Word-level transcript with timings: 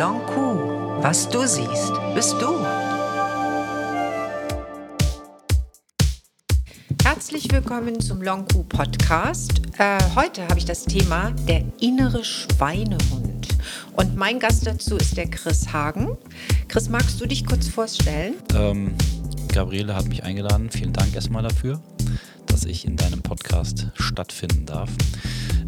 Blanc 0.00 0.26
Coup. 0.28 0.56
Was 1.02 1.28
du 1.28 1.46
siehst, 1.46 1.92
bist 2.14 2.34
du. 2.40 2.58
Herzlich 7.04 7.52
willkommen 7.52 8.00
zum 8.00 8.22
Long 8.22 8.48
Coup 8.48 8.66
Podcast. 8.66 9.60
Äh, 9.76 9.98
heute 10.16 10.48
habe 10.48 10.56
ich 10.56 10.64
das 10.64 10.86
Thema 10.86 11.32
der 11.46 11.64
innere 11.82 12.24
Schweinehund. 12.24 13.48
Und 13.94 14.16
mein 14.16 14.38
Gast 14.38 14.66
dazu 14.66 14.96
ist 14.96 15.18
der 15.18 15.28
Chris 15.28 15.70
Hagen. 15.70 16.16
Chris, 16.68 16.88
magst 16.88 17.20
du 17.20 17.26
dich 17.26 17.44
kurz 17.44 17.68
vorstellen? 17.68 18.36
Ähm, 18.54 18.94
Gabriele 19.52 19.94
hat 19.94 20.08
mich 20.08 20.24
eingeladen. 20.24 20.70
Vielen 20.70 20.94
Dank 20.94 21.14
erstmal 21.14 21.42
dafür, 21.42 21.78
dass 22.46 22.64
ich 22.64 22.86
in 22.86 22.96
deinem 22.96 23.20
Podcast 23.20 23.88
stattfinden 23.96 24.64
darf. 24.64 24.88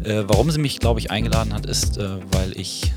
Äh, 0.03 0.23
warum 0.25 0.49
sie 0.49 0.59
mich, 0.59 0.79
glaube 0.79 0.99
ich, 0.99 1.11
eingeladen 1.11 1.53
hat, 1.53 1.67
ist, 1.67 1.99
äh, 1.99 2.17
weil 2.31 2.57
ich 2.57 2.93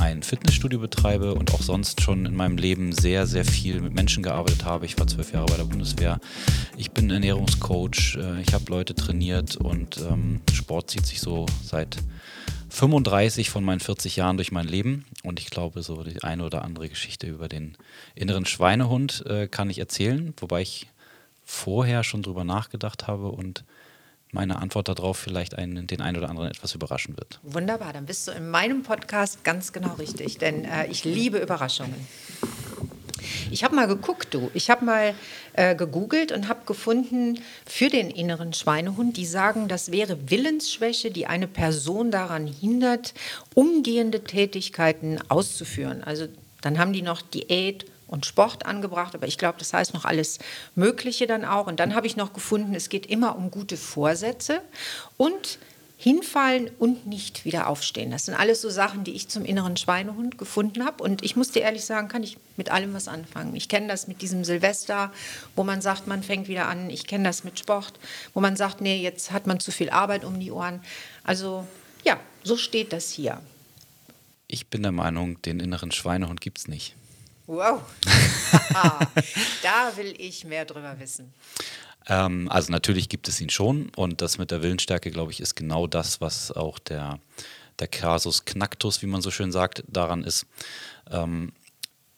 ein 0.00 0.22
Fitnessstudio 0.22 0.78
betreibe 0.78 1.34
und 1.34 1.52
auch 1.54 1.62
sonst 1.62 2.00
schon 2.00 2.26
in 2.26 2.34
meinem 2.34 2.56
Leben 2.56 2.92
sehr, 2.92 3.26
sehr 3.26 3.44
viel 3.44 3.80
mit 3.80 3.94
Menschen 3.94 4.22
gearbeitet 4.22 4.64
habe. 4.64 4.86
Ich 4.86 4.98
war 4.98 5.06
zwölf 5.06 5.32
Jahre 5.32 5.46
bei 5.46 5.56
der 5.56 5.64
Bundeswehr. 5.64 6.20
Ich 6.76 6.90
bin 6.92 7.10
Ernährungscoach. 7.10 8.16
Äh, 8.16 8.40
ich 8.42 8.54
habe 8.54 8.64
Leute 8.68 8.94
trainiert 8.94 9.56
und 9.56 9.98
ähm, 9.98 10.40
Sport 10.52 10.90
zieht 10.90 11.06
sich 11.06 11.20
so 11.20 11.46
seit 11.62 11.98
35 12.70 13.50
von 13.50 13.64
meinen 13.64 13.80
40 13.80 14.16
Jahren 14.16 14.36
durch 14.36 14.52
mein 14.52 14.66
Leben 14.66 15.04
und 15.22 15.40
ich 15.40 15.50
glaube, 15.50 15.82
so 15.82 16.02
die 16.02 16.22
eine 16.22 16.44
oder 16.44 16.62
andere 16.64 16.88
Geschichte 16.88 17.26
über 17.26 17.48
den 17.48 17.76
inneren 18.14 18.44
Schweinehund 18.44 19.24
äh, 19.26 19.48
kann 19.48 19.70
ich 19.70 19.78
erzählen, 19.78 20.34
wobei 20.38 20.62
ich 20.62 20.86
vorher 21.44 22.04
schon 22.04 22.22
drüber 22.22 22.44
nachgedacht 22.44 23.06
habe 23.06 23.28
und 23.28 23.64
meine 24.32 24.58
Antwort 24.58 24.88
darauf 24.88 25.18
vielleicht 25.18 25.56
einen, 25.56 25.86
den 25.86 26.00
einen 26.00 26.16
oder 26.16 26.28
anderen 26.28 26.50
etwas 26.50 26.74
überraschen 26.74 27.16
wird. 27.16 27.40
Wunderbar, 27.42 27.92
dann 27.92 28.06
bist 28.06 28.28
du 28.28 28.32
in 28.32 28.50
meinem 28.50 28.82
Podcast 28.82 29.44
ganz 29.44 29.72
genau 29.72 29.94
richtig, 29.94 30.38
denn 30.38 30.64
äh, 30.64 30.86
ich 30.88 31.04
liebe 31.04 31.38
Überraschungen. 31.38 32.06
Ich 33.50 33.64
habe 33.64 33.74
mal 33.74 33.86
geguckt, 33.86 34.34
du. 34.34 34.50
Ich 34.54 34.70
habe 34.70 34.84
mal 34.84 35.14
äh, 35.54 35.74
gegoogelt 35.74 36.32
und 36.32 36.48
habe 36.48 36.64
gefunden, 36.66 37.40
für 37.66 37.88
den 37.88 38.10
inneren 38.10 38.52
Schweinehund, 38.52 39.16
die 39.16 39.26
sagen, 39.26 39.68
das 39.68 39.90
wäre 39.90 40.30
Willensschwäche, 40.30 41.10
die 41.10 41.26
eine 41.26 41.48
Person 41.48 42.10
daran 42.10 42.46
hindert, 42.46 43.14
umgehende 43.54 44.24
Tätigkeiten 44.24 45.18
auszuführen. 45.28 46.02
Also 46.04 46.26
dann 46.60 46.78
haben 46.78 46.92
die 46.92 47.02
noch 47.02 47.22
Diät 47.22 47.86
und 48.08 48.26
Sport 48.26 48.66
angebracht, 48.66 49.14
aber 49.14 49.28
ich 49.28 49.38
glaube, 49.38 49.58
das 49.58 49.72
heißt 49.72 49.94
noch 49.94 50.04
alles 50.04 50.38
Mögliche 50.74 51.26
dann 51.26 51.44
auch. 51.44 51.66
Und 51.68 51.78
dann 51.78 51.94
habe 51.94 52.06
ich 52.06 52.16
noch 52.16 52.32
gefunden, 52.32 52.74
es 52.74 52.88
geht 52.88 53.06
immer 53.06 53.36
um 53.36 53.50
gute 53.50 53.76
Vorsätze 53.76 54.60
und 55.16 55.58
hinfallen 56.00 56.70
und 56.78 57.06
nicht 57.06 57.44
wieder 57.44 57.66
aufstehen. 57.66 58.12
Das 58.12 58.26
sind 58.26 58.36
alles 58.36 58.60
so 58.62 58.70
Sachen, 58.70 59.02
die 59.02 59.14
ich 59.14 59.28
zum 59.28 59.44
inneren 59.44 59.76
Schweinehund 59.76 60.38
gefunden 60.38 60.84
habe. 60.84 61.02
Und 61.02 61.24
ich 61.24 61.34
muss 61.34 61.50
dir 61.50 61.62
ehrlich 61.62 61.84
sagen, 61.84 62.06
kann 62.06 62.22
ich 62.22 62.38
mit 62.56 62.70
allem 62.70 62.94
was 62.94 63.08
anfangen. 63.08 63.56
Ich 63.56 63.68
kenne 63.68 63.88
das 63.88 64.06
mit 64.06 64.22
diesem 64.22 64.44
Silvester, 64.44 65.12
wo 65.56 65.64
man 65.64 65.80
sagt, 65.80 66.06
man 66.06 66.22
fängt 66.22 66.46
wieder 66.46 66.68
an. 66.68 66.88
Ich 66.88 67.08
kenne 67.08 67.24
das 67.24 67.42
mit 67.42 67.58
Sport, 67.58 67.94
wo 68.32 68.40
man 68.40 68.54
sagt, 68.54 68.80
nee, 68.80 69.02
jetzt 69.02 69.32
hat 69.32 69.48
man 69.48 69.58
zu 69.58 69.72
viel 69.72 69.90
Arbeit 69.90 70.24
um 70.24 70.38
die 70.38 70.52
Ohren. 70.52 70.80
Also 71.24 71.66
ja, 72.04 72.20
so 72.44 72.56
steht 72.56 72.92
das 72.92 73.10
hier. 73.10 73.40
Ich 74.46 74.68
bin 74.68 74.84
der 74.84 74.92
Meinung, 74.92 75.42
den 75.42 75.58
inneren 75.58 75.90
Schweinehund 75.90 76.40
gibt 76.40 76.58
es 76.58 76.68
nicht. 76.68 76.94
Wow, 77.48 77.80
da 79.62 79.96
will 79.96 80.14
ich 80.18 80.44
mehr 80.44 80.66
drüber 80.66 81.00
wissen. 81.00 81.32
Ähm, 82.06 82.46
also 82.50 82.70
natürlich 82.70 83.08
gibt 83.08 83.26
es 83.26 83.40
ihn 83.40 83.48
schon 83.48 83.90
und 83.96 84.20
das 84.20 84.36
mit 84.36 84.50
der 84.50 84.62
Willensstärke, 84.62 85.10
glaube 85.10 85.32
ich, 85.32 85.40
ist 85.40 85.54
genau 85.54 85.86
das, 85.86 86.20
was 86.20 86.52
auch 86.52 86.78
der, 86.78 87.20
der 87.78 87.88
Casus 87.88 88.44
Knactus, 88.44 89.00
wie 89.00 89.06
man 89.06 89.22
so 89.22 89.30
schön 89.30 89.50
sagt, 89.50 89.82
daran 89.88 90.24
ist. 90.24 90.44
Ähm, 91.10 91.52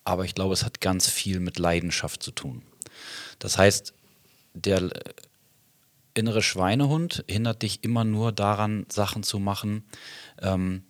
aber 0.02 0.24
ich 0.24 0.34
glaube, 0.34 0.52
es 0.52 0.64
hat 0.64 0.80
ganz 0.80 1.08
viel 1.08 1.38
mit 1.38 1.60
Leidenschaft 1.60 2.24
zu 2.24 2.32
tun. 2.32 2.62
Das 3.38 3.56
heißt, 3.56 3.94
der 4.54 4.90
innere 6.14 6.42
Schweinehund 6.42 7.24
hindert 7.28 7.62
dich 7.62 7.84
immer 7.84 8.02
nur 8.02 8.32
daran, 8.32 8.84
Sachen 8.90 9.22
zu 9.22 9.38
machen, 9.38 9.84
ähm, 10.42 10.82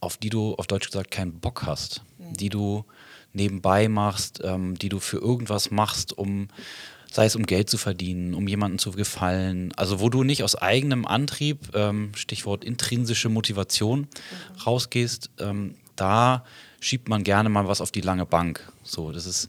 auf 0.00 0.18
die 0.18 0.28
du 0.28 0.54
auf 0.56 0.66
Deutsch 0.66 0.88
gesagt 0.88 1.10
keinen 1.10 1.40
Bock 1.40 1.62
hast, 1.62 2.02
mhm. 2.18 2.34
die 2.34 2.50
du 2.50 2.84
nebenbei 3.32 3.88
machst, 3.88 4.40
ähm, 4.42 4.78
die 4.78 4.88
du 4.88 5.00
für 5.00 5.18
irgendwas 5.18 5.70
machst, 5.70 6.16
um 6.16 6.48
sei 7.10 7.24
es 7.24 7.34
um 7.34 7.44
Geld 7.44 7.68
zu 7.68 7.76
verdienen, 7.76 8.34
um 8.34 8.46
jemanden 8.46 8.78
zu 8.78 8.92
gefallen, 8.92 9.72
also 9.76 10.00
wo 10.00 10.08
du 10.08 10.22
nicht 10.22 10.44
aus 10.44 10.54
eigenem 10.54 11.06
Antrieb, 11.06 11.74
ähm, 11.74 12.12
Stichwort 12.14 12.64
intrinsische 12.64 13.28
Motivation, 13.28 14.00
mhm. 14.00 14.60
rausgehst, 14.64 15.30
ähm, 15.38 15.74
da 15.96 16.44
schiebt 16.78 17.08
man 17.08 17.24
gerne 17.24 17.48
mal 17.48 17.66
was 17.66 17.80
auf 17.80 17.90
die 17.90 18.00
lange 18.00 18.26
Bank. 18.26 18.72
So, 18.84 19.12
das 19.12 19.26
ist 19.26 19.48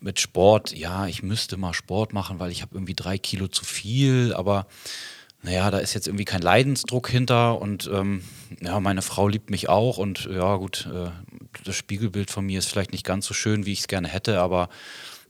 mit 0.00 0.18
Sport, 0.20 0.76
ja, 0.76 1.06
ich 1.06 1.22
müsste 1.22 1.56
mal 1.56 1.74
Sport 1.74 2.12
machen, 2.12 2.38
weil 2.38 2.50
ich 2.50 2.62
habe 2.62 2.74
irgendwie 2.74 2.94
drei 2.94 3.18
Kilo 3.18 3.48
zu 3.48 3.64
viel, 3.64 4.32
aber 4.34 4.66
naja, 5.42 5.70
da 5.70 5.78
ist 5.78 5.94
jetzt 5.94 6.08
irgendwie 6.08 6.24
kein 6.24 6.42
Leidensdruck 6.42 7.08
hinter 7.08 7.60
und 7.60 7.88
ähm, 7.92 8.22
ja, 8.60 8.80
meine 8.80 9.02
Frau 9.02 9.28
liebt 9.28 9.50
mich 9.50 9.68
auch 9.68 9.98
und 9.98 10.28
ja, 10.30 10.56
gut, 10.56 10.88
äh, 10.92 11.10
das 11.64 11.76
Spiegelbild 11.76 12.30
von 12.30 12.44
mir 12.44 12.58
ist 12.58 12.68
vielleicht 12.68 12.92
nicht 12.92 13.04
ganz 13.04 13.26
so 13.26 13.34
schön, 13.34 13.64
wie 13.64 13.72
ich 13.72 13.80
es 13.80 13.88
gerne 13.88 14.08
hätte, 14.08 14.40
aber 14.40 14.68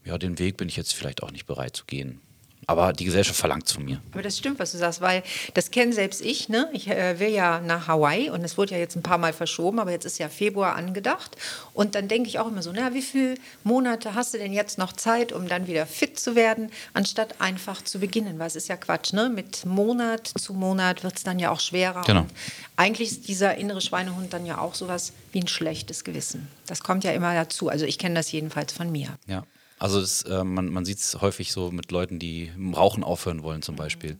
ja, 0.03 0.17
den 0.17 0.39
Weg 0.39 0.57
bin 0.57 0.67
ich 0.67 0.77
jetzt 0.77 0.93
vielleicht 0.93 1.21
auch 1.21 1.31
nicht 1.31 1.45
bereit 1.45 1.75
zu 1.75 1.85
gehen. 1.85 2.21
Aber 2.69 2.93
die 2.93 3.05
Gesellschaft 3.05 3.39
verlangt 3.39 3.65
es 3.65 3.71
von 3.71 3.83
mir. 3.83 3.99
Aber 4.11 4.21
das 4.21 4.37
stimmt, 4.37 4.59
was 4.59 4.73
du 4.73 4.77
sagst, 4.77 5.01
weil 5.01 5.23
das 5.55 5.71
kenne 5.71 5.91
selbst 5.91 6.21
ich. 6.21 6.49
Ne? 6.49 6.69
Ich 6.71 6.87
äh, 6.87 7.19
will 7.19 7.29
ja 7.29 7.61
nach 7.61 7.87
Hawaii 7.87 8.29
und 8.29 8.43
es 8.43 8.59
wurde 8.59 8.75
ja 8.75 8.77
jetzt 8.77 8.95
ein 8.95 9.01
paar 9.01 9.17
Mal 9.17 9.33
verschoben, 9.33 9.79
aber 9.79 9.89
jetzt 9.89 10.05
ist 10.05 10.19
ja 10.19 10.29
Februar 10.29 10.75
angedacht. 10.75 11.35
Und 11.73 11.95
dann 11.95 12.07
denke 12.07 12.29
ich 12.29 12.37
auch 12.37 12.47
immer 12.47 12.61
so, 12.61 12.71
na, 12.71 12.93
wie 12.93 13.01
viele 13.01 13.33
Monate 13.63 14.13
hast 14.13 14.35
du 14.35 14.37
denn 14.37 14.53
jetzt 14.53 14.77
noch 14.77 14.93
Zeit, 14.93 15.31
um 15.31 15.47
dann 15.47 15.65
wieder 15.65 15.87
fit 15.87 16.19
zu 16.19 16.35
werden, 16.35 16.69
anstatt 16.93 17.41
einfach 17.41 17.83
zu 17.83 17.97
beginnen? 17.97 18.37
Weil 18.37 18.45
es 18.45 18.55
ist 18.55 18.67
ja 18.67 18.77
Quatsch, 18.77 19.13
ne? 19.13 19.29
Mit 19.29 19.65
Monat 19.65 20.27
zu 20.39 20.53
Monat 20.53 21.03
wird 21.03 21.17
es 21.17 21.23
dann 21.23 21.39
ja 21.39 21.49
auch 21.49 21.61
schwerer. 21.61 22.03
Genau. 22.05 22.21
Und 22.21 22.33
eigentlich 22.75 23.09
ist 23.09 23.27
dieser 23.27 23.55
innere 23.55 23.81
Schweinehund 23.81 24.31
dann 24.31 24.45
ja 24.45 24.59
auch 24.59 24.75
sowas 24.75 25.13
wie 25.31 25.41
ein 25.41 25.47
schlechtes 25.47 26.03
Gewissen. 26.03 26.47
Das 26.67 26.83
kommt 26.83 27.03
ja 27.03 27.13
immer 27.13 27.33
dazu. 27.33 27.67
Also 27.69 27.85
ich 27.85 27.97
kenne 27.97 28.13
das 28.13 28.31
jedenfalls 28.31 28.71
von 28.73 28.91
mir. 28.91 29.17
Ja. 29.25 29.43
Also 29.79 30.01
das, 30.01 30.23
äh, 30.23 30.43
man, 30.43 30.69
man 30.69 30.85
sieht 30.85 30.99
es 30.99 31.21
häufig 31.21 31.51
so 31.51 31.71
mit 31.71 31.91
Leuten, 31.91 32.19
die 32.19 32.51
Rauchen 32.75 33.03
aufhören 33.03 33.43
wollen 33.43 33.61
zum 33.61 33.77
Beispiel. 33.77 34.17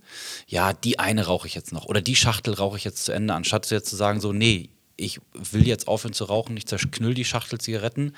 Ja, 0.47 0.71
die 0.73 0.99
eine 0.99 1.25
rauche 1.25 1.47
ich 1.47 1.53
jetzt 1.53 1.73
noch 1.73 1.85
oder 1.85 2.01
die 2.01 2.15
Schachtel 2.15 2.53
rauche 2.53 2.77
ich 2.77 2.85
jetzt 2.85 3.03
zu 3.05 3.11
Ende, 3.11 3.33
anstatt 3.33 3.69
jetzt 3.69 3.89
zu 3.89 3.97
sagen 3.97 4.21
so, 4.21 4.31
nee, 4.31 4.69
ich 4.99 5.19
will 5.33 5.67
jetzt 5.67 5.87
aufhören 5.87 6.13
zu 6.13 6.25
rauchen, 6.25 6.57
ich 6.57 6.65
zerknüll 6.65 7.13
die 7.13 7.25
Schachtel 7.25 7.59
Zigaretten, 7.59 8.13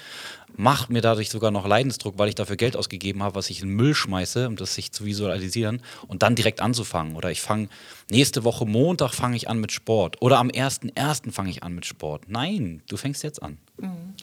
mach 0.55 0.89
mir 0.89 1.01
dadurch 1.01 1.29
sogar 1.29 1.51
noch 1.51 1.67
Leidensdruck, 1.67 2.17
weil 2.17 2.29
ich 2.29 2.35
dafür 2.35 2.55
Geld 2.55 2.75
ausgegeben 2.75 3.23
habe, 3.23 3.35
was 3.35 3.49
ich 3.49 3.61
in 3.61 3.69
Müll 3.69 3.95
schmeiße, 3.95 4.47
um 4.47 4.55
das 4.55 4.75
sich 4.75 4.91
zu 4.91 5.05
visualisieren 5.05 5.81
und 6.07 6.23
dann 6.23 6.35
direkt 6.35 6.61
anzufangen. 6.61 7.15
Oder 7.15 7.31
ich 7.31 7.41
fange 7.41 7.69
nächste 8.09 8.43
Woche 8.43 8.65
Montag 8.65 9.13
fange 9.13 9.35
ich 9.37 9.49
an 9.49 9.59
mit 9.59 9.71
Sport 9.71 10.21
oder 10.21 10.39
am 10.39 10.49
1.1. 10.49 11.31
fange 11.31 11.49
ich 11.49 11.63
an 11.63 11.73
mit 11.73 11.85
Sport. 11.85 12.23
Nein, 12.27 12.81
du 12.87 12.97
fängst 12.97 13.23
jetzt 13.23 13.41
an. 13.41 13.57
Mhm. 13.77 14.13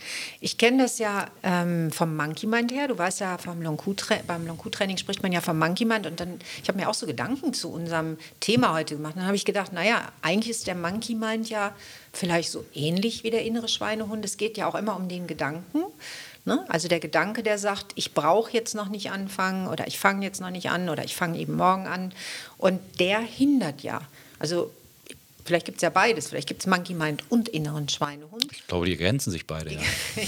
Ich 0.41 0.59
kenne 0.59 0.83
das 0.85 0.99
ja 0.99 1.27
ähm, 1.43 1.91
vom 1.91 2.17
Monkey 2.17 2.47
Mind 2.47 2.73
her. 2.73 2.89
Du 2.89 2.97
weißt 2.97 3.21
ja, 3.21 3.39
vom 3.39 3.61
Long 3.63 3.79
beim 4.27 4.47
Long 4.47 4.59
Training 4.71 4.97
spricht 4.97 5.23
man 5.23 5.33
ja 5.33 5.41
vom 5.41 5.59
Monkey 5.59 5.85
Mind. 5.85 6.07
Und 6.07 6.21
dann, 6.21 6.39
ich 6.63 6.69
habe 6.69 6.79
mir 6.79 6.89
auch 6.89 6.95
so 6.95 7.07
Gedanken 7.07 7.53
zu 7.53 7.71
unserem 7.71 8.19
Thema 8.41 8.73
heute 8.75 8.97
gemacht. 8.97 9.15
Dann 9.17 9.27
habe 9.27 9.37
ich 9.37 9.45
gedacht, 9.45 9.73
naja, 9.73 10.13
eigentlich 10.23 10.51
ist 10.51 10.67
der 10.67 10.75
Monkey 10.75 11.15
Mind 11.15 11.51
ja 11.51 11.75
vielleicht 12.19 12.51
so 12.51 12.65
ähnlich 12.75 13.23
wie 13.23 13.31
der 13.31 13.45
innere 13.45 13.69
Schweinehund. 13.69 14.25
Es 14.25 14.37
geht 14.37 14.56
ja 14.56 14.67
auch 14.67 14.75
immer 14.75 14.97
um 14.97 15.09
den 15.09 15.27
Gedanken. 15.27 15.84
Ne? 16.45 16.65
Also 16.69 16.89
der 16.89 17.01
Gedanke, 17.01 17.43
der 17.43 17.59
sagt, 17.59 17.93
ich 17.95 18.15
brauche 18.15 18.53
jetzt 18.53 18.75
noch 18.75 18.89
nicht 18.89 19.11
anfangen 19.11 19.69
oder 19.69 19.87
ich 19.87 19.99
fange 19.99 20.25
jetzt 20.25 20.41
noch 20.41 20.51
nicht 20.51 20.71
an 20.71 20.89
oder 20.89 21.05
ich 21.05 21.15
fange 21.15 21.39
eben 21.39 21.57
morgen 21.57 21.87
an. 21.87 22.12
Und 22.57 22.81
der 22.99 23.21
hindert 23.21 23.83
ja. 23.83 24.01
Also 24.39 24.73
vielleicht 25.48 25.66
gibt 25.66 25.78
es 25.78 25.82
ja 25.82 25.91
beides. 25.91 26.28
Vielleicht 26.28 26.47
gibt 26.47 26.60
es 26.60 26.66
Monkey 26.66 26.94
Mind 26.94 27.25
und 27.28 27.48
inneren 27.48 27.89
Schweinehund. 27.89 28.47
Ich 28.53 28.66
glaube, 28.66 28.86
die 28.86 28.92
ergänzen 28.92 29.30
sich 29.30 29.47
beide, 29.47 29.72
ja. 29.72 29.80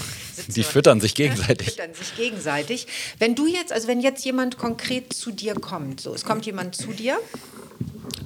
die 0.48 0.62
füttern 0.64 1.00
sich 1.00 1.14
gegenseitig. 1.14 1.68
Die 1.68 1.70
füttern 1.70 1.94
sich 1.94 2.16
gegenseitig. 2.16 2.86
Wenn 3.18 3.34
du 3.34 3.46
jetzt, 3.46 3.72
also 3.72 3.86
wenn 3.86 4.00
jetzt 4.00 4.24
jemand 4.24 4.58
konkret 4.58 5.12
zu 5.12 5.30
dir 5.30 5.54
kommt, 5.54 6.00
so 6.00 6.14
es 6.14 6.24
kommt 6.24 6.46
jemand 6.46 6.74
zu 6.74 6.92
dir 6.92 7.18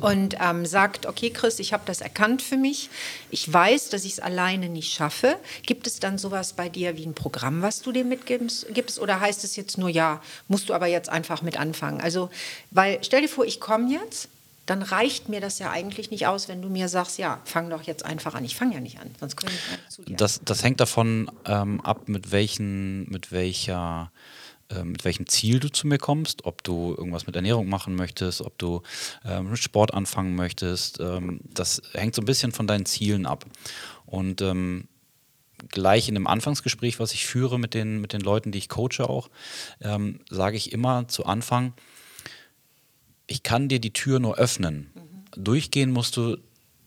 und 0.01 0.37
ähm, 0.41 0.67
sagt, 0.67 1.07
okay 1.07 1.31
Chris, 1.31 1.59
ich 1.59 1.73
habe 1.73 1.83
das 1.87 2.01
erkannt 2.01 2.43
für 2.43 2.57
mich, 2.57 2.91
ich 3.31 3.51
weiß, 3.53 3.89
dass 3.89 4.05
ich 4.05 4.13
es 4.13 4.21
alleine 4.21 4.69
nicht 4.69 4.93
schaffe. 4.93 5.37
Gibt 5.67 5.87
es 5.87 6.01
dann 6.01 6.19
sowas 6.19 6.53
bei 6.53 6.69
dir 6.69 6.97
wie 6.97 7.07
ein 7.07 7.15
Programm, 7.15 7.63
was 7.63 7.83
du 7.83 7.93
dir 7.93 8.05
mitgibst? 8.05 8.67
Gibst, 8.73 9.01
oder 9.01 9.21
heißt 9.21 9.45
es 9.45 9.57
jetzt 9.57 9.79
nur, 9.79 9.89
ja, 9.89 10.23
musst 10.49 10.69
du 10.69 10.75
aber 10.75 10.87
jetzt 10.87 11.09
einfach 11.09 11.43
mit 11.43 11.59
anfangen? 11.59 12.01
Also, 12.01 12.31
weil 12.71 12.99
stell 13.03 13.23
dir 13.23 13.29
vor, 13.29 13.45
ich 13.45 13.61
komme 13.61 13.93
jetzt, 13.93 14.29
dann 14.67 14.83
reicht 14.83 15.29
mir 15.29 15.41
das 15.41 15.59
ja 15.59 15.71
eigentlich 15.71 16.11
nicht 16.11 16.27
aus, 16.27 16.49
wenn 16.49 16.63
du 16.63 16.69
mir 16.69 16.89
sagst, 16.89 17.19
ja, 17.19 17.41
fang 17.45 17.69
doch 17.71 17.83
jetzt 17.83 18.05
einfach 18.05 18.35
an. 18.35 18.45
Ich 18.45 18.57
fange 18.57 18.75
ja 18.75 18.81
nicht 18.81 18.99
an, 18.99 19.11
sonst 19.21 19.37
können 19.37 19.53
ich 19.55 19.71
nicht 19.71 19.93
zu 19.93 20.03
dir. 20.03 20.17
Das, 20.17 20.41
das 20.45 20.63
hängt 20.63 20.81
davon 20.81 21.31
ähm, 21.45 21.81
ab, 21.83 22.09
mit 22.09 22.33
welchen, 22.33 23.11
mit 23.11 23.33
welcher 23.33 24.11
ähm, 24.71 24.93
mit 24.93 25.05
welchem 25.05 25.27
Ziel 25.27 25.61
du 25.61 25.71
zu 25.71 25.87
mir 25.87 25.99
kommst, 25.99 26.47
ob 26.47 26.65
du 26.65 26.95
irgendwas 26.97 27.27
mit 27.27 27.37
Ernährung 27.37 27.69
machen 27.69 27.95
möchtest, 27.95 28.41
ob 28.41 28.57
du 28.59 28.83
ähm, 29.25 29.51
mit 29.51 29.59
Sport 29.59 29.93
anfangen 29.93 30.35
möchtest. 30.35 31.01
Ähm, 31.01 31.41
das 31.43 31.83
hängt 31.93 32.15
so 32.15 32.23
ein 32.23 32.27
bisschen 32.27 32.53
von 32.53 32.67
deinen 32.67 32.87
Zielen 32.87 33.27
ab. 33.27 33.45
Und 34.07 34.41
ähm, 34.41 34.89
gleich 35.69 36.09
in 36.09 36.15
dem 36.15 36.27
Anfangsgespräch, 36.27 36.99
was 36.99 37.13
ich 37.13 37.27
führe 37.27 37.59
mit 37.59 37.75
den, 37.75 38.01
mit 38.01 38.13
den 38.13 38.21
Leuten, 38.21 38.53
die 38.53 38.59
ich 38.59 38.69
coache 38.69 39.01
auch, 39.01 39.29
ähm, 39.83 40.21
sage 40.31 40.57
ich 40.57 40.73
immer 40.73 41.09
zu 41.09 41.27
Anfang, 41.27 41.75
ich 43.27 43.43
kann 43.43 43.69
dir 43.69 43.81
die 43.81 43.93
Tür 43.93 44.19
nur 44.19 44.37
öffnen. 44.37 44.91
Mhm. 44.95 45.45
Durchgehen 45.45 45.91
musst 45.91 46.17
du 46.17 46.37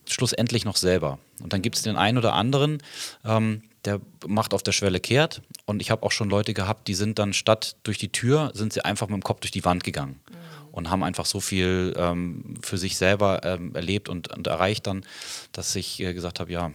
schlussendlich 0.05 0.65
noch 0.65 0.77
selber. 0.77 1.19
Und 1.41 1.53
dann 1.53 1.61
gibt 1.61 1.75
es 1.75 1.83
den 1.83 1.95
einen 1.95 2.17
oder 2.17 2.33
anderen, 2.33 2.81
ähm, 3.25 3.63
der 3.85 4.01
macht 4.25 4.53
auf 4.53 4.63
der 4.63 4.71
Schwelle 4.71 4.99
kehrt. 4.99 5.41
Und 5.65 5.81
ich 5.81 5.91
habe 5.91 6.03
auch 6.03 6.11
schon 6.11 6.29
Leute 6.29 6.53
gehabt, 6.53 6.87
die 6.87 6.93
sind 6.93 7.19
dann 7.19 7.33
statt 7.33 7.75
durch 7.83 7.97
die 7.97 8.11
Tür, 8.11 8.51
sind 8.53 8.73
sie 8.73 8.83
einfach 8.83 9.07
mit 9.07 9.15
dem 9.15 9.23
Kopf 9.23 9.41
durch 9.41 9.51
die 9.51 9.65
Wand 9.65 9.83
gegangen. 9.83 10.19
Mhm. 10.29 10.67
Und 10.71 10.89
haben 10.89 11.03
einfach 11.03 11.25
so 11.25 11.39
viel 11.39 11.93
ähm, 11.97 12.55
für 12.61 12.77
sich 12.77 12.97
selber 12.97 13.41
ähm, 13.43 13.73
erlebt 13.75 14.09
und, 14.09 14.27
und, 14.35 14.45
erreicht 14.45 14.85
dann, 14.85 15.05
dass 15.51 15.75
ich 15.75 15.99
äh, 15.99 16.13
gesagt 16.13 16.39
habe, 16.39 16.51
ja, 16.51 16.71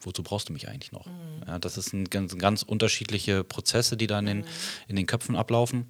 wozu 0.00 0.22
brauchst 0.22 0.48
du 0.50 0.52
mich 0.52 0.68
eigentlich 0.68 0.92
noch? 0.92 1.06
Mhm. 1.06 1.12
Ja, 1.46 1.58
das 1.58 1.74
sind 1.74 2.10
ganz, 2.10 2.36
ganz, 2.36 2.62
unterschiedliche 2.62 3.44
Prozesse, 3.44 3.96
die 3.96 4.06
dann 4.06 4.26
in, 4.26 4.38
mhm. 4.38 4.44
in 4.88 4.96
den 4.96 5.06
Köpfen 5.06 5.36
ablaufen. 5.36 5.86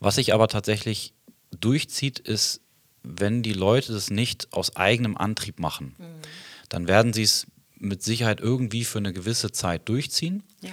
Was 0.00 0.16
sich 0.16 0.34
aber 0.34 0.48
tatsächlich 0.48 1.14
durchzieht, 1.60 2.18
ist, 2.18 2.60
wenn 3.02 3.42
die 3.42 3.52
Leute 3.52 3.92
das 3.92 4.10
nicht 4.10 4.52
aus 4.52 4.76
eigenem 4.76 5.16
Antrieb 5.16 5.60
machen, 5.60 5.94
mhm. 5.98 6.04
dann 6.68 6.88
werden 6.88 7.12
sie 7.12 7.22
es 7.22 7.46
mit 7.78 8.02
Sicherheit 8.02 8.40
irgendwie 8.40 8.84
für 8.84 8.98
eine 8.98 9.12
gewisse 9.12 9.52
Zeit 9.52 9.88
durchziehen. 9.88 10.42
Ja, 10.62 10.70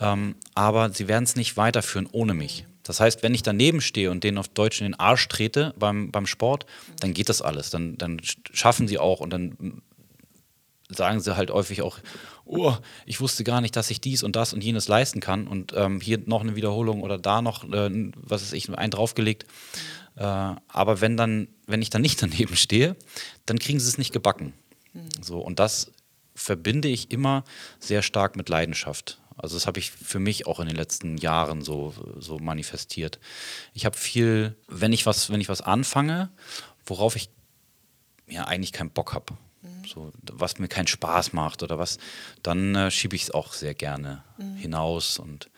ähm, 0.00 0.36
aber 0.54 0.90
sie 0.90 1.08
werden 1.08 1.24
es 1.24 1.36
nicht 1.36 1.56
weiterführen 1.56 2.08
ohne 2.10 2.34
mich. 2.34 2.66
Das 2.82 3.00
heißt, 3.00 3.22
wenn 3.22 3.34
ich 3.34 3.42
daneben 3.42 3.80
stehe 3.80 4.10
und 4.10 4.24
denen 4.24 4.38
auf 4.38 4.48
Deutsch 4.48 4.80
in 4.80 4.86
den 4.86 4.94
Arsch 4.94 5.26
trete 5.28 5.74
beim, 5.78 6.10
beim 6.10 6.26
Sport, 6.26 6.66
dann 7.00 7.14
geht 7.14 7.28
das 7.28 7.40
alles. 7.40 7.70
Dann, 7.70 7.96
dann 7.96 8.20
schaffen 8.52 8.88
sie 8.88 8.98
auch 8.98 9.20
und 9.20 9.30
dann 9.30 9.82
sagen 10.88 11.20
sie 11.20 11.36
halt 11.36 11.50
häufig 11.50 11.82
auch, 11.82 11.98
oh, 12.44 12.74
ich 13.06 13.20
wusste 13.20 13.44
gar 13.44 13.60
nicht, 13.60 13.76
dass 13.76 13.90
ich 13.90 14.00
dies 14.00 14.22
und 14.22 14.36
das 14.36 14.52
und 14.52 14.62
jenes 14.62 14.88
leisten 14.88 15.20
kann 15.20 15.46
und 15.46 15.72
ähm, 15.74 16.00
hier 16.00 16.18
noch 16.26 16.42
eine 16.42 16.56
Wiederholung 16.56 17.02
oder 17.02 17.18
da 17.18 17.42
noch, 17.42 17.64
äh, 17.64 18.12
was 18.16 18.42
ist 18.42 18.52
ich, 18.52 18.70
einen 18.70 18.90
draufgelegt. 18.90 19.46
Äh, 20.16 20.22
aber 20.22 21.00
wenn 21.00 21.16
dann, 21.16 21.48
wenn 21.66 21.82
ich 21.82 21.90
dann 21.90 22.02
nicht 22.02 22.22
daneben 22.22 22.56
stehe, 22.56 22.96
dann 23.46 23.58
kriegen 23.58 23.80
sie 23.80 23.88
es 23.88 23.98
nicht 23.98 24.12
gebacken. 24.12 24.52
Mhm. 24.92 25.08
So, 25.22 25.38
und 25.38 25.58
das 25.58 25.92
verbinde 26.34 26.88
ich 26.88 27.10
immer 27.10 27.44
sehr 27.78 28.02
stark 28.02 28.36
mit 28.36 28.48
Leidenschaft. 28.48 29.20
Also 29.36 29.56
das 29.56 29.66
habe 29.66 29.80
ich 29.80 29.90
für 29.90 30.20
mich 30.20 30.46
auch 30.46 30.60
in 30.60 30.66
den 30.66 30.76
letzten 30.76 31.16
Jahren 31.16 31.62
so, 31.62 31.92
so 32.18 32.38
manifestiert. 32.38 33.18
Ich 33.72 33.84
habe 33.84 33.96
viel, 33.96 34.56
wenn 34.68 34.92
ich 34.92 35.06
was, 35.06 35.30
wenn 35.30 35.40
ich 35.40 35.48
was 35.48 35.60
anfange, 35.60 36.30
worauf 36.86 37.16
ich 37.16 37.30
ja 38.28 38.44
eigentlich 38.44 38.72
keinen 38.72 38.90
Bock 38.90 39.12
habe, 39.12 39.36
mhm. 39.64 39.84
so, 39.86 40.12
was 40.32 40.58
mir 40.58 40.68
keinen 40.68 40.86
Spaß 40.86 41.32
macht 41.32 41.62
oder 41.62 41.78
was, 41.78 41.98
dann 42.42 42.74
äh, 42.74 42.90
schiebe 42.90 43.16
ich 43.16 43.24
es 43.24 43.30
auch 43.30 43.52
sehr 43.52 43.74
gerne 43.74 44.22
mhm. 44.38 44.56
hinaus 44.56 45.18
und 45.18 45.50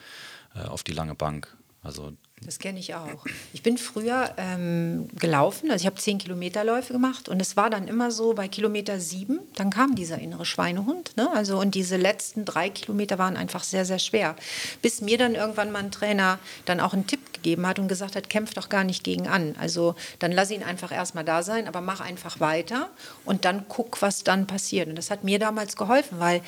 äh, 0.55 0.61
auf 0.67 0.83
die 0.83 0.93
lange 0.93 1.15
Bank. 1.15 1.55
Also 1.83 2.13
das 2.43 2.59
kenne 2.59 2.79
ich 2.79 2.95
auch. 2.95 3.25
Ich 3.55 3.63
bin 3.63 3.79
früher 3.79 4.35
ähm, 4.37 5.09
gelaufen, 5.19 5.71
also 5.71 5.83
ich 5.83 5.87
habe 5.87 5.97
zehn 5.97 6.19
Kilometerläufe 6.19 6.93
gemacht 6.93 7.31
und 7.31 7.41
es 7.41 7.57
war 7.57 7.71
dann 7.71 7.89
immer 7.89 8.11
so 8.11 8.35
bei 8.35 8.47
Kilometer 8.47 9.01
sieben, 9.01 9.41
dann 9.55 9.71
kam 9.71 9.95
dieser 9.95 10.19
innere 10.19 10.45
Schweinehund. 10.45 11.17
Ne? 11.17 11.31
Also 11.35 11.59
und 11.59 11.75
diese 11.75 11.97
letzten 11.97 12.45
drei 12.45 12.69
Kilometer 12.69 13.19
waren 13.19 13.37
einfach 13.37 13.65
sehr, 13.65 13.87
sehr 13.87 13.99
schwer. 13.99 14.37
Bis 14.83 15.01
mir 15.01 15.17
dann 15.17 15.35
irgendwann 15.35 15.73
mal 15.73 15.79
ein 15.79 15.91
Trainer 15.91 16.39
dann 16.67 16.81
auch 16.81 16.93
einen 16.93 17.07
Tipp 17.07 17.33
gegeben 17.33 17.67
hat 17.67 17.79
und 17.79 17.89
gesagt 17.89 18.17
hat, 18.17 18.29
kämpf 18.29 18.53
doch 18.53 18.69
gar 18.69 18.85
nicht 18.85 19.03
gegen 19.03 19.29
an. 19.29 19.57
Also 19.59 19.95
dann 20.19 20.31
lass 20.31 20.51
ihn 20.51 20.63
einfach 20.63 20.93
erstmal 20.93 21.25
da 21.25 21.43
sein, 21.43 21.67
aber 21.67 21.81
mach 21.81 22.01
einfach 22.01 22.39
weiter 22.39 22.91
und 23.25 23.47
dann 23.47 23.65
guck, 23.69 24.03
was 24.03 24.25
dann 24.25 24.47
passiert. 24.47 24.89
Und 24.89 24.97
das 24.97 25.11
hat 25.11 25.25
mir 25.25 25.39
damals 25.39 25.75
geholfen, 25.75 26.21
weil 26.21 26.43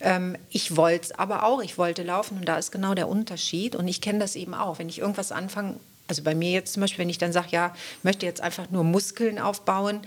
ähm, 0.00 0.36
ich 0.48 0.76
wollte 0.76 1.06
es 1.06 1.12
aber 1.12 1.44
auch, 1.44 1.62
ich 1.62 1.78
wollte 1.78 2.02
laufen 2.02 2.38
und 2.38 2.46
da 2.46 2.56
ist 2.56 2.72
genau 2.72 2.94
der 2.94 3.08
Unterschied. 3.08 3.76
Und 3.76 3.86
ich 3.88 4.00
kenne 4.00 4.18
das 4.18 4.36
eben 4.36 4.54
auch. 4.54 4.78
Wenn 4.78 4.88
ich 4.88 4.98
irgendwas 4.98 5.32
anfange, 5.32 5.76
also 6.08 6.22
bei 6.22 6.34
mir 6.34 6.50
jetzt 6.50 6.72
zum 6.72 6.80
Beispiel, 6.80 7.00
wenn 7.00 7.10
ich 7.10 7.18
dann 7.18 7.32
sage, 7.32 7.48
ja, 7.50 7.74
möchte 8.02 8.26
jetzt 8.26 8.40
einfach 8.40 8.70
nur 8.70 8.84
Muskeln 8.84 9.38
aufbauen, 9.38 10.00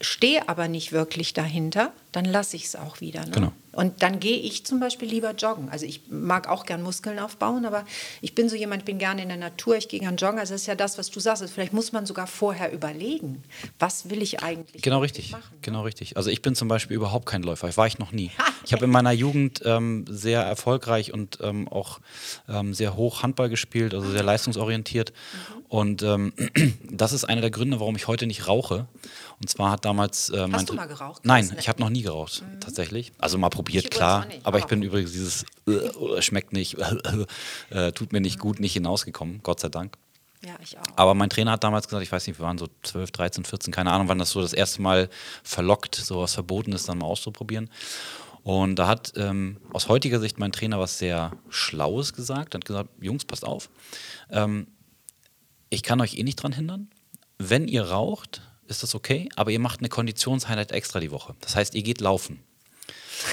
stehe 0.00 0.48
aber 0.48 0.68
nicht 0.68 0.92
wirklich 0.92 1.32
dahinter, 1.32 1.92
dann 2.12 2.24
lasse 2.24 2.56
ich 2.56 2.66
es 2.66 2.76
auch 2.76 3.00
wieder. 3.00 3.24
Ne? 3.24 3.30
Genau. 3.30 3.52
Und 3.78 4.02
dann 4.02 4.18
gehe 4.18 4.36
ich 4.36 4.66
zum 4.66 4.80
Beispiel 4.80 5.08
lieber 5.08 5.30
joggen. 5.30 5.68
Also 5.68 5.86
ich 5.86 6.00
mag 6.10 6.48
auch 6.48 6.66
gern 6.66 6.82
Muskeln 6.82 7.20
aufbauen, 7.20 7.64
aber 7.64 7.84
ich 8.20 8.34
bin 8.34 8.48
so 8.48 8.56
jemand, 8.56 8.84
bin 8.84 8.98
gerne 8.98 9.22
in 9.22 9.28
der 9.28 9.38
Natur, 9.38 9.76
ich 9.76 9.88
gehe 9.88 10.00
gern 10.00 10.16
joggen. 10.16 10.40
Also 10.40 10.54
das 10.54 10.62
ist 10.62 10.66
ja 10.66 10.74
das, 10.74 10.98
was 10.98 11.12
du 11.12 11.20
sagst. 11.20 11.42
Also 11.42 11.54
vielleicht 11.54 11.72
muss 11.72 11.92
man 11.92 12.04
sogar 12.04 12.26
vorher 12.26 12.72
überlegen, 12.72 13.44
was 13.78 14.10
will 14.10 14.20
ich 14.20 14.42
eigentlich 14.42 14.82
Genau 14.82 14.98
richtig, 14.98 15.30
machen, 15.30 15.52
ne? 15.52 15.58
genau 15.62 15.82
richtig. 15.82 16.16
Also 16.16 16.28
ich 16.28 16.42
bin 16.42 16.56
zum 16.56 16.66
Beispiel 16.66 16.96
überhaupt 16.96 17.26
kein 17.26 17.44
Läufer, 17.44 17.68
ich 17.68 17.76
war 17.76 17.86
ich 17.86 18.00
noch 18.00 18.10
nie. 18.10 18.32
Ich 18.64 18.74
habe 18.74 18.84
in 18.84 18.90
meiner 18.90 19.12
Jugend 19.12 19.62
ähm, 19.64 20.04
sehr 20.10 20.42
erfolgreich 20.42 21.14
und 21.14 21.38
ähm, 21.40 21.68
auch 21.68 22.00
ähm, 22.50 22.74
sehr 22.74 22.96
hoch 22.96 23.22
Handball 23.22 23.48
gespielt, 23.48 23.94
also 23.94 24.10
sehr 24.10 24.22
leistungsorientiert. 24.22 25.12
Mhm. 25.12 25.58
Und 25.68 26.02
ähm, 26.02 26.32
das 26.90 27.12
ist 27.12 27.24
einer 27.24 27.40
der 27.40 27.50
Gründe, 27.50 27.80
warum 27.80 27.96
ich 27.96 28.08
heute 28.08 28.26
nicht 28.26 28.46
rauche. 28.46 28.86
Und 29.40 29.48
zwar 29.48 29.70
hat 29.70 29.84
damals. 29.84 30.30
Äh, 30.30 30.48
Hast 30.50 30.68
du 30.68 30.74
mal 30.74 30.86
geraucht? 30.86 31.24
Nein, 31.24 31.54
ich 31.58 31.68
habe 31.68 31.80
noch 31.80 31.90
nie 31.90 32.02
geraucht, 32.02 32.42
mhm. 32.42 32.60
tatsächlich. 32.60 33.12
Also 33.18 33.38
mal 33.38 33.50
probiert, 33.50 33.67
ich 33.76 33.90
klar. 33.90 34.26
Aber 34.44 34.58
ich 34.58 34.66
bin 34.66 34.82
übrigens 34.82 35.12
dieses 35.12 35.44
äh, 35.66 36.22
schmeckt 36.22 36.52
nicht, 36.52 36.76
äh, 37.70 37.92
tut 37.92 38.12
mir 38.12 38.20
nicht 38.20 38.38
gut, 38.38 38.60
nicht 38.60 38.72
hinausgekommen, 38.72 39.40
Gott 39.42 39.60
sei 39.60 39.68
Dank. 39.68 39.96
Ja, 40.44 40.54
ich 40.62 40.78
auch. 40.78 40.84
Aber 40.96 41.14
mein 41.14 41.30
Trainer 41.30 41.52
hat 41.52 41.64
damals 41.64 41.88
gesagt, 41.88 42.02
ich 42.02 42.12
weiß 42.12 42.26
nicht, 42.26 42.38
wir 42.38 42.46
waren 42.46 42.58
so 42.58 42.68
12, 42.82 43.10
13, 43.10 43.44
14, 43.44 43.72
keine 43.72 43.90
Ahnung, 43.90 44.08
wann 44.08 44.18
das 44.18 44.30
so 44.30 44.40
das 44.40 44.52
erste 44.52 44.80
Mal 44.82 45.08
verlockt, 45.42 45.96
so 45.96 46.20
was 46.20 46.34
Verbotenes 46.34 46.84
dann 46.84 46.98
mal 46.98 47.06
auszuprobieren. 47.06 47.70
Und 48.44 48.76
da 48.76 48.86
hat 48.86 49.12
ähm, 49.16 49.58
aus 49.72 49.88
heutiger 49.88 50.20
Sicht 50.20 50.38
mein 50.38 50.52
Trainer 50.52 50.78
was 50.78 50.98
sehr 50.98 51.32
Schlaues 51.48 52.14
gesagt. 52.14 52.54
Hat 52.54 52.64
gesagt, 52.64 52.90
Jungs, 53.00 53.24
passt 53.24 53.44
auf, 53.44 53.68
ähm, 54.30 54.68
ich 55.70 55.82
kann 55.82 56.00
euch 56.00 56.16
eh 56.16 56.22
nicht 56.22 56.36
dran 56.36 56.52
hindern. 56.52 56.88
Wenn 57.38 57.68
ihr 57.68 57.82
raucht, 57.82 58.42
ist 58.66 58.82
das 58.82 58.94
okay, 58.94 59.28
aber 59.36 59.50
ihr 59.50 59.60
macht 59.60 59.80
eine 59.80 59.88
Konditionshighlight 59.88 60.72
extra 60.72 61.00
die 61.00 61.10
Woche. 61.10 61.34
Das 61.40 61.56
heißt, 61.56 61.74
ihr 61.74 61.82
geht 61.82 62.00
laufen. 62.00 62.40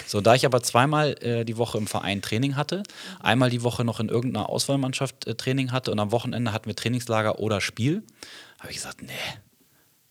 So, 0.06 0.22
da 0.22 0.36
ich 0.36 0.46
aber 0.46 0.62
zweimal 0.62 1.16
äh, 1.24 1.46
die 1.46 1.58
Woche 1.58 1.78
im 1.78 1.88
Verein 1.88 2.22
Training 2.22 2.56
hatte, 2.56 2.84
einmal 3.20 3.50
die 3.50 3.64
Woche 3.64 3.84
noch 3.84 4.00
in 4.00 4.10
irgendeiner 4.10 4.50
Auswahlmannschaft 4.50 5.28
äh, 5.28 5.36
Training 5.36 5.72
hatte 5.72 5.92
und 5.92 6.00
am 6.00 6.12
Wochenende 6.12 6.52
hatten 6.54 6.68
wir 6.68 6.76
Trainingslager 6.76 7.40
oder 7.40 7.62
Spiel, 7.62 8.04
habe 8.60 8.72
ich 8.72 8.78
gesagt, 8.78 9.02
nee, 9.02 9.12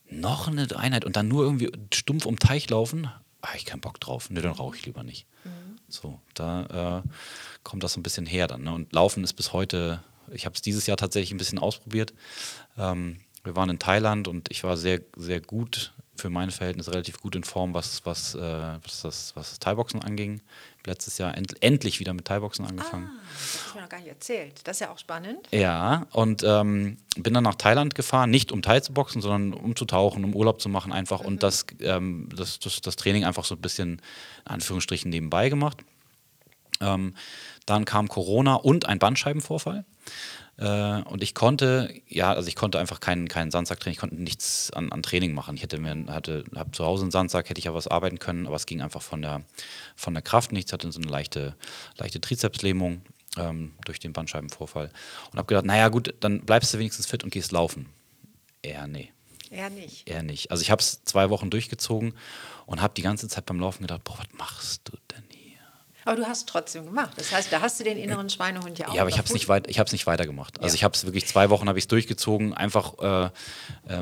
noch 0.09 0.47
eine 0.47 0.67
Einheit 0.77 1.05
und 1.05 1.15
dann 1.15 1.27
nur 1.27 1.43
irgendwie 1.43 1.71
stumpf 1.93 2.25
um 2.25 2.39
Teich 2.39 2.69
laufen, 2.69 3.09
habe 3.41 3.57
ich 3.57 3.65
keinen 3.65 3.81
Bock 3.81 3.99
drauf. 3.99 4.29
Nee, 4.29 4.41
dann 4.41 4.53
rauche 4.53 4.75
ich 4.75 4.85
lieber 4.85 5.03
nicht. 5.03 5.27
Mhm. 5.43 5.79
So, 5.87 6.19
da 6.33 7.03
äh, 7.03 7.09
kommt 7.63 7.83
das 7.83 7.93
so 7.93 7.99
ein 7.99 8.03
bisschen 8.03 8.25
her 8.25 8.47
dann. 8.47 8.63
Ne? 8.63 8.73
Und 8.73 8.93
Laufen 8.93 9.23
ist 9.23 9.33
bis 9.33 9.53
heute, 9.53 10.03
ich 10.31 10.45
habe 10.45 10.55
es 10.55 10.61
dieses 10.61 10.87
Jahr 10.87 10.97
tatsächlich 10.97 11.31
ein 11.31 11.37
bisschen 11.37 11.59
ausprobiert. 11.59 12.13
Ähm, 12.77 13.19
wir 13.43 13.55
waren 13.55 13.69
in 13.69 13.79
Thailand 13.79 14.27
und 14.27 14.49
ich 14.51 14.63
war 14.63 14.77
sehr, 14.77 15.01
sehr 15.15 15.39
gut, 15.39 15.93
für 16.15 16.29
mein 16.29 16.51
Verhältnis 16.51 16.89
relativ 16.89 17.21
gut 17.21 17.35
in 17.35 17.43
Form, 17.43 17.73
was, 17.73 18.05
was, 18.05 18.35
äh, 18.35 18.39
was 18.39 19.01
das, 19.01 19.35
was 19.35 19.59
Thai-Boxen 19.59 20.01
anging. 20.01 20.41
Letztes 20.85 21.17
Jahr 21.17 21.35
end 21.35 21.61
endlich 21.63 21.99
wieder 21.99 22.13
mit 22.13 22.25
Thai-Boxen 22.25 22.65
angefangen. 22.65 23.09
Ah, 23.11 23.21
das 23.33 23.53
hast 23.65 23.71
du 23.71 23.77
mir 23.77 23.81
noch 23.83 23.89
gar 23.89 23.99
nicht 23.99 24.09
erzählt. 24.09 24.61
Das 24.63 24.77
ist 24.77 24.81
ja 24.81 24.91
auch 24.91 24.99
spannend. 24.99 25.47
Ja, 25.51 26.07
und 26.11 26.43
ähm, 26.43 26.97
bin 27.17 27.33
dann 27.33 27.43
nach 27.43 27.55
Thailand 27.55 27.95
gefahren, 27.95 28.29
nicht 28.29 28.51
um 28.51 28.61
Thai 28.61 28.79
zu 28.79 28.93
boxen, 28.93 29.21
sondern 29.21 29.53
um 29.53 29.75
zu 29.75 29.85
tauchen, 29.85 30.23
um 30.23 30.35
Urlaub 30.35 30.61
zu 30.61 30.69
machen 30.69 30.93
einfach 30.93 31.21
mhm. 31.21 31.27
und 31.27 31.43
das, 31.43 31.65
ähm, 31.81 32.29
das, 32.35 32.59
das, 32.59 32.81
das 32.81 32.95
Training 32.95 33.25
einfach 33.25 33.45
so 33.45 33.55
ein 33.55 33.61
bisschen, 33.61 34.01
in 34.45 34.51
Anführungsstrichen, 34.51 35.09
nebenbei 35.09 35.49
gemacht. 35.49 35.83
Ähm, 36.81 37.15
dann 37.65 37.85
kam 37.85 38.07
Corona 38.07 38.55
und 38.55 38.87
ein 38.87 38.99
Bandscheibenvorfall. 38.99 39.85
Äh, 40.57 41.01
und 41.03 41.21
ich 41.21 41.33
konnte, 41.33 41.93
ja, 42.07 42.31
also 42.33 42.47
ich 42.47 42.55
konnte 42.55 42.79
einfach 42.79 42.99
keinen, 42.99 43.27
keinen 43.27 43.51
Sandsack 43.51 43.85
ich 43.87 43.97
konnte 43.97 44.15
nichts 44.15 44.71
an, 44.71 44.91
an 44.91 45.03
Training 45.03 45.33
machen. 45.33 45.55
Ich 45.55 45.63
hätte 45.63 45.79
mir, 45.79 46.05
hatte, 46.07 46.45
habe 46.55 46.71
zu 46.71 46.85
Hause 46.85 47.03
einen 47.03 47.11
Sandsack, 47.11 47.49
hätte 47.49 47.59
ich 47.59 47.65
ja 47.65 47.73
was 47.73 47.87
arbeiten 47.87 48.19
können, 48.19 48.47
aber 48.47 48.55
es 48.55 48.65
ging 48.65 48.81
einfach 48.81 49.01
von 49.01 49.21
der, 49.21 49.41
von 49.95 50.13
der 50.13 50.23
Kraft 50.23 50.51
nichts, 50.51 50.71
hatte 50.71 50.91
so 50.91 50.99
eine 50.99 51.09
leichte, 51.09 51.55
leichte 51.97 52.21
Trizepslähmung 52.21 53.01
ähm, 53.37 53.73
durch 53.85 53.99
den 53.99 54.13
Bandscheibenvorfall. 54.13 54.91
Und 55.31 55.37
habe 55.37 55.47
gedacht, 55.47 55.65
naja 55.65 55.89
gut, 55.89 56.13
dann 56.21 56.45
bleibst 56.45 56.73
du 56.73 56.79
wenigstens 56.79 57.05
fit 57.05 57.23
und 57.23 57.31
gehst 57.31 57.51
laufen. 57.51 57.89
Eher 58.61 58.87
nee. 58.87 59.11
Eher 59.51 59.69
nicht. 59.69 60.09
Eher 60.09 60.23
nicht. 60.23 60.51
Also 60.51 60.61
ich 60.61 60.71
habe 60.71 60.81
es 60.81 61.03
zwei 61.03 61.29
Wochen 61.29 61.49
durchgezogen 61.49 62.13
und 62.65 62.81
habe 62.81 62.93
die 62.95 63.01
ganze 63.01 63.27
Zeit 63.27 63.45
beim 63.45 63.59
Laufen 63.59 63.83
gedacht, 63.83 64.03
boah, 64.03 64.17
was 64.17 64.27
machst 64.37 64.81
du 64.85 64.97
denn 65.11 65.24
aber 66.05 66.15
du 66.15 66.27
hast 66.27 66.37
es 66.39 66.45
trotzdem 66.45 66.85
gemacht. 66.85 67.13
Das 67.17 67.31
heißt, 67.31 67.51
da 67.51 67.61
hast 67.61 67.79
du 67.79 67.83
den 67.83 67.97
inneren 67.97 68.29
Schweinehund 68.29 68.77
ja 68.77 68.87
auch. 68.87 68.93
Ja, 68.93 69.01
aber 69.01 69.09
ich 69.09 69.17
habe 69.17 69.27
es 69.27 69.33
nicht, 69.33 69.47
weit, 69.49 69.67
nicht 69.67 70.07
weitergemacht. 70.07 70.61
Also 70.61 70.73
ja. 70.73 70.75
ich 70.75 70.83
habe 70.83 70.93
es 70.93 71.03
wirklich 71.03 71.25
zwei 71.25 71.49
Wochen 71.49 71.67
habe 71.67 71.79
ich 71.79 71.87
durchgezogen, 71.87 72.53
einfach 72.53 72.93
äh, 72.99 73.25
äh, 73.25 73.29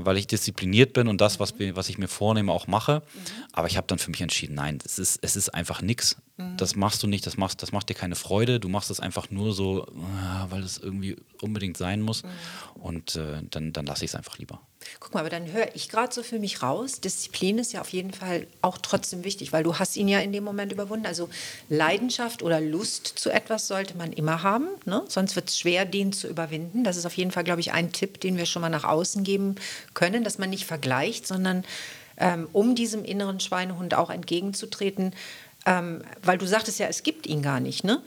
weil 0.03 0.17
ich 0.17 0.27
diszipliniert 0.27 0.93
bin 0.93 1.07
und 1.07 1.21
das, 1.21 1.39
was, 1.39 1.53
was 1.57 1.89
ich 1.89 1.97
mir 1.97 2.09
vornehme, 2.09 2.51
auch 2.51 2.67
mache. 2.67 3.01
Mhm. 3.13 3.19
Aber 3.53 3.67
ich 3.67 3.77
habe 3.77 3.87
dann 3.87 3.99
für 3.99 4.11
mich 4.11 4.21
entschieden, 4.21 4.55
nein, 4.55 4.79
es 4.85 4.99
ist, 4.99 5.19
es 5.21 5.35
ist 5.35 5.49
einfach 5.49 5.81
nichts. 5.81 6.17
Mhm. 6.51 6.57
Das 6.57 6.75
machst 6.75 7.03
du 7.03 7.07
nicht, 7.07 7.25
das, 7.25 7.37
machst, 7.37 7.61
das 7.61 7.71
macht 7.71 7.89
dir 7.89 7.93
keine 7.93 8.15
Freude. 8.15 8.59
Du 8.59 8.69
machst 8.69 8.91
es 8.91 8.99
einfach 8.99 9.29
nur 9.29 9.53
so, 9.53 9.85
äh, 9.85 10.51
weil 10.51 10.63
es 10.63 10.77
irgendwie 10.77 11.15
unbedingt 11.41 11.77
sein 11.77 12.01
muss. 12.01 12.23
Mhm. 12.23 12.81
Und 12.81 13.15
äh, 13.15 13.41
dann, 13.49 13.73
dann 13.73 13.85
lasse 13.85 14.05
ich 14.05 14.11
es 14.11 14.15
einfach 14.15 14.37
lieber. 14.37 14.59
Guck 14.99 15.13
mal, 15.13 15.21
aber 15.21 15.29
dann 15.29 15.51
höre 15.51 15.73
ich 15.75 15.89
gerade 15.89 16.13
so 16.13 16.23
für 16.23 16.39
mich 16.39 16.61
raus, 16.61 16.99
Disziplin 16.99 17.57
ist 17.57 17.73
ja 17.73 17.81
auf 17.81 17.89
jeden 17.89 18.11
Fall 18.11 18.47
auch 18.61 18.77
trotzdem 18.77 19.23
wichtig, 19.23 19.53
weil 19.53 19.63
du 19.63 19.79
hast 19.79 19.95
ihn 19.95 20.07
ja 20.07 20.19
in 20.19 20.31
dem 20.31 20.43
Moment 20.43 20.71
überwunden. 20.71 21.05
Also 21.05 21.29
Leidenschaft 21.69 22.43
oder 22.43 22.59
Lust 22.59 23.07
zu 23.07 23.29
etwas 23.29 23.67
sollte 23.67 23.95
man 23.97 24.11
immer 24.11 24.43
haben, 24.43 24.67
ne? 24.85 25.03
sonst 25.07 25.35
wird 25.35 25.49
es 25.49 25.59
schwer, 25.59 25.85
den 25.85 26.11
zu 26.13 26.27
überwinden. 26.27 26.83
Das 26.83 26.97
ist 26.97 27.05
auf 27.05 27.15
jeden 27.15 27.31
Fall, 27.31 27.43
glaube 27.43 27.61
ich, 27.61 27.71
ein 27.71 27.91
Tipp, 27.91 28.19
den 28.19 28.37
wir 28.37 28.45
schon 28.45 28.61
mal 28.61 28.69
nach 28.69 28.83
außen 28.83 29.23
geben 29.23 29.55
können, 29.93 30.23
dass 30.23 30.37
man 30.37 30.49
nicht 30.49 30.65
vergleicht, 30.65 31.27
sondern 31.27 31.63
ähm, 32.17 32.47
um 32.53 32.75
diesem 32.75 33.03
inneren 33.05 33.39
Schweinehund 33.39 33.95
auch 33.95 34.09
entgegenzutreten, 34.09 35.13
ähm, 35.65 36.01
weil 36.23 36.37
du 36.37 36.45
sagtest 36.45 36.79
ja, 36.79 36.87
es 36.87 37.03
gibt 37.03 37.27
ihn 37.27 37.41
gar 37.41 37.59
nicht. 37.59 37.83
Ne? 37.83 38.01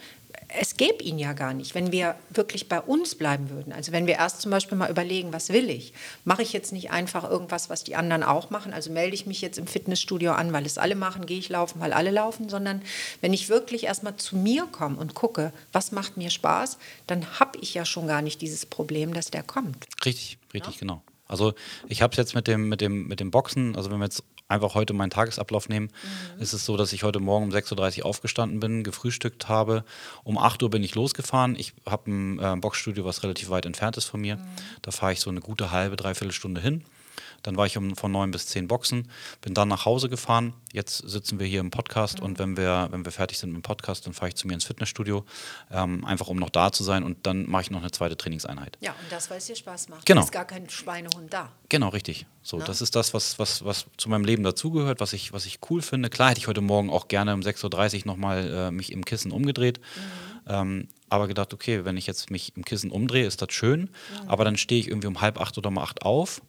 es 0.49 0.77
gäbe 0.77 1.03
ihn 1.03 1.19
ja 1.19 1.33
gar 1.33 1.55
nicht, 1.55 1.75
wenn 1.75 1.93
wir 1.93 2.15
wirklich 2.31 2.69
bei 2.69 2.81
uns 2.81 3.15
bleiben 3.15 3.51
würden. 3.51 3.73
Also 3.73 3.93
wenn 3.93 4.07
wir 4.07 4.15
erst 4.15 4.41
zum 4.41 4.51
Beispiel 4.51 4.79
mal 4.79 4.91
überlegen, 4.91 5.33
was 5.33 5.49
will 5.51 5.69
ich? 5.71 5.93
Mache 6.25 6.43
ich 6.43 6.53
jetzt 6.53 6.73
nicht 6.73 6.91
einfach 6.91 7.29
irgendwas, 7.29 7.69
was 7.69 7.85
die 7.85 7.97
anderen 7.97 8.23
auch 8.23 8.51
machen? 8.51 8.73
Also 8.73 8.93
melde 8.93 9.15
ich 9.15 9.27
mich 9.27 9.41
jetzt 9.41 9.59
im 9.59 9.67
Fitnessstudio 9.67 10.33
an, 10.33 10.53
weil 10.53 10.65
es 10.65 10.79
alle 10.79 10.95
machen, 10.95 11.27
gehe 11.27 11.39
ich 11.39 11.49
laufen, 11.49 11.81
weil 11.81 11.93
alle 11.93 12.11
laufen, 12.11 12.49
sondern 12.49 12.83
wenn 13.21 13.33
ich 13.33 13.49
wirklich 13.49 13.85
erstmal 13.85 14.17
zu 14.17 14.37
mir 14.37 14.67
komme 14.67 14.97
und 14.97 15.15
gucke, 15.15 15.53
was 15.73 15.93
macht 15.93 16.17
mir 16.17 16.31
Spaß, 16.31 16.79
dann 17.07 17.41
habe 17.41 17.59
ich 17.61 17.75
ja 17.75 17.85
schon 17.85 18.07
gar 18.07 18.23
nicht 18.23 18.41
dieses 18.41 18.67
Problem, 18.67 19.15
dass 19.15 19.31
der 19.31 19.43
kommt. 19.43 19.87
Richtig, 20.05 20.39
richtig, 20.55 20.75
ja? 20.75 20.81
genau. 20.81 21.03
Also 21.29 21.55
ich 21.89 22.03
habe 22.03 22.13
es 22.13 22.19
jetzt 22.19 22.35
mit 22.35 22.47
dem, 22.47 22.69
mit, 22.69 22.81
dem, 22.81 23.09
mit 23.09 23.19
dem 23.19 23.33
Boxen, 23.33 23.75
also 23.75 23.91
wenn 23.91 23.99
wir 23.99 24.05
jetzt 24.05 24.23
einfach 24.49 24.75
heute 24.75 24.93
meinen 24.93 25.11
Tagesablauf 25.11 25.69
nehmen, 25.69 25.91
mhm. 26.37 26.43
ist 26.43 26.53
es 26.53 26.65
so, 26.65 26.77
dass 26.77 26.93
ich 26.93 27.03
heute 27.03 27.21
Morgen 27.21 27.47
um 27.47 27.51
6.30 27.51 28.01
Uhr 28.01 28.07
aufgestanden 28.07 28.61
bin, 28.61 28.85
gefrühstückt 28.85 29.49
habe. 29.49 29.85
Um 30.25 30.39
8 30.39 30.63
Uhr 30.63 30.71
bin 30.71 30.83
ich 30.83 30.95
losgefahren. 30.95 31.57
Ich 31.57 31.75
habe 31.87 32.11
ein 32.11 32.39
äh, 32.39 32.57
Boxstudio, 32.57 33.05
was 33.05 33.23
relativ 33.23 33.51
weit 33.51 33.67
entfernt 33.67 33.97
ist 33.97 34.05
von 34.05 34.21
mir. 34.21 34.37
Mhm. 34.37 34.43
Da 34.83 34.91
fahre 34.91 35.13
ich 35.13 35.21
so 35.21 35.31
eine 35.31 35.41
gute 35.41 35.71
halbe, 35.71 35.97
dreiviertel 35.97 36.33
Stunde 36.33 36.61
hin. 36.61 36.85
Dann 37.43 37.57
war 37.57 37.67
ich 37.67 37.77
um, 37.77 37.97
von 37.97 38.13
neun 38.13 38.31
bis 38.31 38.47
zehn 38.47 38.69
Boxen, 38.69 39.09
bin 39.41 39.55
dann 39.55 39.69
nach 39.69 39.85
Hause 39.85 40.09
gefahren. 40.09 40.55
Jetzt 40.73 40.99
sitzen 40.99 41.39
wir 41.39 41.47
hier 41.47 41.61
im 41.61 41.71
Podcast 41.71 42.19
mhm. 42.19 42.27
und 42.27 42.39
wenn 42.39 42.57
wir, 42.57 42.89
wenn 42.91 43.05
wir 43.05 43.13
fertig 43.13 43.39
sind 43.39 43.51
mit 43.51 43.61
dem 43.61 43.63
Podcast, 43.63 44.07
dann 44.07 44.13
fahre 44.13 44.29
ich 44.29 44.35
zu 44.37 44.47
mir 44.47 44.55
ins 44.55 44.65
Fitnessstudio, 44.65 45.25
ähm, 45.71 46.05
einfach 46.05 46.29
um 46.29 46.37
noch 46.37 46.51
da 46.51 46.73
zu 46.73 46.85
sein 46.85 47.03
und 47.03 47.27
dann 47.27 47.49
mache 47.49 47.63
ich 47.63 47.71
noch 47.71 47.81
eine 47.81 47.91
zweite 47.91 48.17
Trainingseinheit. 48.17 48.77
Ja, 48.81 48.91
und 48.91 49.11
das, 49.11 49.31
weil 49.31 49.39
es 49.39 49.47
dir 49.47 49.57
Spaß 49.57 49.89
macht. 49.89 50.07
Genau. 50.07 50.21
Da 50.21 50.25
ist 50.25 50.33
gar 50.33 50.45
kein 50.45 50.69
Schweinehund 50.69 51.33
da. 51.33 51.51
Genau, 51.69 51.89
richtig. 51.89 52.27
So, 52.43 52.61
das 52.61 52.81
ist 52.81 52.95
das, 52.95 53.13
was, 53.13 53.39
was, 53.39 53.65
was 53.65 53.87
zu 53.97 54.09
meinem 54.09 54.25
Leben 54.25 54.45
dazugehört, 54.45 55.01
was 55.01 55.13
ich, 55.13 55.33
was 55.33 55.47
ich 55.47 55.59
cool 55.69 55.83
finde. 55.83 56.11
Klar 56.11 56.31
hätte 56.31 56.39
ich 56.39 56.47
heute 56.47 56.61
Morgen 56.61 56.91
auch 56.91 57.09
gerne 57.09 57.35
um 57.35 57.41
6.30 57.41 58.01
Uhr 58.01 58.07
nochmal 58.07 58.49
äh, 58.49 58.71
mich 58.71 58.93
im 58.93 59.05
Kissen 59.05 59.33
umgedreht. 59.33 59.81
Mhm. 59.81 60.27
Ähm, 60.49 60.89
aber 61.09 61.29
gedacht, 61.29 61.53
okay, 61.53 61.85
wenn 61.85 61.97
ich 61.97 62.07
jetzt 62.07 62.31
mich 62.31 62.57
im 62.57 62.65
Kissen 62.65 62.91
umdrehe, 62.91 63.27
ist 63.27 63.43
das 63.43 63.53
schön. 63.53 63.81
Mhm. 63.81 64.29
Aber 64.29 64.45
dann 64.45 64.57
stehe 64.57 64.81
ich 64.81 64.89
irgendwie 64.89 65.09
um 65.09 65.21
halb 65.21 65.41
acht 65.41 65.59
oder 65.59 65.69
um 65.69 65.79
acht 65.79 66.03
auf 66.03 66.41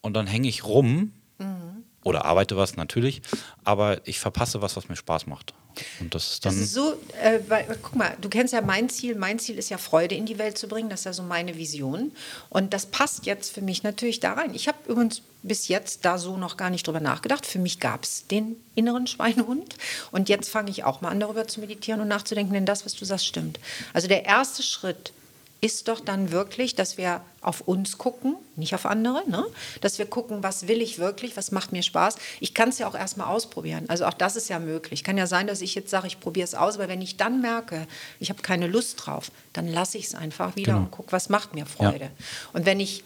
und 0.00 0.14
dann 0.14 0.26
hänge 0.26 0.48
ich 0.48 0.64
rum 0.64 1.12
mhm. 1.38 1.84
oder 2.04 2.24
arbeite 2.24 2.56
was 2.56 2.76
natürlich, 2.76 3.22
aber 3.64 4.06
ich 4.06 4.18
verpasse 4.18 4.62
was, 4.62 4.76
was 4.76 4.88
mir 4.88 4.96
Spaß 4.96 5.26
macht. 5.26 5.54
Und 6.00 6.14
das 6.14 6.32
ist 6.32 6.44
dann. 6.44 6.54
Das 6.54 6.62
ist 6.62 6.74
so, 6.74 6.94
äh, 7.22 7.40
weil, 7.48 7.66
guck 7.82 7.96
mal, 7.96 8.16
du 8.20 8.28
kennst 8.28 8.52
ja 8.52 8.60
mein 8.60 8.88
Ziel. 8.88 9.14
Mein 9.14 9.38
Ziel 9.38 9.58
ist 9.58 9.70
ja 9.70 9.78
Freude 9.78 10.14
in 10.14 10.26
die 10.26 10.38
Welt 10.38 10.58
zu 10.58 10.68
bringen. 10.68 10.88
Das 10.88 11.00
ist 11.00 11.04
ja 11.04 11.12
so 11.12 11.22
meine 11.22 11.56
Vision. 11.56 12.12
Und 12.50 12.74
das 12.74 12.86
passt 12.86 13.26
jetzt 13.26 13.52
für 13.52 13.60
mich 13.60 13.82
natürlich 13.82 14.20
da 14.20 14.32
rein. 14.32 14.54
Ich 14.54 14.68
habe 14.68 14.78
übrigens 14.88 15.22
bis 15.42 15.68
jetzt 15.68 16.04
da 16.04 16.18
so 16.18 16.36
noch 16.36 16.56
gar 16.56 16.70
nicht 16.70 16.86
drüber 16.86 17.00
nachgedacht. 17.00 17.46
Für 17.46 17.58
mich 17.58 17.80
gab 17.80 18.02
es 18.02 18.26
den 18.26 18.56
inneren 18.74 19.06
Schweinehund. 19.06 19.76
Und 20.10 20.28
jetzt 20.28 20.48
fange 20.48 20.70
ich 20.70 20.84
auch 20.84 21.00
mal 21.00 21.10
an, 21.10 21.20
darüber 21.20 21.46
zu 21.46 21.60
meditieren 21.60 22.00
und 22.00 22.08
nachzudenken, 22.08 22.54
denn 22.54 22.66
das, 22.66 22.84
was 22.84 22.94
du 22.94 23.04
sagst, 23.04 23.26
stimmt. 23.26 23.60
Also 23.92 24.08
der 24.08 24.24
erste 24.24 24.62
Schritt 24.62 25.12
ist 25.60 25.88
doch 25.88 26.00
dann 26.00 26.30
wirklich, 26.30 26.76
dass 26.76 26.98
wir 26.98 27.20
auf 27.40 27.62
uns 27.62 27.98
gucken, 27.98 28.36
nicht 28.54 28.74
auf 28.74 28.86
andere, 28.86 29.28
ne? 29.28 29.44
dass 29.80 29.98
wir 29.98 30.06
gucken, 30.06 30.42
was 30.42 30.68
will 30.68 30.80
ich 30.80 30.98
wirklich, 30.98 31.36
was 31.36 31.50
macht 31.50 31.72
mir 31.72 31.82
Spaß. 31.82 32.16
Ich 32.38 32.54
kann 32.54 32.68
es 32.68 32.78
ja 32.78 32.88
auch 32.88 32.94
erstmal 32.94 33.28
ausprobieren. 33.28 33.84
Also 33.88 34.06
auch 34.06 34.14
das 34.14 34.36
ist 34.36 34.48
ja 34.48 34.60
möglich. 34.60 35.02
Kann 35.02 35.18
ja 35.18 35.26
sein, 35.26 35.48
dass 35.48 35.60
ich 35.60 35.74
jetzt 35.74 35.90
sage, 35.90 36.06
ich 36.06 36.20
probiere 36.20 36.44
es 36.44 36.54
aus, 36.54 36.76
aber 36.76 36.88
wenn 36.88 37.02
ich 37.02 37.16
dann 37.16 37.40
merke, 37.40 37.86
ich 38.20 38.30
habe 38.30 38.42
keine 38.42 38.68
Lust 38.68 39.06
drauf, 39.06 39.32
dann 39.52 39.66
lasse 39.66 39.98
ich 39.98 40.06
es 40.06 40.14
einfach 40.14 40.54
wieder 40.54 40.74
genau. 40.74 40.84
und 40.84 40.90
gucke, 40.92 41.10
was 41.10 41.28
macht 41.28 41.54
mir 41.54 41.66
Freude. 41.66 42.04
Ja. 42.04 42.10
Und 42.52 42.64
wenn 42.64 42.78
ich 42.78 43.02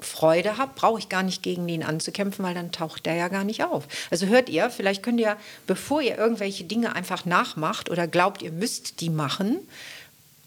Freude 0.00 0.58
habe, 0.58 0.72
brauche 0.74 0.98
ich 0.98 1.08
gar 1.08 1.22
nicht 1.22 1.42
gegen 1.42 1.68
ihn 1.68 1.82
anzukämpfen, 1.82 2.44
weil 2.44 2.54
dann 2.54 2.70
taucht 2.70 3.06
der 3.06 3.14
ja 3.14 3.28
gar 3.28 3.44
nicht 3.44 3.64
auf. 3.64 3.88
Also 4.10 4.26
hört 4.26 4.48
ihr, 4.48 4.70
vielleicht 4.70 5.02
könnt 5.02 5.20
ihr, 5.20 5.36
bevor 5.66 6.02
ihr 6.02 6.18
irgendwelche 6.18 6.64
Dinge 6.64 6.94
einfach 6.94 7.24
nachmacht 7.24 7.90
oder 7.90 8.06
glaubt, 8.06 8.42
ihr 8.42 8.52
müsst 8.52 9.00
die 9.00 9.10
machen, 9.10 9.58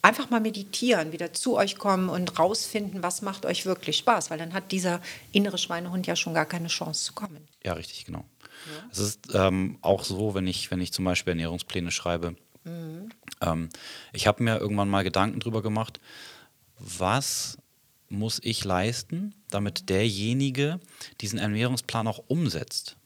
einfach 0.02 0.30
mal 0.30 0.40
meditieren, 0.40 1.12
wieder 1.12 1.34
zu 1.34 1.58
euch 1.58 1.78
kommen 1.78 2.10
und 2.10 2.40
rausfinden, 2.40 3.04
was 3.04 3.22
macht 3.22 3.46
euch 3.46 3.66
wirklich 3.66 3.98
Spaß, 3.98 4.30
weil 4.30 4.38
dann 4.38 4.54
hat 4.54 4.72
dieser 4.72 5.02
innere 5.32 5.58
Schweinehund 5.58 6.08
ja 6.08 6.16
schon 6.16 6.34
gar 6.34 6.46
keine 6.46 6.68
Chance 6.68 7.06
zu 7.06 7.14
kommen. 7.14 7.48
Ja, 7.64 7.74
richtig, 7.74 8.06
genau. 8.06 8.26
Ja. 8.66 8.90
Es 8.92 9.00
ist 9.00 9.34
ähm, 9.34 9.78
auch 9.82 10.04
so, 10.04 10.34
wenn 10.36 10.48
ich, 10.48 10.72
wenn 10.72 10.82
ich 10.82 10.94
zum 10.94 11.06
Beispiel 11.06 11.32
Ernährungspläne 11.32 11.92
schreibe, 11.92 12.36
mhm. 12.64 13.10
ähm, 13.42 13.70
ich 14.14 14.28
habe 14.28 14.44
mir 14.44 14.58
irgendwann 14.58 14.90
mal 14.90 15.04
Gedanken 15.04 15.40
darüber 15.40 15.62
gemacht, 15.62 16.00
was 16.78 17.58
muss 18.10 18.40
ich 18.44 18.64
leisten, 18.66 19.36
damit 19.50 19.90
derjenige 19.90 20.80
diesen 21.22 21.40
Ernährungsplan 21.40 22.08
auch 22.08 22.24
umsetzt. 22.28 22.98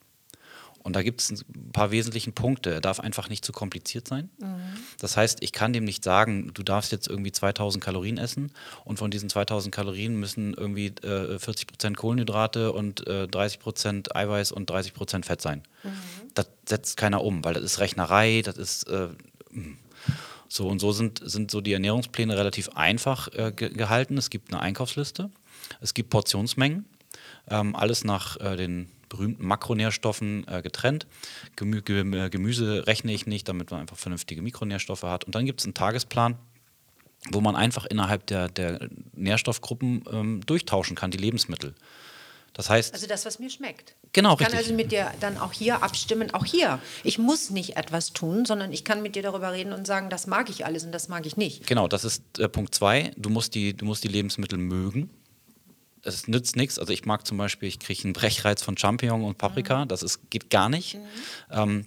Und 0.84 0.98
da 0.98 1.02
gibt 1.02 1.22
es 1.22 1.32
ein 1.32 1.72
paar 1.72 1.92
wesentliche 1.92 2.32
Punkte. 2.32 2.74
Er 2.74 2.82
darf 2.82 3.00
einfach 3.00 3.30
nicht 3.30 3.46
zu 3.46 3.54
kompliziert 3.54 4.08
sein. 4.08 4.30
Mhm. 4.38 4.60
Das 5.00 5.16
heißt, 5.16 5.42
ich 5.42 5.54
kann 5.54 5.72
dem 5.72 5.86
nicht 5.86 6.04
sagen, 6.04 6.52
du 6.54 6.62
darfst 6.62 6.92
jetzt 6.92 7.08
irgendwie 7.08 7.32
2000 7.32 7.82
Kalorien 7.82 8.18
essen 8.18 8.52
und 8.84 9.00
von 9.00 9.10
diesen 9.10 9.30
2000 9.30 9.74
Kalorien 9.74 10.20
müssen 10.20 10.54
irgendwie 10.54 10.88
äh, 10.88 11.40
40 11.40 11.68
Prozent 11.68 11.98
Kohlenhydrate 11.98 12.74
und 12.74 13.08
äh, 13.08 13.28
30 13.28 13.60
Prozent 13.60 14.16
Eiweiß 14.16 14.52
und 14.52 14.70
30 14.70 14.94
Prozent 14.94 15.26
Fett 15.26 15.42
sein. 15.42 15.64
Mhm. 15.84 15.90
Das 16.34 16.48
setzt 16.68 16.98
keiner 16.98 17.24
um, 17.24 17.44
weil 17.46 17.54
das 17.54 17.64
ist 17.64 17.80
Rechnerei, 17.80 18.42
das 18.44 18.58
ist. 18.58 18.84
Äh, 18.90 19.10
so 20.50 20.68
und 20.68 20.80
so 20.80 20.92
sind, 20.92 21.20
sind 21.24 21.50
so 21.50 21.62
die 21.62 21.74
Ernährungspläne 21.74 22.38
relativ 22.38 22.70
einfach 22.76 23.28
äh, 23.34 23.52
ge 23.56 23.70
gehalten. 23.70 24.20
Es 24.20 24.30
gibt 24.30 24.54
eine 24.54 24.62
Einkaufsliste, 24.62 25.32
es 25.82 25.96
gibt 25.96 26.12
Portionsmengen, 26.12 26.86
ähm, 27.50 27.76
alles 27.76 28.04
nach 28.04 28.40
äh, 28.40 28.56
den 28.56 28.92
berühmten 29.14 29.46
Makronährstoffen 29.46 30.46
äh, 30.48 30.62
getrennt. 30.62 31.06
Gemü 31.56 31.82
Gemü 31.82 32.30
Gemüse 32.30 32.88
rechne 32.88 33.14
ich 33.14 33.28
nicht, 33.28 33.48
damit 33.48 33.70
man 33.70 33.82
einfach 33.82 33.98
vernünftige 33.98 34.42
Mikronährstoffe 34.42 35.04
hat. 35.04 35.24
Und 35.24 35.36
dann 35.36 35.46
gibt 35.46 35.60
es 35.60 35.66
einen 35.66 35.76
Tagesplan, 35.76 36.36
wo 37.32 37.40
man 37.40 37.56
einfach 37.56 37.86
innerhalb 37.86 38.26
der, 38.26 38.50
der 38.50 38.90
Nährstoffgruppen 39.16 40.04
ähm, 40.12 40.42
durchtauschen 40.46 40.96
kann, 40.96 41.12
die 41.12 41.20
Lebensmittel. 41.20 41.76
Das 42.54 42.70
heißt. 42.70 42.94
Also 42.94 43.08
das, 43.08 43.26
was 43.26 43.40
mir 43.40 43.50
schmeckt. 43.50 43.96
Genau, 44.14 44.34
ich 44.34 44.40
kann 44.40 44.58
also 44.58 44.74
mit 44.74 44.92
dir 44.92 45.12
dann 45.20 45.38
auch 45.38 45.54
hier 45.54 45.84
abstimmen, 45.84 46.34
auch 46.34 46.46
hier. 46.46 46.80
Ich 47.04 47.18
muss 47.20 47.52
nicht 47.52 47.78
etwas 47.78 48.14
tun, 48.14 48.46
sondern 48.46 48.74
ich 48.74 48.84
kann 48.84 49.02
mit 49.02 49.16
dir 49.16 49.24
darüber 49.24 49.54
reden 49.54 49.74
und 49.74 49.86
sagen, 49.86 50.10
das 50.10 50.28
mag 50.28 50.50
ich 50.50 50.66
alles 50.66 50.84
und 50.86 50.92
das 50.92 51.08
mag 51.08 51.26
ich 51.26 51.38
nicht. 51.38 51.68
Genau, 51.68 51.88
das 51.88 52.04
ist 52.04 52.24
äh, 52.40 52.50
Punkt 52.50 52.74
zwei. 52.74 53.12
Du 53.18 53.30
musst, 53.30 53.54
die, 53.54 53.76
du 53.76 53.86
musst 53.86 54.04
die 54.04 54.08
Lebensmittel 54.08 54.58
mögen 54.58 55.10
es 56.04 56.28
nützt 56.28 56.56
nichts. 56.56 56.80
Also 56.80 56.94
ich 56.94 57.06
mag 57.06 57.26
zum 57.26 57.38
Beispiel, 57.38 57.70
ich 57.70 57.80
kriege 57.80 58.04
einen 58.04 58.14
Brechreiz 58.14 58.62
von 58.62 58.78
Champignon 58.78 59.24
und 59.24 59.38
Paprika. 59.38 59.86
Mhm. 59.86 59.88
Das 59.88 60.04
ist, 60.04 60.30
geht 60.30 60.50
gar 60.50 60.70
nicht. 60.70 60.96
Mhm. 60.96 61.02
Ähm, 61.50 61.86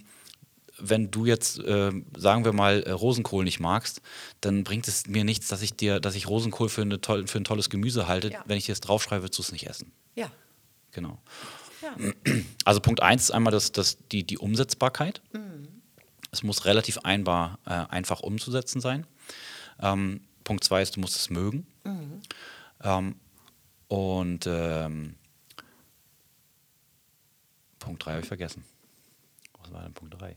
wenn 0.79 1.11
du 1.11 1.25
jetzt, 1.25 1.59
äh, 1.59 1.91
sagen 2.17 2.45
wir 2.45 2.53
mal, 2.53 2.83
äh, 2.83 2.91
Rosenkohl 2.91 3.45
nicht 3.45 3.61
magst, 3.61 4.03
dann 4.41 4.65
bringt 4.65 4.89
es 4.89 5.07
mir 5.07 5.25
nichts, 5.25 5.49
dass 5.49 5.63
ich 5.63 5.75
dir, 5.75 6.01
dass 6.01 6.15
ich 6.15 6.29
Rosenkohl 6.29 6.69
für, 6.69 6.83
eine 6.83 7.01
toll, 7.01 7.27
für 7.27 7.39
ein 7.39 7.45
tolles 7.45 7.71
Gemüse 7.71 8.09
halte. 8.09 8.31
Ja. 8.31 8.43
Wenn 8.47 8.59
ich 8.59 8.67
dir 8.67 8.73
das 8.73 8.81
draufschreibe, 8.81 9.23
willst 9.23 9.39
du 9.39 9.43
es 9.43 9.53
nicht 9.53 9.67
essen. 9.67 9.93
Ja. 10.15 10.31
Genau. 10.93 11.19
Ja. 11.83 11.97
Also 12.65 12.81
Punkt 12.81 13.01
eins 13.01 13.25
ist 13.25 13.31
einmal 13.31 13.53
das, 13.53 13.71
das, 13.71 13.97
die, 14.11 14.25
die 14.25 14.39
Umsetzbarkeit. 14.39 15.23
Mhm. 15.33 15.69
Es 16.33 16.43
muss 16.43 16.65
relativ 16.65 16.99
einbar, 16.99 17.59
äh, 17.65 17.71
einfach 17.71 18.21
umzusetzen 18.21 18.81
sein. 18.81 19.07
Ähm, 19.81 20.23
Punkt 20.43 20.65
zwei 20.65 20.83
ist, 20.83 20.97
du 20.97 21.01
musst 21.01 21.17
es 21.17 21.31
mögen. 21.31 21.67
Mhm. 21.85 22.23
Ähm, 22.83 23.15
und 23.89 24.47
ähm, 24.47 25.15
Punkt 27.79 28.05
3 28.05 28.11
habe 28.13 28.21
ich 28.23 28.29
vergessen. 28.29 28.65
Was 29.61 29.73
war 29.73 29.83
denn 29.83 29.95
Punkt 29.95 30.21
3? 30.21 30.37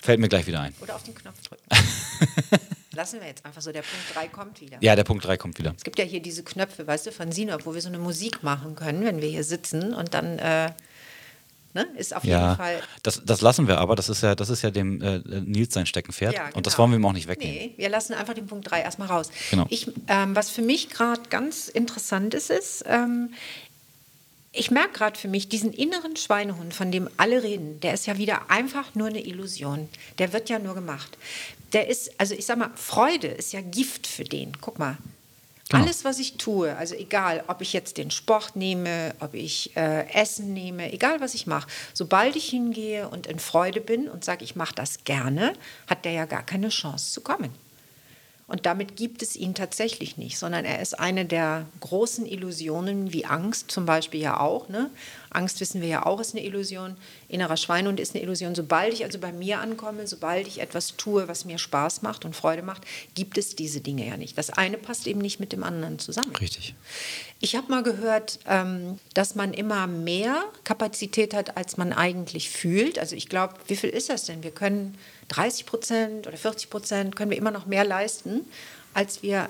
Fällt 0.00 0.20
mir 0.20 0.28
gleich 0.28 0.46
wieder 0.46 0.60
ein. 0.60 0.74
Oder 0.80 0.94
auf 0.94 1.02
den 1.02 1.14
Knopf 1.14 1.40
drücken. 1.42 1.64
Lassen 2.92 3.20
wir 3.20 3.26
jetzt 3.26 3.44
einfach 3.44 3.62
so, 3.62 3.72
der 3.72 3.82
Punkt 3.82 4.14
3 4.14 4.28
kommt 4.28 4.60
wieder. 4.60 4.78
Ja, 4.80 4.94
der 4.94 5.04
Punkt 5.04 5.24
3 5.24 5.36
kommt 5.36 5.58
wieder. 5.58 5.74
Es 5.76 5.84
gibt 5.84 5.98
ja 5.98 6.04
hier 6.04 6.20
diese 6.20 6.44
Knöpfe, 6.44 6.86
weißt 6.86 7.06
du, 7.06 7.12
von 7.12 7.32
Sinop, 7.32 7.66
wo 7.66 7.74
wir 7.74 7.80
so 7.80 7.88
eine 7.88 7.98
Musik 7.98 8.42
machen 8.42 8.76
können, 8.76 9.04
wenn 9.04 9.20
wir 9.20 9.28
hier 9.28 9.42
sitzen 9.44 9.94
und 9.94 10.14
dann 10.14 10.38
äh, 10.38 10.72
Ne? 11.74 11.88
Ist 11.96 12.14
auf 12.14 12.22
ja, 12.22 12.40
jeden 12.40 12.56
Fall. 12.56 12.82
Das, 13.02 13.22
das 13.24 13.40
lassen 13.40 13.66
wir 13.66 13.78
aber, 13.78 13.96
das 13.96 14.08
ist 14.08 14.22
ja, 14.22 14.36
das 14.36 14.48
ist 14.48 14.62
ja 14.62 14.70
dem 14.70 15.02
äh, 15.02 15.18
Nils 15.18 15.74
sein 15.74 15.86
Steckenpferd. 15.86 16.32
Ja, 16.32 16.44
genau. 16.44 16.56
Und 16.56 16.66
das 16.66 16.74
genau. 16.74 16.82
wollen 16.84 16.92
wir 16.92 16.98
ihm 16.98 17.06
auch 17.06 17.12
nicht 17.12 17.26
wegnehmen. 17.26 17.54
Nee, 17.54 17.74
wir 17.76 17.88
lassen 17.88 18.14
einfach 18.14 18.34
den 18.34 18.46
Punkt 18.46 18.70
3 18.70 18.80
erstmal 18.80 19.08
raus. 19.08 19.28
Genau. 19.50 19.66
Ich, 19.70 19.90
ähm, 20.06 20.36
was 20.36 20.50
für 20.50 20.62
mich 20.62 20.88
gerade 20.88 21.22
ganz 21.30 21.68
interessant 21.68 22.32
ist, 22.32 22.50
ist, 22.50 22.84
ähm, 22.86 23.30
ich 24.52 24.70
merke 24.70 24.92
gerade 24.92 25.18
für 25.18 25.26
mich, 25.26 25.48
diesen 25.48 25.72
inneren 25.72 26.14
Schweinehund, 26.14 26.74
von 26.74 26.92
dem 26.92 27.10
alle 27.16 27.42
reden, 27.42 27.80
der 27.80 27.92
ist 27.92 28.06
ja 28.06 28.18
wieder 28.18 28.52
einfach 28.52 28.94
nur 28.94 29.08
eine 29.08 29.26
Illusion. 29.26 29.88
Der 30.18 30.32
wird 30.32 30.48
ja 30.48 30.60
nur 30.60 30.74
gemacht. 30.74 31.18
Der 31.72 31.88
ist, 31.88 32.12
also 32.18 32.36
ich 32.36 32.46
sag 32.46 32.58
mal, 32.58 32.70
Freude 32.76 33.26
ist 33.26 33.52
ja 33.52 33.60
Gift 33.60 34.06
für 34.06 34.22
den. 34.22 34.52
Guck 34.60 34.78
mal. 34.78 34.96
Genau. 35.74 35.86
Alles, 35.86 36.04
was 36.04 36.18
ich 36.20 36.36
tue, 36.36 36.76
also 36.76 36.94
egal, 36.94 37.42
ob 37.48 37.60
ich 37.60 37.72
jetzt 37.72 37.96
den 37.96 38.10
Sport 38.10 38.54
nehme, 38.54 39.14
ob 39.18 39.34
ich 39.34 39.76
äh, 39.76 40.08
Essen 40.12 40.52
nehme, 40.52 40.92
egal 40.92 41.20
was 41.20 41.34
ich 41.34 41.46
mache, 41.46 41.68
sobald 41.92 42.36
ich 42.36 42.48
hingehe 42.48 43.08
und 43.08 43.26
in 43.26 43.40
Freude 43.40 43.80
bin 43.80 44.08
und 44.08 44.24
sage, 44.24 44.44
ich 44.44 44.54
mache 44.54 44.74
das 44.74 45.04
gerne, 45.04 45.52
hat 45.88 46.04
der 46.04 46.12
ja 46.12 46.26
gar 46.26 46.42
keine 46.42 46.68
Chance 46.68 47.12
zu 47.12 47.20
kommen. 47.22 47.50
Und 48.46 48.66
damit 48.66 48.96
gibt 48.96 49.22
es 49.22 49.36
ihn 49.36 49.54
tatsächlich 49.54 50.18
nicht, 50.18 50.38
sondern 50.38 50.66
er 50.66 50.82
ist 50.82 50.98
eine 50.98 51.24
der 51.24 51.66
großen 51.80 52.26
Illusionen, 52.26 53.10
wie 53.12 53.24
Angst 53.24 53.70
zum 53.70 53.86
Beispiel 53.86 54.20
ja 54.20 54.38
auch. 54.38 54.68
Ne? 54.68 54.90
Angst 55.30 55.60
wissen 55.60 55.80
wir 55.80 55.88
ja 55.88 56.04
auch, 56.04 56.20
ist 56.20 56.34
eine 56.34 56.44
Illusion. 56.44 56.96
Innerer 57.28 57.56
Schweinehund 57.56 57.98
ist 57.98 58.14
eine 58.14 58.22
Illusion. 58.22 58.54
Sobald 58.54 58.92
ich 58.92 59.02
also 59.02 59.18
bei 59.18 59.32
mir 59.32 59.60
ankomme, 59.60 60.06
sobald 60.06 60.46
ich 60.46 60.60
etwas 60.60 60.96
tue, 60.96 61.26
was 61.26 61.46
mir 61.46 61.56
Spaß 61.56 62.02
macht 62.02 62.26
und 62.26 62.36
Freude 62.36 62.62
macht, 62.62 62.82
gibt 63.14 63.38
es 63.38 63.56
diese 63.56 63.80
Dinge 63.80 64.06
ja 64.06 64.18
nicht. 64.18 64.36
Das 64.36 64.50
eine 64.50 64.76
passt 64.76 65.06
eben 65.06 65.20
nicht 65.20 65.40
mit 65.40 65.52
dem 65.52 65.64
anderen 65.64 65.98
zusammen. 65.98 66.36
Richtig. 66.36 66.74
Ich 67.40 67.56
habe 67.56 67.70
mal 67.70 67.82
gehört, 67.82 68.40
ähm, 68.46 68.98
dass 69.14 69.34
man 69.34 69.54
immer 69.54 69.86
mehr 69.86 70.44
Kapazität 70.64 71.32
hat, 71.32 71.56
als 71.56 71.78
man 71.78 71.94
eigentlich 71.94 72.50
fühlt. 72.50 72.98
Also 72.98 73.16
ich 73.16 73.30
glaube, 73.30 73.54
wie 73.68 73.76
viel 73.76 73.90
ist 73.90 74.10
das 74.10 74.26
denn? 74.26 74.42
Wir 74.42 74.50
können 74.50 74.98
30 75.28 75.66
Prozent 75.66 76.26
oder 76.26 76.36
40 76.36 76.70
Prozent, 76.70 77.16
können 77.16 77.30
wir 77.30 77.38
immer 77.38 77.50
noch 77.50 77.66
mehr 77.66 77.84
leisten, 77.84 78.42
als 78.92 79.22
wir, 79.22 79.48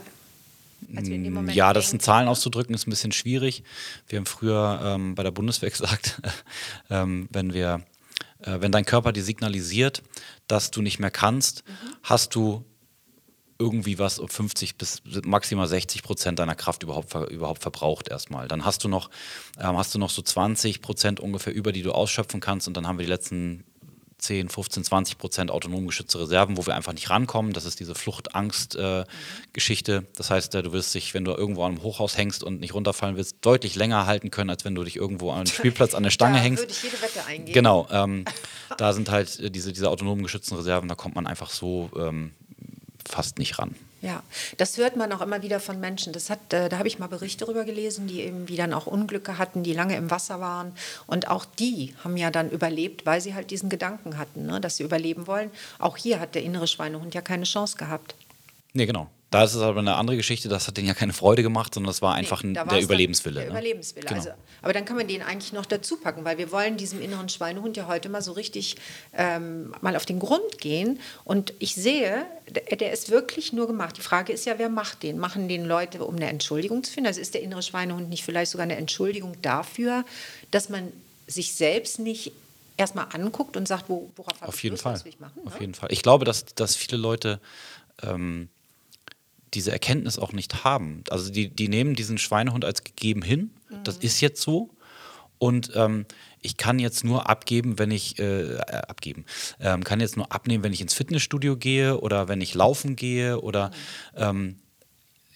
in 0.88 1.25
dem 1.25 1.33
Moment 1.33 1.57
Ja, 1.57 1.73
das 1.73 1.93
in. 1.93 2.00
Zahlen 2.00 2.28
auszudrücken, 2.28 2.75
ist 2.75 2.87
ein 2.87 2.90
bisschen 2.90 3.12
schwierig. 3.12 3.62
Wir 4.09 4.19
haben 4.19 4.26
früher 4.26 4.81
ähm, 4.85 5.14
bei 5.14 5.23
der 5.23 5.31
Bundeswehr 5.31 5.71
gesagt, 5.71 6.21
ähm, 6.90 7.28
wenn 7.31 7.54
wir, 7.54 7.83
äh, 8.43 8.61
wenn 8.61 8.73
dein 8.73 8.85
Körper 8.85 9.12
dir 9.12 9.25
signalisiert, 9.25 10.02
dass 10.47 10.71
du 10.71 10.83
nicht 10.83 10.99
mehr 10.99 11.11
kannst, 11.11 11.64
hast 12.02 12.35
du 12.35 12.64
irgendwie 13.59 13.99
was 13.99 14.19
um 14.19 14.28
50 14.28 14.76
bis 14.76 15.02
maximal 15.25 15.66
60 15.66 16.02
Prozent 16.02 16.38
deiner 16.38 16.54
Kraft 16.54 16.83
überhaupt, 16.83 17.14
überhaupt 17.31 17.62
verbraucht 17.62 18.09
erstmal. 18.09 18.49
Dann 18.49 18.64
hast 18.64 18.83
du 18.85 18.88
noch, 18.88 19.11
ähm, 19.59 19.76
hast 19.76 19.95
du 19.95 19.99
noch 19.99 20.11
so 20.11 20.23
20 20.23 20.83
Prozent 20.83 21.21
ungefähr 21.21 21.54
über, 21.54 21.73
die 21.73 21.83
du 21.83 21.93
ausschöpfen 21.93 22.40
kannst 22.40 22.66
und 22.66 22.76
dann 22.76 22.87
haben 22.87 22.99
wir 22.99 23.04
die 23.04 23.11
letzten 23.11 23.64
10, 24.25 24.49
15, 24.49 24.85
20 24.85 25.19
Prozent 25.19 25.50
autonom 25.50 25.87
geschützte 25.87 26.21
Reserven, 26.21 26.57
wo 26.57 26.66
wir 26.66 26.75
einfach 26.75 26.93
nicht 26.93 27.11
rankommen. 27.11 27.52
Das 27.52 27.64
ist 27.64 27.81
diese 27.81 27.95
Flucht-Angst-Geschichte. 27.95 30.07
das 30.16 30.31
heißt, 30.31 30.54
äh, 30.54 30.62
du 30.62 30.73
wirst 30.73 30.95
dich, 30.95 31.14
wenn 31.14 31.25
du 31.25 31.33
irgendwo 31.33 31.64
an 31.64 31.73
einem 31.73 31.83
Hochhaus 31.83 32.16
hängst 32.16 32.43
und 32.43 32.61
nicht 32.61 32.75
runterfallen 32.75 33.16
willst, 33.16 33.37
deutlich 33.43 33.76
länger 33.76 34.07
halten 34.07 34.31
können, 34.31 34.50
als 34.50 34.64
wenn 34.64 34.75
du 34.75 34.85
dich 34.85 34.97
irgendwo 34.97 35.31
an 35.31 35.38
einem 35.38 35.47
Spielplatz 35.49 35.95
an 35.95 36.02
der 36.02 36.11
Stange 36.11 36.38
da 36.38 36.43
hängst. 36.43 36.62
würde 36.62 36.73
ich 36.73 36.83
jede 36.83 37.00
Wette 37.00 37.25
eingehen. 37.26 37.54
Genau, 37.54 37.87
ähm, 37.90 38.25
da 38.78 38.93
sind 38.93 39.11
halt 39.11 39.38
äh, 39.40 39.50
diese, 39.50 39.73
diese 39.73 39.90
autonomen 39.90 40.23
geschützten 40.23 40.57
Reserven, 40.57 40.88
da 40.88 40.95
kommt 40.95 41.14
man 41.14 41.26
einfach 41.26 41.50
so 41.50 41.90
ähm, 41.97 42.33
fast 43.07 43.38
nicht 43.38 43.59
ran. 43.59 43.75
Ja, 44.05 44.23
das 44.59 44.77
hört 44.77 44.97
man 44.97 45.11
auch 45.13 45.23
immer 45.23 45.41
wieder 45.41 45.61
von 45.61 45.81
Menschen. 45.81 46.13
Das 46.13 46.29
hat, 46.29 46.53
äh, 46.53 46.69
da 46.69 46.77
habe 46.77 46.89
ich 46.89 46.99
mal 46.99 47.07
Berichte 47.07 47.47
darüber 47.47 47.65
gelesen, 47.65 48.07
die 48.07 48.21
irgendwie 48.21 48.55
dann 48.55 48.75
auch 48.75 48.87
Unglücke 48.87 49.39
hatten, 49.39 49.63
die 49.63 49.73
lange 49.73 49.97
im 49.97 50.11
Wasser 50.11 50.41
waren. 50.41 50.73
Und 51.07 51.29
auch 51.29 51.47
die 51.47 51.95
haben 52.05 52.19
ja 52.19 52.31
dann 52.31 52.51
überlebt, 52.51 53.07
weil 53.07 53.23
sie 53.23 53.33
halt 53.33 53.51
diesen 53.51 53.71
Gedanken 53.71 54.19
hatten, 54.19 54.45
ne, 54.45 54.61
dass 54.61 54.77
sie 54.77 54.83
überleben 54.83 55.27
wollen. 55.27 55.51
Auch 55.79 55.97
hier 55.97 56.21
hat 56.21 56.35
der 56.35 56.43
innere 56.43 56.67
Schweinehund 56.67 57.15
ja 57.15 57.23
keine 57.23 57.45
Chance 57.45 57.79
gehabt. 57.79 58.15
Nee, 58.75 58.85
genau. 58.85 59.09
Da 59.35 59.43
ist 59.43 59.55
es 59.55 59.62
aber 59.62 59.81
eine 59.81 59.97
andere 59.97 60.17
Geschichte, 60.17 60.49
das 60.49 60.69
hat 60.69 60.76
denen 60.76 60.87
ja 60.87 60.95
keine 60.95 61.12
Freude 61.12 61.43
gemacht, 61.43 61.75
sondern 61.75 61.88
das 61.88 62.00
war 62.03 62.14
einfach 62.14 62.45
Nee, 62.45 62.53
da 62.53 62.64
der 62.67 62.81
Überlebenswille. 62.81 63.41
Der 63.41 63.45
ne? 63.47 63.50
Überlebenswille. 63.50 64.07
Genau. 64.07 64.21
Also, 64.21 64.31
aber 64.62 64.73
dann 64.73 64.85
kann 64.85 64.97
man 64.97 65.09
den 65.09 65.23
eigentlich 65.23 65.53
noch 65.53 65.67
dazu 65.67 65.97
packen, 65.97 66.25
weil 66.25 66.38
wir 66.38 66.53
wollen 66.53 66.76
diesem 66.76 67.03
inneren 67.03 67.29
Schweinehund 67.29 67.76
ja 67.76 67.88
heute 67.88 68.09
mal 68.09 68.23
so 68.23 68.31
richtig 68.31 68.76
ähm, 69.12 69.75
mal 69.81 69.97
auf 69.97 70.07
den 70.07 70.21
Grund 70.21 70.59
gehen. 70.59 71.00
Und 71.25 71.53
ich 71.59 71.75
sehe, 71.75 72.26
der, 72.49 72.76
der 72.76 72.93
ist 72.93 73.11
wirklich 73.11 73.53
nur 73.53 73.67
gemacht. 73.67 73.97
Die 73.97 74.03
Frage 74.03 74.33
ist 74.33 74.47
ja, 74.47 74.57
wer 74.61 74.69
macht 74.69 75.03
den? 75.03 75.19
Machen 75.19 75.49
den 75.49 75.64
Leute, 75.64 76.05
um 76.05 76.14
eine 76.14 76.29
Entschuldigung 76.29 76.85
zu 76.85 76.93
finden? 76.93 77.09
Also 77.09 77.21
ist 77.21 77.35
der 77.35 77.43
innere 77.43 77.62
Schweinehund 77.62 78.09
nicht 78.11 78.23
vielleicht 78.23 78.53
sogar 78.53 78.62
eine 78.62 78.76
Entschuldigung 78.76 79.35
dafür, 79.43 80.05
dass 80.53 80.69
man 80.69 80.93
sich 81.26 81.55
selbst 81.55 81.99
nicht 81.99 82.31
erstmal 82.76 83.09
anguckt 83.12 83.57
und 83.57 83.67
sagt, 83.67 83.88
wo, 83.88 84.12
worauf 84.14 84.41
habe 84.41 84.53
ich 84.55 84.62
Lust, 84.62 84.85
Fall. 84.85 84.93
was 84.95 85.05
will 85.05 85.11
ich 85.11 85.19
machen? 85.19 85.41
Auf 85.45 85.55
ne? 85.55 85.61
jeden 85.61 85.75
Fall. 85.75 85.91
Ich 85.91 86.03
glaube, 86.05 86.25
dass, 86.25 86.45
dass 86.55 86.76
viele 86.76 86.99
Leute 86.99 87.41
ähm, 88.05 88.49
diese 89.55 89.73
Erkenntnis 89.73 90.19
auch 90.19 90.33
nicht 90.33 90.64
haben. 90.64 91.05
Also 91.11 91.31
die, 91.31 91.49
die 91.49 91.69
nehmen 91.69 91.95
diesen 91.95 92.19
Schweinehund 92.19 92.64
als 92.64 92.85
gegeben 92.85 93.23
hin. 93.23 93.51
Das 93.85 93.99
ist 93.99 94.21
jetzt 94.21 94.40
so. 94.40 94.71
Und 95.38 95.73
ähm, 95.75 96.07
ich 96.40 96.57
kann 96.57 96.79
jetzt 96.79 97.05
nur 97.05 97.29
abgeben, 97.29 97.79
wenn 97.79 97.90
ich 97.90 98.19
äh, 98.19 98.55
äh, 98.55 98.59
abgeben, 98.59 99.25
ähm, 99.61 99.83
kann 99.83 100.01
jetzt 100.01 100.17
nur 100.17 100.33
abnehmen, 100.33 100.62
wenn 100.62 100.73
ich 100.73 100.81
ins 100.81 100.95
Fitnessstudio 100.95 101.57
gehe 101.57 102.01
oder 102.01 102.29
wenn 102.29 102.40
ich 102.40 102.55
laufen 102.55 102.97
gehe 102.97 103.40
oder 103.40 103.71
ähm, 104.17 104.57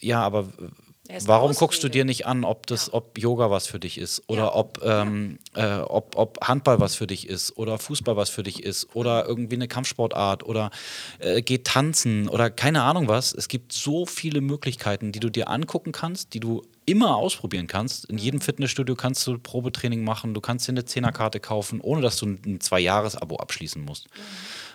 ja, 0.01 0.23
aber 0.23 0.49
Er 0.49 0.88
warum 1.25 1.53
guckst 1.55 1.83
du 1.83 1.89
dir 1.89 2.05
nicht 2.05 2.27
an, 2.27 2.45
ob 2.45 2.67
das, 2.67 2.87
Ja. 2.89 2.95
ob 2.95 3.19
Yoga 3.19 3.51
was 3.51 3.67
für 3.67 3.81
dich 3.81 3.99
ist 3.99 4.23
oder 4.27 4.43
Ja. 4.45 4.55
ob, 4.55 4.81
ähm, 4.85 5.39
äh, 5.55 5.79
ob, 5.79 6.17
ob 6.17 6.47
Handball 6.47 6.81
was 6.81 6.95
für 6.95 7.07
dich 7.07 7.29
ist 7.29 7.57
oder 7.57 7.79
Fußball 7.79 8.17
was 8.17 8.31
für 8.31 8.43
dich 8.43 8.63
ist 8.63 8.95
oder 8.95 9.23
Mhm. 9.25 9.29
irgendwie 9.29 9.55
eine 9.57 9.69
Kampfsportart 9.69 10.45
oder 10.45 10.71
äh, 11.19 11.43
geh 11.43 11.59
tanzen 11.59 12.29
oder 12.29 12.51
keine 12.51 12.83
Ahnung 12.83 13.09
was. 13.09 13.33
Es 13.33 13.49
gibt 13.49 13.73
so 13.73 14.07
viele 14.07 14.41
Möglichkeiten, 14.41 15.13
die 15.13 15.21
du 15.21 15.31
dir 15.31 15.49
angucken 15.49 15.93
kannst, 15.93 16.35
die 16.35 16.41
du 16.41 16.63
immer 16.87 17.17
ausprobieren 17.17 17.67
kannst. 17.67 18.07
In 18.07 18.17
Mhm. 18.17 18.23
jedem 18.23 18.41
Fitnessstudio 18.41 18.95
kannst 18.95 19.27
du 19.27 19.39
Probetraining 19.39 20.05
machen, 20.05 20.33
du 20.35 20.41
kannst 20.41 20.67
dir 20.69 20.73
eine 20.73 20.85
Zehnerkarte 20.87 21.39
kaufen, 21.41 21.81
ohne 21.83 22.01
dass 22.01 22.17
du 22.17 22.27
ein, 22.27 22.61
Zwei-Jahres-Abo 22.61 23.37
abschließen 23.37 23.85
musst. 23.85 24.09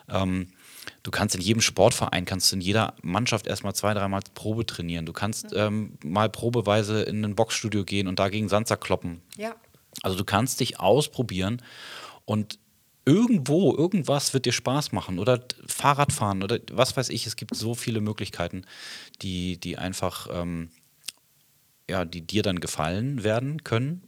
Ähm, 0.09 0.49
du 1.03 1.11
kannst 1.11 1.35
in 1.35 1.41
jedem 1.41 1.61
Sportverein, 1.61 2.25
kannst 2.25 2.51
du 2.51 2.55
in 2.55 2.61
jeder 2.61 2.95
Mannschaft 3.01 3.45
erstmal 3.47 3.75
zwei, 3.75 3.93
dreimal 3.93 4.21
Probe 4.33 4.65
trainieren. 4.65 5.05
Du 5.05 5.13
kannst 5.13 5.53
ähm, 5.53 5.97
mal 6.03 6.29
probeweise 6.29 7.03
in 7.03 7.23
ein 7.23 7.35
Boxstudio 7.35 7.83
gehen 7.83 8.07
und 8.07 8.19
dagegen 8.19 8.49
Sandsack 8.49 8.81
kloppen. 8.81 9.21
Ja. 9.37 9.55
Also 10.01 10.17
du 10.17 10.23
kannst 10.23 10.59
dich 10.59 10.79
ausprobieren 10.79 11.61
und 12.25 12.57
irgendwo, 13.05 13.75
irgendwas 13.75 14.33
wird 14.33 14.45
dir 14.45 14.53
Spaß 14.53 14.93
machen 14.93 15.19
oder 15.19 15.43
Fahrradfahren 15.67 16.41
oder 16.41 16.59
was 16.71 16.95
weiß 16.95 17.09
ich. 17.09 17.27
Es 17.27 17.35
gibt 17.35 17.55
so 17.55 17.75
viele 17.75 17.99
Möglichkeiten, 17.99 18.65
die, 19.21 19.59
die 19.59 19.77
einfach, 19.77 20.27
ähm, 20.31 20.69
ja, 21.89 22.05
die 22.05 22.21
dir 22.21 22.43
dann 22.43 22.61
gefallen 22.61 23.23
werden 23.23 23.63
können 23.65 24.03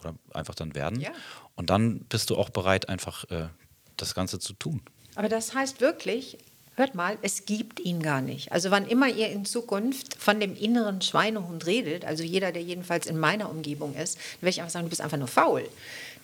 oder 0.00 0.14
einfach 0.34 0.56
dann 0.56 0.74
werden. 0.74 1.00
Ja. 1.00 1.12
Und 1.54 1.70
dann 1.70 2.00
bist 2.06 2.30
du 2.30 2.36
auch 2.36 2.50
bereit, 2.50 2.88
einfach 2.88 3.24
äh, 3.30 3.48
das 3.96 4.14
Ganze 4.14 4.40
zu 4.40 4.52
tun. 4.54 4.82
Aber 5.14 5.28
das 5.28 5.54
heißt 5.54 5.80
wirklich, 5.80 6.38
hört 6.76 6.94
mal, 6.94 7.18
es 7.22 7.44
gibt 7.44 7.80
ihn 7.80 8.02
gar 8.02 8.20
nicht. 8.20 8.52
Also 8.52 8.70
wann 8.70 8.86
immer 8.86 9.08
ihr 9.08 9.28
in 9.28 9.44
Zukunft 9.44 10.16
von 10.18 10.40
dem 10.40 10.56
inneren 10.56 11.02
Schweinehund 11.02 11.66
redet, 11.66 12.04
also 12.04 12.22
jeder, 12.22 12.52
der 12.52 12.62
jedenfalls 12.62 13.06
in 13.06 13.18
meiner 13.18 13.50
Umgebung 13.50 13.94
ist, 13.94 14.16
dann 14.16 14.42
werde 14.42 14.50
ich 14.50 14.60
einfach 14.60 14.72
sagen, 14.72 14.86
du 14.86 14.90
bist 14.90 15.02
einfach 15.02 15.18
nur 15.18 15.28
faul. 15.28 15.68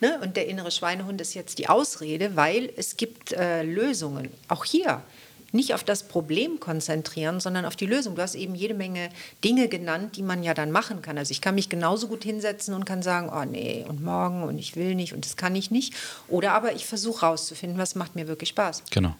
Ne? 0.01 0.19
Und 0.21 0.37
der 0.37 0.47
innere 0.47 0.71
Schweinehund 0.71 1.21
ist 1.21 1.33
jetzt 1.33 1.59
die 1.59 1.69
Ausrede, 1.69 2.35
weil 2.35 2.71
es 2.77 2.97
gibt 2.97 3.33
äh, 3.33 3.63
Lösungen. 3.63 4.29
Auch 4.47 4.65
hier 4.65 5.03
nicht 5.51 5.73
auf 5.73 5.83
das 5.83 6.03
Problem 6.03 6.59
konzentrieren, 6.59 7.39
sondern 7.39 7.65
auf 7.65 7.75
die 7.75 7.85
Lösung. 7.85 8.15
Du 8.15 8.21
hast 8.21 8.35
eben 8.35 8.55
jede 8.55 8.73
Menge 8.73 9.09
Dinge 9.43 9.67
genannt, 9.67 10.15
die 10.15 10.23
man 10.23 10.43
ja 10.43 10.53
dann 10.53 10.71
machen 10.71 11.01
kann. 11.01 11.17
Also 11.17 11.31
ich 11.31 11.41
kann 11.41 11.55
mich 11.55 11.69
genauso 11.69 12.07
gut 12.07 12.23
hinsetzen 12.23 12.73
und 12.73 12.85
kann 12.85 13.01
sagen, 13.01 13.29
oh 13.33 13.45
nee, 13.45 13.85
und 13.87 14.03
morgen 14.03 14.43
und 14.43 14.57
ich 14.57 14.75
will 14.75 14.95
nicht 14.95 15.13
und 15.13 15.25
das 15.25 15.35
kann 15.37 15.55
ich 15.55 15.71
nicht. 15.71 15.93
Oder 16.27 16.53
aber 16.53 16.73
ich 16.73 16.85
versuche 16.85 17.25
rauszufinden, 17.25 17.77
was 17.77 17.95
macht 17.95 18.15
mir 18.15 18.27
wirklich 18.27 18.49
Spaß. 18.49 18.83
Genau. 18.91 19.15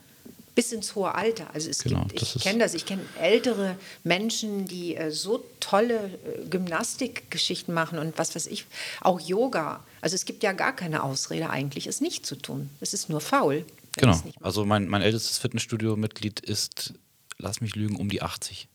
Bis 0.54 0.72
ins 0.72 0.94
hohe 0.96 1.14
Alter. 1.14 1.46
Also 1.54 1.70
es 1.70 1.78
Genau, 1.84 2.04
gibt, 2.06 2.22
ich 2.22 2.42
kenne 2.42 2.58
das, 2.58 2.74
ich 2.74 2.84
kenne 2.84 3.02
ältere 3.20 3.76
Menschen, 4.02 4.66
die 4.66 4.96
äh, 4.96 5.10
so 5.12 5.44
tolle 5.60 5.94
äh, 5.94 6.48
Gymnastikgeschichten 6.48 7.72
machen 7.72 7.98
und 7.98 8.18
was 8.18 8.34
weiß 8.34 8.46
ich, 8.48 8.66
auch 9.00 9.20
Yoga. 9.20 9.80
Also 10.00 10.14
es 10.16 10.24
gibt 10.24 10.42
ja 10.42 10.52
gar 10.52 10.74
keine 10.74 11.02
Ausrede 11.02 11.50
eigentlich, 11.50 11.86
es 11.86 12.00
nicht 12.00 12.26
zu 12.26 12.36
tun. 12.36 12.70
Es 12.80 12.94
ist 12.94 13.08
nur 13.08 13.20
faul. 13.20 13.64
Genau. 13.96 14.20
Also 14.40 14.64
mein, 14.64 14.88
mein 14.88 15.02
ältestes 15.02 15.38
Fitnessstudio-Mitglied 15.38 16.40
ist, 16.40 16.94
lass 17.38 17.60
mich 17.60 17.74
lügen, 17.74 17.96
um 17.96 18.08
die 18.08 18.22
80 18.22 18.68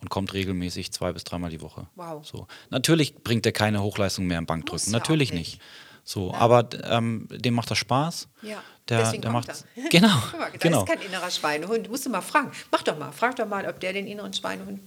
und 0.00 0.10
kommt 0.10 0.32
regelmäßig 0.34 0.92
zwei 0.92 1.12
bis 1.12 1.24
dreimal 1.24 1.50
die 1.50 1.60
Woche. 1.62 1.86
Wow. 1.94 2.26
So. 2.26 2.46
Natürlich 2.70 3.14
bringt 3.22 3.46
er 3.46 3.52
keine 3.52 3.82
Hochleistung 3.82 4.26
mehr 4.26 4.38
im 4.38 4.46
Bankdrücken. 4.46 4.92
Natürlich 4.92 5.32
nicht. 5.32 5.52
nicht. 5.54 5.62
So, 6.06 6.34
aber 6.34 6.68
ähm, 6.82 7.26
dem 7.30 7.54
macht 7.54 7.70
das 7.70 7.78
Spaß. 7.78 8.28
Ja, 8.42 8.62
Der, 8.90 8.98
deswegen 8.98 9.22
der 9.22 9.30
kommt 9.30 9.48
macht 9.48 9.64
er. 9.74 9.88
genau, 9.88 10.14
Guck 10.30 10.38
mal, 10.38 10.50
da 10.52 10.58
genau. 10.58 10.82
ist 10.84 10.86
kein 10.88 11.00
innerer 11.00 11.30
Schweinehund. 11.30 11.88
Musst 11.88 12.04
du 12.04 12.10
mal 12.10 12.20
fragen. 12.20 12.52
Mach 12.70 12.82
doch 12.82 12.98
mal, 12.98 13.10
frag 13.10 13.36
doch 13.36 13.48
mal, 13.48 13.66
ob 13.66 13.80
der 13.80 13.94
den 13.94 14.06
inneren 14.06 14.34
Schweinehund. 14.34 14.80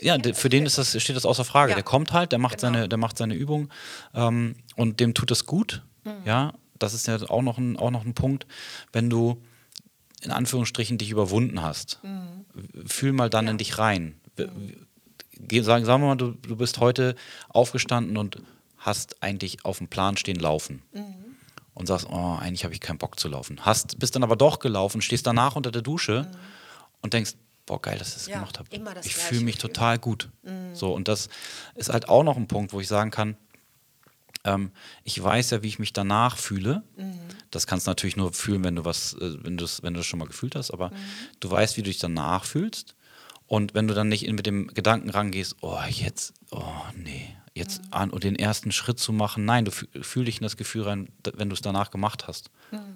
Ja, 0.00 0.16
der, 0.16 0.34
für 0.34 0.48
den 0.48 0.64
ist 0.64 0.78
das, 0.78 0.98
steht 1.02 1.14
das 1.16 1.26
außer 1.26 1.44
Frage. 1.44 1.72
Ja. 1.72 1.74
Der 1.76 1.84
kommt 1.84 2.14
halt, 2.14 2.32
der 2.32 2.38
macht 2.38 2.58
Genau. 2.58 2.72
seine, 2.72 2.88
der 2.88 2.96
macht 2.96 3.18
seine 3.18 3.34
Übung 3.34 3.68
ähm, 4.14 4.54
und 4.76 4.98
dem 5.00 5.12
tut 5.12 5.30
das 5.30 5.44
gut. 5.44 5.82
Mhm. 6.04 6.12
Ja, 6.24 6.54
das 6.82 6.94
ist 6.94 7.06
ja 7.06 7.18
auch 7.30 7.42
noch 7.42 7.58
ein, 7.58 7.76
auch 7.76 7.90
noch 7.90 8.04
ein 8.04 8.14
Punkt, 8.14 8.46
wenn 8.92 9.08
du 9.10 9.42
in 10.22 10.30
Anführungsstrichen 10.30 10.98
dich 10.98 11.10
überwunden 11.10 11.62
hast. 11.62 12.00
Fühl 12.86 13.12
mal 13.12 13.28
dann 13.30 13.44
Mhm. 13.44 13.48
Ja. 13.48 13.50
in 13.52 13.58
dich 13.58 13.78
rein. 13.78 14.20
Geh- 15.38 15.62
Sagen, 15.62 15.84
sagen 15.84 16.02
wir 16.02 16.08
mal, 16.08 16.16
du, 16.16 16.32
du 16.32 16.56
bist 16.56 16.78
heute 16.78 17.16
aufgestanden 17.48 18.16
und 18.16 18.40
hast 18.78 19.22
eigentlich 19.22 19.64
auf 19.64 19.78
dem 19.78 19.88
Plan 19.88 20.16
stehen 20.16 20.38
laufen. 20.38 20.82
Mhm. 20.92 21.14
Und 21.74 21.86
sagst, 21.86 22.06
oh, 22.10 22.36
eigentlich 22.38 22.64
habe 22.64 22.74
ich 22.74 22.80
keinen 22.80 22.98
Bock 22.98 23.18
zu 23.18 23.28
laufen. 23.28 23.64
Hast, 23.64 23.98
bist 23.98 24.14
dann 24.14 24.22
aber 24.22 24.36
doch 24.36 24.58
gelaufen, 24.58 25.00
stehst 25.00 25.26
danach 25.26 25.56
unter 25.56 25.70
der 25.70 25.80
Dusche 25.82 26.28
Mhm. 26.30 26.36
und 27.00 27.14
denkst, 27.14 27.32
boah, 27.66 27.80
geil, 27.80 27.96
dass 27.98 28.08
ich 28.08 28.14
das 28.14 28.26
Ja, 28.26 28.34
gemacht 28.36 28.58
habe. 28.58 28.68
Ich 29.04 29.14
fühle 29.16 29.40
mich 29.40 29.56
Gefühl. 29.56 29.70
Mhm. 29.70 29.74
total 29.74 29.98
gut. 29.98 30.28
So, 30.74 30.92
und 30.92 31.08
das 31.08 31.28
ist 31.74 31.88
halt 31.88 32.08
auch 32.08 32.22
noch 32.24 32.36
ein 32.36 32.46
Punkt, 32.46 32.72
wo 32.72 32.80
ich 32.80 32.88
sagen 32.88 33.10
kann, 33.10 33.36
ähm, 34.44 34.70
ich 35.04 35.22
weiß 35.22 35.50
ja, 35.50 35.62
wie 35.62 35.68
ich 35.68 35.78
mich 35.78 35.92
danach 35.92 36.36
fühle. 36.36 36.82
Mhm. 36.96 37.18
Das 37.50 37.66
kannst 37.66 37.86
du 37.86 37.90
natürlich 37.90 38.16
nur 38.16 38.32
fühlen, 38.32 38.64
wenn 38.64 38.76
du 38.76 38.84
was, 38.84 39.14
äh, 39.14 39.36
wenn 39.44 39.56
du 39.56 39.64
es 39.64 39.82
wenn 39.82 39.94
du 39.94 40.00
es 40.00 40.06
schon 40.06 40.18
mal 40.18 40.26
gefühlt 40.28 40.54
hast, 40.56 40.70
aber 40.72 40.90
Mhm. 40.90 40.94
du 41.40 41.50
weißt, 41.50 41.76
wie 41.76 41.82
du 41.82 41.90
dich 41.90 41.98
danach 41.98 42.44
fühlst. 42.44 42.94
Und 43.46 43.74
wenn 43.74 43.86
du 43.86 43.94
dann 43.94 44.08
nicht 44.08 44.24
in, 44.24 44.34
mit 44.36 44.46
dem 44.46 44.68
Gedanken 44.68 45.10
rangehst, 45.10 45.56
oh, 45.60 45.78
jetzt, 45.90 46.32
oh, 46.50 46.64
nee, 46.96 47.36
jetzt 47.54 47.82
Mhm. 47.82 47.88
an 47.90 48.10
und 48.10 48.24
den 48.24 48.36
ersten 48.36 48.72
Schritt 48.72 48.98
zu 48.98 49.12
machen, 49.12 49.44
nein, 49.44 49.64
du 49.66 49.70
fühl, 49.70 50.24
dich 50.24 50.38
in 50.38 50.42
das 50.42 50.56
Gefühl 50.56 50.82
rein, 50.84 51.08
wenn 51.34 51.48
du 51.50 51.54
es 51.54 51.60
danach 51.60 51.90
gemacht 51.90 52.26
hast. 52.26 52.50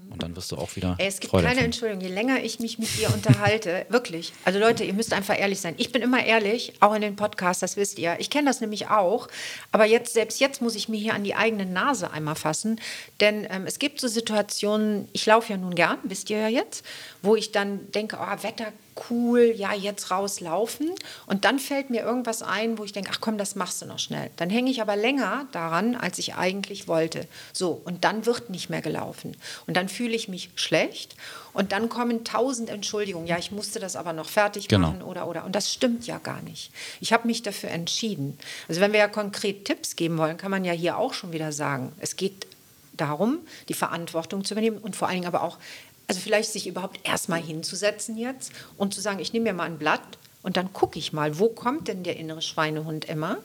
Und 0.09 0.23
dann 0.23 0.35
wirst 0.35 0.51
du 0.53 0.57
auch 0.57 0.75
wieder. 0.77 0.93
Mhm. 0.93 0.99
Ey, 0.99 1.07
es 1.09 1.21
gibt 1.21 1.31
Freude 1.33 1.49
keine 1.49 1.61
empfinden. 1.61 1.91
Entschuldigung. 1.93 2.09
Je 2.09 2.15
länger 2.15 2.43
ich 2.43 2.61
mich 2.61 2.79
mit 2.79 2.97
dir 2.97 3.13
unterhalte, 3.13 3.85
wirklich. 3.91 4.33
Also 4.47 4.59
Leute, 4.59 4.85
ihr 4.85 4.95
müsst 4.95 5.13
einfach 5.13 5.39
ehrlich 5.39 5.61
sein. 5.61 5.75
Ich 5.77 5.93
bin 5.93 6.01
immer 6.01 6.25
ehrlich, 6.25 6.73
auch 6.81 6.95
in 6.95 7.03
den 7.03 7.15
Podcasts, 7.17 7.61
das 7.61 7.77
wisst 7.77 7.99
ihr. 7.99 8.17
Ich 8.19 8.31
kenne 8.31 8.49
das 8.49 8.63
nämlich 8.63 8.89
auch. 8.89 9.29
Aber 9.73 9.85
jetzt, 9.85 10.15
selbst 10.15 10.41
jetzt 10.41 10.63
muss 10.63 10.75
ich 10.75 10.89
mir 10.89 10.99
hier 10.99 11.13
an 11.13 11.25
die 11.25 11.35
eigene 11.35 11.67
Nase 11.67 12.11
einmal 12.11 12.37
fassen. 12.37 12.81
Denn 13.21 13.47
ähm, 13.51 13.67
es 13.67 13.79
gibt 13.79 14.01
so 14.01 14.09
Situationen, 14.09 15.09
ich 15.13 15.27
laufe 15.27 15.53
ja 15.53 15.59
nun 15.59 15.75
gern, 15.75 15.99
wisst 16.05 16.31
ihr 16.31 16.39
ja 16.39 16.49
jetzt, 16.49 16.83
wo 17.21 17.37
ich 17.37 17.53
dann 17.53 17.93
denke, 17.93 18.17
oh, 18.19 18.43
Wetter 18.43 18.73
cool, 19.11 19.53
ja, 19.57 19.73
jetzt 19.75 20.11
rauslaufen. 20.11 20.91
Und 21.27 21.45
dann 21.45 21.59
fällt 21.59 21.91
mir 21.91 22.03
irgendwas 22.03 22.43
ein, 22.43 22.79
wo 22.79 22.85
ich 22.85 22.93
denke, 22.93 23.11
ach 23.13 23.21
komm, 23.21 23.39
das 23.39 23.55
machst 23.55 23.83
du 23.83 23.87
noch 23.87 23.99
schnell. 23.99 24.31
Dann 24.37 24.51
hänge 24.51 24.71
ich 24.71 24.81
aber 24.81 24.97
länger 24.97 25.47
daran, 25.53 25.95
als 25.95 26.19
ich 26.19 26.35
eigentlich 26.35 26.89
wollte. 26.89 27.27
So, 27.53 27.81
und 27.85 28.05
dann 28.05 28.27
wird 28.27 28.51
nicht 28.51 28.71
mehr 28.71 28.83
gelaufen. 28.83 29.37
Und 29.67 29.77
dann 29.77 29.89
fühle 29.89 30.15
ich 30.15 30.29
mich 30.29 30.51
schlecht. 30.55 31.17
Und 31.53 31.73
dann 31.73 31.89
kommen 31.89 32.25
tausend 32.25 32.69
Entschuldigungen. 32.69 33.27
Ja, 33.27 33.39
ich 33.39 33.51
musste 33.51 33.81
das 33.81 33.97
aber 33.97 34.13
noch 34.13 34.29
fertig 34.29 34.69
Genau. 34.69 34.89
machen 34.89 35.03
oder, 35.03 35.27
oder. 35.27 35.45
Und 35.45 35.55
das 35.55 35.73
stimmt 35.73 36.07
ja 36.07 36.19
gar 36.19 36.43
nicht. 36.43 36.71
Ich 37.01 37.13
habe 37.13 37.27
mich 37.27 37.43
dafür 37.43 37.71
entschieden. 37.71 38.39
Also 38.69 38.81
wenn 38.81 38.93
wir 38.93 39.01
ja 39.01 39.09
konkret 39.09 39.65
Tipps 39.65 39.97
geben 39.97 40.19
wollen, 40.19 40.37
kann 40.37 40.51
man 40.51 40.65
ja 40.65 40.73
hier 40.73 40.99
auch 40.99 41.15
schon 41.15 41.33
wieder 41.33 41.53
sagen, 41.53 41.93
es 42.01 42.17
geht 42.17 42.47
darum, 42.97 43.39
die 43.69 43.75
Verantwortung 43.75 44.45
zu 44.45 44.55
übernehmen 44.55 44.79
und 44.79 44.97
vor 44.97 45.09
allen 45.09 45.17
Dingen 45.17 45.27
aber 45.27 45.43
auch, 45.43 45.59
also 46.07 46.21
vielleicht 46.21 46.53
sich 46.53 46.67
überhaupt 46.67 47.01
erstmal 47.05 47.41
hinzusetzen 47.41 48.17
jetzt 48.17 48.53
und 48.77 48.95
zu 48.95 49.01
sagen, 49.01 49.19
ich 49.19 49.33
nehme 49.33 49.45
mir 49.45 49.55
mal 49.55 49.65
ein 49.65 49.79
Blatt 49.79 50.19
und 50.43 50.57
dann 50.57 50.73
gucke 50.73 50.99
ich 50.99 51.13
mal, 51.13 51.39
wo 51.39 51.49
kommt 51.49 51.89
denn 51.89 52.03
der 52.03 52.17
innere 52.17 52.43
Schweinehund 52.43 53.07
immer? 53.07 53.39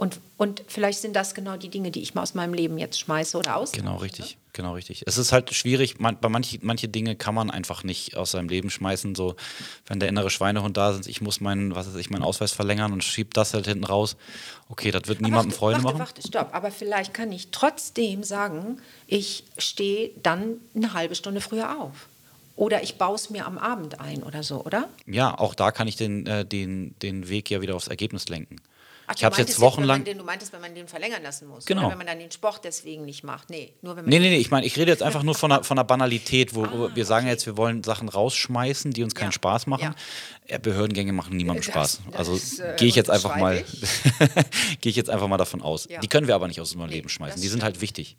Und, 0.00 0.18
und 0.38 0.62
vielleicht 0.66 1.00
sind 1.00 1.14
das 1.14 1.34
genau 1.34 1.58
die 1.58 1.68
Dinge, 1.68 1.90
die 1.90 2.00
ich 2.00 2.14
mal 2.14 2.22
aus 2.22 2.32
meinem 2.32 2.54
Leben 2.54 2.78
jetzt 2.78 2.98
schmeiße 2.98 3.36
oder 3.36 3.56
aus. 3.56 3.72
Genau, 3.72 3.96
richtig. 3.96 4.38
Genau, 4.54 4.72
richtig. 4.72 5.02
Es 5.06 5.18
ist 5.18 5.30
halt 5.30 5.52
schwierig, 5.52 6.00
man, 6.00 6.18
bei 6.18 6.30
manche, 6.30 6.58
manche 6.62 6.88
Dinge 6.88 7.16
kann 7.16 7.34
man 7.34 7.50
einfach 7.50 7.84
nicht 7.84 8.16
aus 8.16 8.30
seinem 8.30 8.48
Leben 8.48 8.70
schmeißen. 8.70 9.14
So, 9.14 9.36
wenn 9.86 10.00
der 10.00 10.08
innere 10.08 10.30
Schweinehund 10.30 10.78
da 10.78 10.92
ist, 10.92 11.06
ich 11.06 11.20
muss 11.20 11.42
meinen, 11.42 11.74
was 11.74 11.86
weiß 11.86 11.96
ich, 11.96 12.08
meinen 12.08 12.22
Ausweis 12.22 12.52
verlängern 12.52 12.94
und 12.94 13.04
schieb 13.04 13.34
das 13.34 13.52
halt 13.52 13.66
hinten 13.66 13.84
raus. 13.84 14.16
Okay, 14.70 14.90
das 14.90 15.02
wird 15.06 15.20
niemandem 15.20 15.50
warte, 15.50 15.58
Freude 15.58 15.84
warte, 15.84 15.98
machen. 15.98 15.98
Warte, 15.98 16.26
stopp. 16.26 16.54
Aber 16.54 16.70
vielleicht 16.70 17.12
kann 17.12 17.30
ich 17.30 17.50
trotzdem 17.50 18.24
sagen, 18.24 18.80
ich 19.06 19.44
stehe 19.58 20.12
dann 20.22 20.54
eine 20.74 20.94
halbe 20.94 21.14
Stunde 21.14 21.42
früher 21.42 21.78
auf. 21.78 22.08
Oder 22.56 22.82
ich 22.82 22.96
baue 22.96 23.16
es 23.16 23.28
mir 23.28 23.46
am 23.46 23.58
Abend 23.58 24.00
ein 24.00 24.22
oder 24.22 24.44
so, 24.44 24.64
oder? 24.64 24.88
Ja, 25.04 25.38
auch 25.38 25.54
da 25.54 25.72
kann 25.72 25.88
ich 25.88 25.96
den, 25.96 26.26
äh, 26.26 26.46
den, 26.46 26.94
den 27.02 27.28
Weg 27.28 27.50
ja 27.50 27.60
wieder 27.60 27.76
aufs 27.76 27.88
Ergebnis 27.88 28.30
lenken. 28.30 28.56
Ach, 29.12 29.14
ich 29.16 29.24
habe 29.24 29.32
es 29.32 29.38
jetzt 29.38 29.60
wochenlang. 29.60 30.04
den, 30.04 30.18
du 30.18 30.24
meintest, 30.24 30.52
wenn 30.52 30.60
man 30.60 30.74
den 30.74 30.86
verlängern 30.86 31.22
lassen 31.22 31.48
muss. 31.48 31.64
Genau. 31.66 31.82
Oder 31.82 31.90
wenn 31.90 31.98
man 31.98 32.06
dann 32.06 32.18
den 32.20 32.30
Sport 32.30 32.60
deswegen 32.64 33.04
nicht 33.04 33.24
macht. 33.24 33.50
Nee, 33.50 33.72
nur 33.82 33.96
wenn 33.96 34.04
man 34.04 34.10
Nee, 34.10 34.20
nee, 34.20 34.30
nee, 34.30 34.36
ich 34.38 34.50
meine, 34.50 34.64
ich 34.66 34.76
rede 34.76 34.90
jetzt 34.90 35.02
einfach 35.02 35.22
nur 35.24 35.34
von 35.34 35.50
einer, 35.50 35.64
von 35.64 35.76
einer 35.78 35.84
Banalität, 35.84 36.54
wo, 36.54 36.62
wo 36.70 36.94
wir 36.94 37.04
sagen 37.04 37.26
ja 37.26 37.32
jetzt, 37.32 37.44
wir 37.46 37.56
wollen 37.56 37.82
Sachen 37.82 38.08
rausschmeißen, 38.08 38.92
die 38.92 39.02
uns 39.02 39.14
keinen 39.14 39.26
Ah, 39.26 39.30
Ja. 39.30 39.32
Spaß 39.32 39.66
machen. 39.66 39.94
Ja. 40.48 40.58
Behördengänge 40.58 41.12
machen 41.12 41.36
niemandem 41.36 41.64
Das- 41.64 41.72
Spaß. 41.72 42.00
das, 42.12 42.16
Also 42.28 42.62
äh, 42.62 42.76
gehe 42.76 42.88
ich 42.88 42.94
jetzt 42.96 43.10
einfach 43.10 43.36
mal, 43.36 43.64
gehe 44.80 44.90
ich 44.90 44.96
jetzt 44.96 45.10
einfach 45.10 45.28
mal 45.28 45.36
davon 45.36 45.62
aus. 45.62 45.86
Ja. 45.88 46.00
Die 46.00 46.08
können 46.08 46.26
wir 46.26 46.34
aber 46.34 46.48
nicht 46.48 46.60
aus 46.60 46.72
unserem 46.72 46.90
Nee, 46.90 46.96
Leben 46.96 47.08
schmeißen. 47.08 47.40
Die 47.40 47.48
sind. 47.48 47.60
Mhm. 47.60 47.64
halt 47.64 47.80
wichtig. 47.80 48.16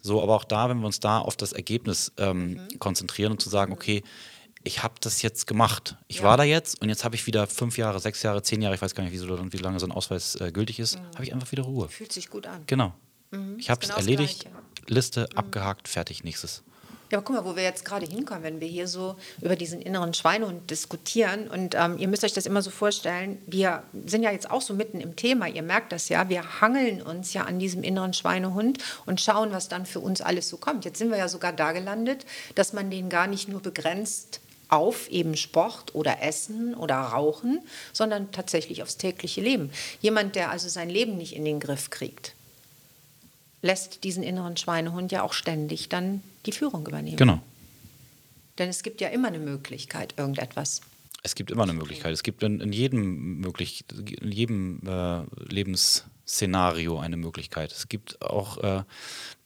So, 0.00 0.22
aber 0.22 0.34
auch 0.36 0.44
da, 0.44 0.68
wenn 0.68 0.78
wir 0.80 0.86
uns 0.86 1.00
da 1.00 1.18
auf 1.18 1.36
das 1.36 1.52
Ergebnis 1.52 2.12
ähm, 2.18 2.32
Mhm. 2.72 2.78
konzentrieren 2.78 3.32
und 3.32 3.40
zu 3.40 3.48
sagen, 3.48 3.72
okay, 3.72 4.02
ich 4.64 4.82
habe 4.82 4.94
das 5.00 5.22
jetzt 5.22 5.46
gemacht. 5.46 5.96
Ich 6.08 6.18
Ja. 6.18 6.22
war 6.24 6.36
da 6.36 6.42
jetzt 6.44 6.80
und 6.80 6.88
jetzt 6.88 7.04
habe 7.04 7.14
ich 7.14 7.26
wieder 7.26 7.46
fünf 7.46 7.78
Jahre, 7.78 8.00
sechs 8.00 8.22
Jahre, 8.22 8.42
zehn 8.42 8.62
Jahre, 8.62 8.74
ich 8.74 8.82
weiß 8.82 8.94
gar 8.94 9.02
nicht, 9.02 9.12
wie, 9.12 9.18
so, 9.18 9.52
wie 9.52 9.56
lange 9.58 9.80
so 9.80 9.86
ein 9.86 9.92
Ausweis 9.92 10.36
äh, 10.36 10.52
gültig 10.52 10.78
ist, 10.80 10.98
habe 11.14 11.24
ich 11.24 11.32
einfach 11.32 11.50
wieder 11.52 11.62
Ruhe. 11.64 11.88
fühlt 11.88 12.12
sich 12.12 12.30
gut 12.30 12.46
an. 12.46 12.62
Genau. 12.66 12.94
Ich 13.56 13.70
habe 13.70 13.80
es 13.80 13.88
genau 13.88 13.98
erledigt. 13.98 14.46
Liste 14.88 15.26
abgehakt, 15.34 15.88
fertig, 15.88 16.22
nächstes. 16.22 16.62
Ja, 17.10 17.18
aber 17.18 17.24
guck 17.26 17.36
mal, 17.36 17.44
wo 17.44 17.56
wir 17.56 17.62
jetzt 17.62 17.84
gerade 17.84 18.06
hinkommen, 18.06 18.42
wenn 18.42 18.60
wir 18.60 18.68
hier 18.68 18.86
so 18.88 19.16
über 19.40 19.56
diesen 19.56 19.80
inneren 19.82 20.12
Schweinehund 20.14 20.70
diskutieren. 20.70 21.48
Und 21.48 21.74
ähm, 21.74 21.96
ihr 21.98 22.08
müsst 22.08 22.24
euch 22.24 22.32
das 22.34 22.44
immer 22.46 22.60
so 22.62 22.70
vorstellen, 22.70 23.38
wir 23.46 23.84
sind 24.06 24.22
ja 24.22 24.30
jetzt 24.32 24.50
auch 24.50 24.60
so 24.62 24.74
mitten 24.74 25.00
im 25.00 25.16
Thema, 25.16 25.46
ihr 25.48 25.62
merkt 25.62 25.92
das 25.92 26.08
ja, 26.10 26.28
wir 26.28 26.60
hangeln 26.60 27.00
uns 27.00 27.32
ja 27.32 27.44
an 27.44 27.58
diesem 27.58 27.82
inneren 27.82 28.12
Schweinehund 28.12 28.78
und 29.06 29.20
schauen, 29.20 29.52
was 29.52 29.68
dann 29.68 29.86
für 29.86 30.00
uns 30.00 30.20
alles 30.20 30.48
so 30.48 30.56
kommt. 30.58 30.84
Jetzt 30.84 30.98
sind 30.98 31.10
wir 31.10 31.16
ja 31.18 31.28
sogar 31.28 31.52
da 31.54 31.72
gelandet, 31.72 32.26
dass 32.54 32.74
man 32.74 32.90
den 32.90 33.08
gar 33.08 33.26
nicht 33.26 33.48
nur 33.48 33.60
begrenzt 33.60 34.40
auf 34.72 35.10
eben 35.10 35.36
Sport 35.36 35.94
oder 35.94 36.22
Essen 36.22 36.74
oder 36.74 36.96
Rauchen, 36.96 37.60
sondern 37.92 38.32
tatsächlich 38.32 38.82
aufs 38.82 38.96
tägliche 38.96 39.42
Leben. 39.42 39.70
Jemand, 40.00 40.34
der 40.34 40.50
also 40.50 40.68
sein 40.68 40.88
Leben 40.88 41.18
nicht 41.18 41.36
in 41.36 41.44
den 41.44 41.60
Griff 41.60 41.90
kriegt, 41.90 42.34
lässt 43.60 44.02
diesen 44.02 44.22
inneren 44.22 44.56
Schweinehund 44.56 45.12
ja 45.12 45.22
auch 45.22 45.34
ständig 45.34 45.90
dann 45.90 46.22
die 46.46 46.52
Führung 46.52 46.86
übernehmen. 46.86 47.18
Genau. 47.18 47.40
Denn 48.58 48.70
es 48.70 48.82
gibt 48.82 49.00
ja 49.00 49.08
immer 49.08 49.28
eine 49.28 49.38
Möglichkeit, 49.38 50.14
irgendetwas. 50.16 50.80
Es 51.22 51.34
gibt 51.34 51.50
immer 51.50 51.62
eine 51.62 51.74
Möglichkeit. 51.74 52.12
Es 52.12 52.22
gibt 52.22 52.42
in, 52.42 52.60
in 52.60 52.72
jedem 52.72 53.40
möglich, 53.40 53.84
in 54.20 54.32
jedem 54.32 54.80
äh, 54.86 55.22
Lebensszenario 56.22 56.98
eine 56.98 57.16
Möglichkeit. 57.16 57.72
Es 57.72 57.88
gibt 57.88 58.22
auch, 58.22 58.58
äh, 58.58 58.82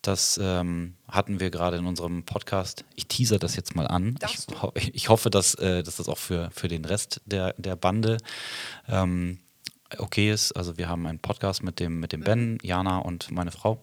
das 0.03 0.39
ähm, 0.43 0.95
hatten 1.09 1.41
wir 1.41 1.51
gerade 1.51 1.77
in 1.77 1.87
unserem 1.87 2.23
Podcast. 2.25 2.85
Ich 2.95 3.07
teaser 3.07 3.39
das 3.39 3.57
jetzt 3.57 3.75
mal 3.75 3.87
an. 3.87 4.19
Ich, 4.25 4.62
ho 4.62 4.73
ich 4.75 5.09
hoffe, 5.09 5.31
dass, 5.31 5.55
äh, 5.57 5.83
dass 5.83 5.97
das 5.97 6.09
auch 6.09 6.19
für, 6.19 6.51
für 6.53 6.69
den 6.69 6.85
Rest 6.85 7.21
der, 7.25 7.55
der 7.55 7.77
Bande 7.77 8.19
ähm, 8.89 9.39
okay 9.99 10.31
ist. 10.31 10.53
Also 10.53 10.77
wir 10.79 10.89
haben 10.89 11.07
einen 11.07 11.19
Podcast 11.19 11.62
mit 11.62 11.81
dem, 11.81 11.99
mit 12.01 12.12
dem 12.12 12.23
Ben, 12.23 12.59
Jana 12.62 12.99
und 12.99 13.31
meine 13.31 13.51
Frau. 13.51 13.81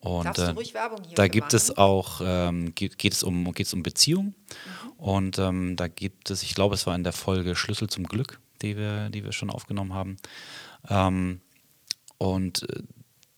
Und 0.00 0.38
äh, 0.38 0.50
ruhig 0.50 0.74
Werbung 0.74 1.02
hier 1.04 1.16
da 1.16 1.26
gibt 1.26 1.54
es 1.54 1.68
machen? 1.68 1.78
auch, 1.78 2.20
ähm, 2.22 2.72
geht, 2.74 2.98
geht, 2.98 3.14
es 3.14 3.24
um, 3.24 3.52
geht 3.52 3.66
es 3.66 3.74
um 3.74 3.82
Beziehung. 3.82 4.26
Mhm. 4.26 4.90
Und 4.96 5.38
ähm, 5.38 5.76
da 5.76 5.88
gibt 5.88 6.30
es, 6.30 6.42
ich 6.42 6.54
glaube, 6.54 6.74
es 6.74 6.86
war 6.86 6.94
in 6.94 7.04
der 7.04 7.12
Folge 7.12 7.56
Schlüssel 7.56 7.88
zum 7.88 8.06
Glück, 8.06 8.38
die 8.62 8.76
wir, 8.76 9.08
die 9.08 9.24
wir 9.24 9.32
schon 9.32 9.50
aufgenommen 9.50 9.94
haben. 9.94 10.18
Ähm, 10.88 11.40
und 12.18 12.68
äh, 12.70 12.82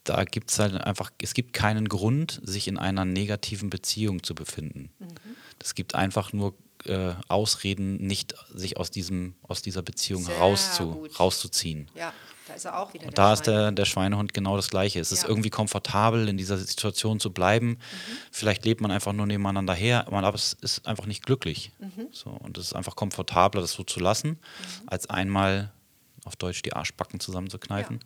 da 0.05 0.24
gibt 0.24 0.50
es 0.50 0.59
halt 0.59 0.74
einfach, 0.74 1.11
es 1.22 1.35
gibt 1.35 1.53
keinen 1.53 1.88
Grund, 1.88 2.40
sich 2.42 2.66
in 2.68 2.79
einer 2.79 3.05
negativen 3.05 3.70
Beziehung 3.70 4.22
zu 4.22 4.35
befinden. 4.35 4.90
Mhm. 4.98 5.07
Es 5.62 5.74
gibt 5.74 5.94
einfach 5.94 6.33
nur 6.33 6.55
äh, 6.87 7.12
Ausreden, 7.29 7.98
nicht 7.98 8.35
sich 8.55 8.79
aus, 8.79 8.90
diesem, 8.90 9.35
aus 9.42 9.61
dieser 9.62 9.83
Beziehung 9.83 10.26
rauszu, 10.26 11.07
rauszuziehen. 11.18 11.90
Ja, 11.94 12.14
da 12.48 12.55
ist 12.55 12.64
er 12.64 12.79
auch 12.81 12.94
wieder. 12.94 13.05
Und 13.07 13.18
der 13.18 13.24
da 13.24 13.33
ist 13.35 13.46
der, 13.46 13.70
der 13.72 13.85
Schweinehund 13.85 14.33
genau 14.33 14.57
das 14.57 14.70
Gleiche. 14.70 14.98
Es 14.98 15.12
ist 15.12 15.24
Ja. 15.24 15.29
irgendwie 15.29 15.50
komfortabel, 15.50 16.26
in 16.29 16.38
dieser 16.38 16.57
Situation 16.57 17.20
zu 17.20 17.31
bleiben. 17.33 17.68
Mhm. 17.68 17.76
Vielleicht 18.33 18.64
lebt 18.64 18.81
man 18.81 18.90
einfach 18.90 19.12
nur 19.12 19.26
nebeneinander 19.26 19.74
her, 19.74 20.07
aber 20.07 20.35
es 20.35 20.55
ist 20.62 20.87
einfach 20.87 21.05
nicht 21.05 21.26
glücklich. 21.26 21.70
Mhm. 21.79 22.07
So, 22.12 22.31
und 22.31 22.57
es 22.57 22.68
ist 22.68 22.72
einfach 22.72 22.96
komfortabler, 22.96 23.61
das 23.61 23.72
so 23.72 23.85
zu 23.85 24.00
lassen, 24.00 24.38
als 24.87 25.11
einmal 25.11 25.70
auf 26.31 26.37
Deutsch 26.37 26.62
die 26.62 26.73
Arschbacken 26.73 27.19
zusammenzukneifen 27.19 27.99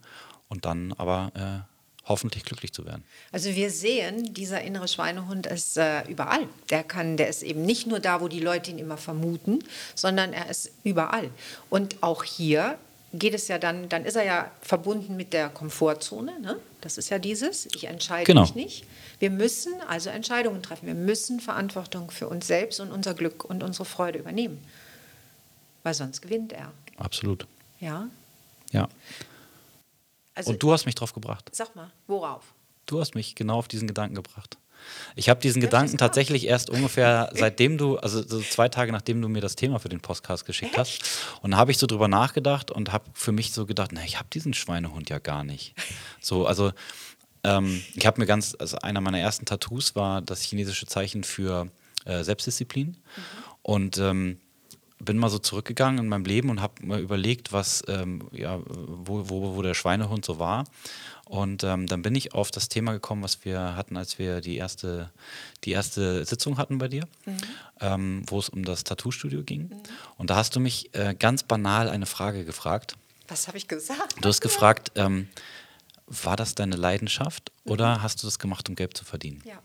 und 0.49 0.65
dann 0.65 0.93
aber 0.97 1.31
äh, 1.35 2.07
hoffentlich 2.09 2.43
glücklich 2.43 2.73
zu 2.73 2.83
werden. 2.85 3.03
Also 3.31 3.53
wir 3.53 3.69
sehen, 3.69 4.33
dieser 4.33 4.61
innere 4.61 4.87
Schweinehund 4.87 5.45
ist 5.45 5.77
äh, 5.77 6.01
überall. 6.07 6.47
Der 6.71 6.83
kann, 6.83 7.17
der 7.17 7.27
ist 7.29 7.43
eben 7.43 7.61
nicht 7.63 7.85
nur 7.85 7.99
da, 7.99 8.19
wo 8.21 8.27
die 8.27 8.39
Leute 8.39 8.71
ihn 8.71 8.79
immer 8.79 8.97
vermuten, 8.97 9.59
sondern 9.93 10.33
er 10.33 10.49
ist 10.49 10.71
überall. 10.83 11.29
Und 11.69 12.01
auch 12.01 12.23
hier 12.23 12.79
geht 13.13 13.35
es 13.35 13.47
ja 13.47 13.59
dann, 13.59 13.89
dann 13.89 14.05
ist 14.05 14.15
er 14.15 14.25
ja 14.25 14.51
verbunden 14.61 15.15
mit 15.15 15.33
der 15.33 15.49
Komfortzone. 15.49 16.39
Ne? 16.39 16.57
Das 16.81 16.97
ist 16.97 17.09
ja 17.09 17.19
dieses, 17.19 17.67
ich 17.67 17.83
entscheide 17.85 18.25
Genau. 18.25 18.41
mich 18.41 18.55
nicht. 18.55 18.85
Wir 19.19 19.29
müssen 19.29 19.73
also 19.87 20.09
Entscheidungen 20.09 20.63
treffen. 20.63 20.87
Wir 20.87 20.95
müssen 20.95 21.39
Verantwortung 21.39 22.09
für 22.09 22.27
uns 22.27 22.47
selbst 22.47 22.79
und 22.79 22.91
unser 22.91 23.13
Glück 23.13 23.45
und 23.45 23.61
unsere 23.63 23.85
Freude 23.85 24.17
übernehmen. 24.19 24.59
Weil 25.83 25.93
sonst 25.93 26.21
gewinnt 26.21 26.51
er. 26.51 26.71
Absolut. 26.97 27.45
Ja? 27.79 28.09
Ja. 28.71 28.89
Also, 30.33 30.51
Und 30.51 30.61
du 30.61 30.73
hast 30.73 30.85
mich 30.85 30.95
drauf 30.95 31.13
gebracht. 31.13 31.49
sag 31.53 31.75
mal, 31.75 31.91
worauf? 32.07 32.43
Du 32.85 32.99
hast 32.99 33.15
mich 33.15 33.35
genau 33.35 33.57
auf 33.57 33.67
diesen 33.67 33.87
Gedanken 33.87 34.15
gebracht. 34.15 34.57
Ich 35.15 35.29
habe 35.29 35.39
diesen 35.39 35.61
das 35.61 35.69
Gedanken 35.69 35.97
tatsächlich 35.97 36.45
erst 36.45 36.69
ungefähr 36.69 37.31
seitdem 37.33 37.77
du, 37.77 37.97
also 37.97 38.21
so 38.21 38.41
zwei 38.41 38.69
Tage 38.69 38.91
nachdem 38.91 39.21
du 39.21 39.29
mir 39.29 39.41
das 39.41 39.55
Thema 39.55 39.79
für 39.79 39.89
den 39.89 40.01
Podcast 40.01 40.45
geschickt 40.45 40.77
hast. 40.77 41.03
Und 41.41 41.51
da 41.51 41.57
habe 41.57 41.71
ich 41.71 41.77
so 41.77 41.87
drüber 41.87 42.07
nachgedacht 42.07 42.69
und 42.69 42.91
habe 42.91 43.05
für 43.13 43.31
mich 43.31 43.51
so 43.51 43.65
gedacht, 43.65 43.91
na, 43.93 44.03
ich 44.03 44.17
habe 44.19 44.27
diesen 44.31 44.53
Schweinehund 44.53 45.09
ja 45.09 45.19
gar 45.19 45.43
nicht. 45.43 45.73
So, 46.21 46.45
also 46.45 46.71
ähm, 47.43 47.81
ich 47.95 48.05
habe 48.05 48.19
mir 48.19 48.25
ganz, 48.27 48.55
also 48.59 48.77
einer 48.79 49.01
meiner 49.01 49.19
ersten 49.19 49.45
Tattoos 49.45 49.95
war 49.95 50.21
das 50.21 50.41
chinesische 50.41 50.85
Zeichen 50.85 51.23
für 51.23 51.69
äh, 52.05 52.23
Selbstdisziplin. 52.23 52.97
Und 53.61 53.97
ähm, 53.97 54.39
bin 55.05 55.17
mal 55.17 55.29
so 55.29 55.39
zurückgegangen 55.39 55.99
in 55.99 56.07
meinem 56.09 56.25
Leben 56.25 56.49
und 56.49 56.61
habe 56.61 56.85
mal 56.85 56.99
überlegt, 56.99 57.53
was, 57.53 57.83
ähm, 57.87 58.27
ja, 58.31 58.59
wo, 58.65 59.29
wo, 59.29 59.55
wo 59.55 59.61
der 59.61 59.73
Schweinehund 59.73 60.25
so 60.25 60.39
war. 60.39 60.65
Und 61.25 61.63
ähm, 61.63 61.87
dann 61.87 62.03
bin 62.03 62.13
ich 62.13 62.33
auf 62.33 62.51
das 62.51 62.69
Thema 62.69 62.93
gekommen, 62.93 63.23
was 63.23 63.45
wir 63.45 63.75
hatten, 63.75 63.97
als 63.97 64.19
wir 64.19 64.41
die 64.41 64.57
erste, 64.57 65.09
die 65.63 65.71
erste 65.71 66.23
Sitzung 66.23 66.57
hatten 66.57 66.77
bei 66.77 66.87
dir, 66.87 67.07
mhm. 67.25 67.37
ähm, 67.81 68.23
wo 68.27 68.37
es 68.37 68.49
um 68.49 68.63
das 68.63 68.83
Tattoo-Studio 68.83 69.43
ging. 69.43 69.69
Mhm. 69.69 69.83
Und 70.17 70.29
da 70.29 70.35
hast 70.35 70.55
du 70.55 70.59
mich 70.59 70.93
äh, 70.93 71.15
ganz 71.17 71.43
banal 71.43 71.89
eine 71.89 72.05
Frage 72.05 72.45
gefragt. 72.45 72.95
Was 73.27 73.47
habe 73.47 73.57
ich 73.57 73.67
gesagt? 73.67 74.15
Du 74.21 74.29
hast 74.29 74.41
gefragt, 74.41 74.91
ähm, 74.95 75.27
war 76.05 76.35
das 76.35 76.53
deine 76.53 76.75
Leidenschaft 76.75 77.51
mhm. 77.63 77.71
oder 77.71 78.01
hast 78.03 78.21
du 78.21 78.27
das 78.27 78.37
gemacht, 78.37 78.69
um 78.69 78.75
Geld 78.75 78.95
zu 78.95 79.03
verdienen? 79.03 79.41
Ja. 79.45 79.59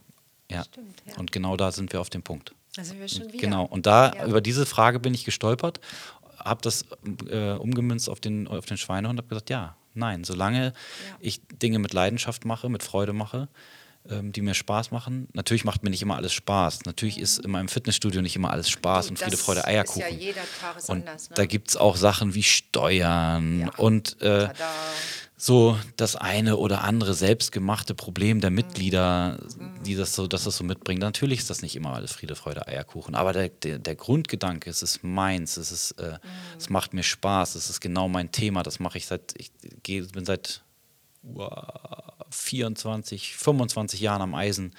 Ja. 0.50 0.64
Stimmt, 0.64 1.02
ja. 1.06 1.16
Und 1.16 1.30
genau 1.30 1.56
da 1.56 1.70
sind 1.70 1.92
wir 1.92 2.00
auf 2.00 2.10
dem 2.10 2.22
Punkt. 2.22 2.54
Da 2.76 2.84
sind 2.84 3.00
wir 3.00 3.08
schon 3.08 3.32
wieder. 3.32 3.38
Genau. 3.38 3.64
Und 3.64 3.86
da 3.86 4.12
ja. 4.14 4.26
über 4.26 4.40
diese 4.40 4.66
Frage 4.66 5.00
bin 5.00 5.14
ich 5.14 5.24
gestolpert, 5.24 5.80
habe 6.38 6.62
das 6.62 6.84
äh, 7.28 7.52
umgemünzt 7.52 8.08
auf 8.08 8.20
den, 8.20 8.48
auf 8.48 8.66
den 8.66 8.76
Schweinehund 8.76 9.18
und 9.18 9.24
habe 9.24 9.28
gesagt, 9.28 9.50
ja, 9.50 9.76
Nein, 9.94 10.24
solange 10.24 10.66
ja. 10.66 10.72
ich 11.20 11.40
Dinge 11.48 11.78
mit 11.78 11.92
Leidenschaft 11.92 12.44
mache, 12.44 12.68
mit 12.68 12.82
Freude 12.82 13.12
mache, 13.12 13.48
ähm, 14.08 14.32
die 14.32 14.40
mir 14.40 14.54
Spaß 14.54 14.92
machen. 14.92 15.28
Natürlich 15.32 15.64
macht 15.64 15.82
mir 15.82 15.90
nicht 15.90 16.02
immer 16.02 16.16
alles 16.16 16.32
Spaß. 16.32 16.84
Natürlich 16.86 17.16
mhm. 17.16 17.22
ist 17.22 17.38
in 17.38 17.50
meinem 17.50 17.68
Fitnessstudio 17.68 18.22
nicht 18.22 18.36
immer 18.36 18.50
alles 18.50 18.70
Spaß 18.70 19.06
du, 19.06 19.10
und 19.10 19.18
Friede, 19.18 19.36
Freude, 19.36 19.64
Eierkuchen. 19.64 20.02
Ist 20.02 20.10
ja 20.10 20.16
jeder 20.16 20.42
Tag 20.60 20.76
ist 20.78 20.88
und 20.88 21.00
anders, 21.00 21.30
ne? 21.30 21.36
da 21.36 21.46
gibt 21.46 21.70
es 21.70 21.76
auch 21.76 21.96
Sachen 21.96 22.34
wie 22.34 22.42
Steuern 22.42 23.60
ja. 23.60 23.70
und 23.76 24.20
äh, 24.22 24.48
so 25.42 25.78
das 25.96 26.16
eine 26.16 26.58
oder 26.58 26.84
andere 26.84 27.14
selbstgemachte 27.14 27.94
Problem 27.94 28.42
der 28.42 28.50
Mitglieder, 28.50 29.38
die 29.86 29.96
das 29.96 30.14
so, 30.14 30.26
dass 30.26 30.44
das 30.44 30.58
so 30.58 30.64
mitbringen. 30.64 31.00
Natürlich 31.00 31.38
ist 31.38 31.48
das 31.48 31.62
nicht 31.62 31.76
immer 31.76 31.94
alles 31.94 32.12
Friede, 32.12 32.36
Freude, 32.36 32.68
Eierkuchen, 32.68 33.14
aber 33.14 33.32
der, 33.32 33.48
der, 33.48 33.78
der 33.78 33.94
Grundgedanke, 33.94 34.68
es 34.68 34.82
ist 34.82 35.02
meins, 35.02 35.56
es 35.56 35.72
ist, 35.72 35.92
äh, 35.92 36.12
mhm. 36.12 36.18
es 36.58 36.68
macht 36.68 36.92
mir 36.92 37.02
Spaß, 37.02 37.54
es 37.54 37.70
ist 37.70 37.80
genau 37.80 38.06
mein 38.06 38.30
Thema, 38.32 38.62
das 38.62 38.80
mache 38.80 38.98
ich 38.98 39.06
seit, 39.06 39.32
ich 39.38 39.50
geh, 39.82 40.02
bin 40.02 40.26
seit 40.26 40.62
wow, 41.22 42.12
24, 42.28 43.34
25 43.34 43.98
Jahren 43.98 44.20
am 44.20 44.34
Eisen. 44.34 44.74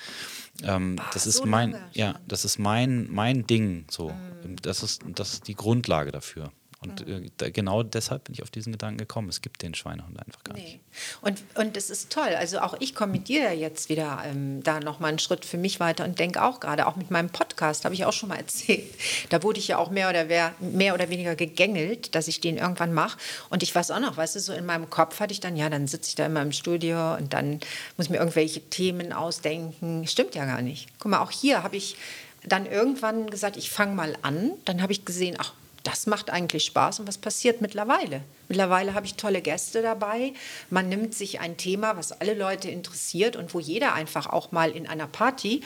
Ähm, 0.61 0.97
Ach, 0.99 1.11
das 1.11 1.25
ist 1.25 1.37
so 1.37 1.45
mein, 1.47 1.75
ja, 1.93 2.19
das 2.27 2.45
ist 2.45 2.59
mein, 2.59 3.07
mein 3.09 3.47
Ding. 3.47 3.85
So, 3.89 4.09
mhm. 4.09 4.57
das 4.61 4.83
ist, 4.83 5.01
das 5.15 5.33
ist 5.33 5.47
die 5.47 5.55
Grundlage 5.55 6.11
dafür. 6.11 6.51
Und 6.83 7.07
mhm. 7.07 7.29
äh, 7.39 7.51
genau 7.51 7.83
deshalb 7.83 8.23
bin 8.23 8.33
ich 8.33 8.41
auf 8.41 8.49
diesen 8.49 8.71
Gedanken 8.71 8.97
gekommen. 8.97 9.29
Es 9.29 9.41
gibt 9.41 9.61
den 9.61 9.75
Schweinehund 9.75 10.19
einfach 10.19 10.43
gar 10.43 10.55
nee. 10.55 10.63
nicht. 10.63 10.79
Und, 11.21 11.43
und 11.53 11.77
das 11.77 11.91
ist 11.91 12.11
toll. 12.11 12.29
Also 12.35 12.59
auch 12.59 12.75
ich 12.79 12.95
komme 12.95 13.11
mit 13.11 13.27
dir 13.27 13.53
jetzt 13.53 13.89
wieder 13.89 14.23
ähm, 14.25 14.63
da 14.63 14.79
nochmal 14.79 15.09
einen 15.09 15.19
Schritt 15.19 15.45
für 15.45 15.59
mich 15.59 15.79
weiter 15.79 16.03
und 16.05 16.17
denke 16.17 16.41
auch 16.41 16.59
gerade, 16.59 16.87
auch 16.87 16.95
mit 16.95 17.11
meinem 17.11 17.29
Podcast, 17.29 17.85
habe 17.85 17.93
ich 17.93 18.05
auch 18.05 18.13
schon 18.13 18.29
mal 18.29 18.35
erzählt. 18.39 18.91
Da 19.29 19.43
wurde 19.43 19.59
ich 19.59 19.67
ja 19.67 19.77
auch 19.77 19.91
mehr 19.91 20.09
oder, 20.09 20.25
mehr 20.59 20.95
oder 20.95 21.09
weniger 21.09 21.35
gegängelt, 21.35 22.15
dass 22.15 22.27
ich 22.27 22.41
den 22.41 22.57
irgendwann 22.57 22.93
mache. 22.93 23.19
Und 23.51 23.61
ich 23.61 23.75
weiß 23.75 23.91
auch 23.91 23.99
noch, 23.99 24.17
weißt 24.17 24.35
du, 24.35 24.39
so 24.39 24.51
in 24.51 24.65
meinem 24.65 24.89
Kopf 24.89 25.19
hatte 25.19 25.33
ich 25.33 25.39
dann, 25.39 25.55
ja, 25.55 25.69
dann 25.69 25.85
sitze 25.85 26.09
ich 26.09 26.15
da 26.15 26.25
in 26.25 26.33
meinem 26.33 26.51
Studio 26.51 27.13
und 27.15 27.31
dann 27.33 27.59
muss 27.95 28.07
ich 28.07 28.09
mir 28.09 28.17
irgendwelche 28.17 28.59
Themen 28.59 29.13
ausdenken. 29.13 30.07
Stimmt 30.07 30.33
ja 30.33 30.45
gar 30.45 30.63
nicht. 30.63 30.87
Guck 30.97 31.11
mal, 31.11 31.19
auch 31.19 31.31
hier 31.31 31.61
habe 31.61 31.77
ich 31.77 31.95
dann 32.43 32.65
irgendwann 32.65 33.29
gesagt, 33.29 33.55
ich 33.55 33.69
fange 33.69 33.93
mal 33.93 34.17
an. 34.23 34.53
Dann 34.65 34.81
habe 34.81 34.91
ich 34.93 35.05
gesehen, 35.05 35.35
ach, 35.37 35.53
das 35.83 36.07
macht 36.07 36.29
eigentlich 36.29 36.65
Spaß. 36.65 36.99
Und 36.99 37.07
was 37.07 37.17
passiert 37.17 37.61
mittlerweile? 37.61 38.21
Mittlerweile 38.47 38.93
habe 38.93 39.05
ich 39.05 39.15
tolle 39.15 39.41
Gäste 39.41 39.81
dabei. 39.81 40.33
Man 40.69 40.89
nimmt 40.89 41.15
sich 41.15 41.39
ein 41.39 41.57
Thema, 41.57 41.97
was 41.97 42.11
alle 42.11 42.33
Leute 42.33 42.69
interessiert 42.69 43.35
und 43.35 43.53
wo 43.53 43.59
jeder 43.59 43.93
einfach 43.93 44.27
auch 44.27 44.51
mal 44.51 44.71
in 44.71 44.87
einer 44.87 45.07
Party 45.07 45.61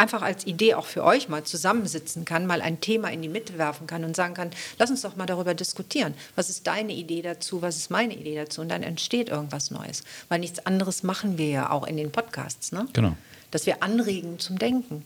einfach 0.00 0.22
als 0.22 0.46
Idee 0.46 0.74
auch 0.74 0.86
für 0.86 1.04
euch 1.04 1.28
mal 1.28 1.44
zusammensitzen 1.44 2.24
kann, 2.24 2.46
mal 2.46 2.62
ein 2.62 2.80
Thema 2.80 3.10
in 3.10 3.20
die 3.20 3.28
Mitte 3.28 3.58
werfen 3.58 3.86
kann 3.86 4.02
und 4.02 4.16
sagen 4.16 4.32
kann, 4.32 4.50
lass 4.78 4.88
uns 4.88 5.02
doch 5.02 5.14
mal 5.14 5.26
darüber 5.26 5.52
diskutieren. 5.52 6.14
Was 6.36 6.48
ist 6.48 6.66
deine 6.66 6.94
Idee 6.94 7.20
dazu? 7.20 7.60
Was 7.60 7.76
ist 7.76 7.90
meine 7.90 8.14
Idee 8.14 8.36
dazu? 8.36 8.62
Und 8.62 8.70
dann 8.70 8.82
entsteht 8.82 9.28
irgendwas 9.28 9.70
Neues. 9.70 10.02
Weil 10.30 10.40
nichts 10.40 10.64
anderes 10.64 11.02
machen 11.02 11.36
wir 11.36 11.48
ja 11.48 11.70
auch 11.70 11.86
in 11.86 11.98
den 11.98 12.10
Podcasts. 12.10 12.72
Ne? 12.72 12.88
Genau. 12.94 13.14
Dass 13.50 13.66
wir 13.66 13.82
anregen 13.82 14.38
zum 14.38 14.58
Denken. 14.58 15.04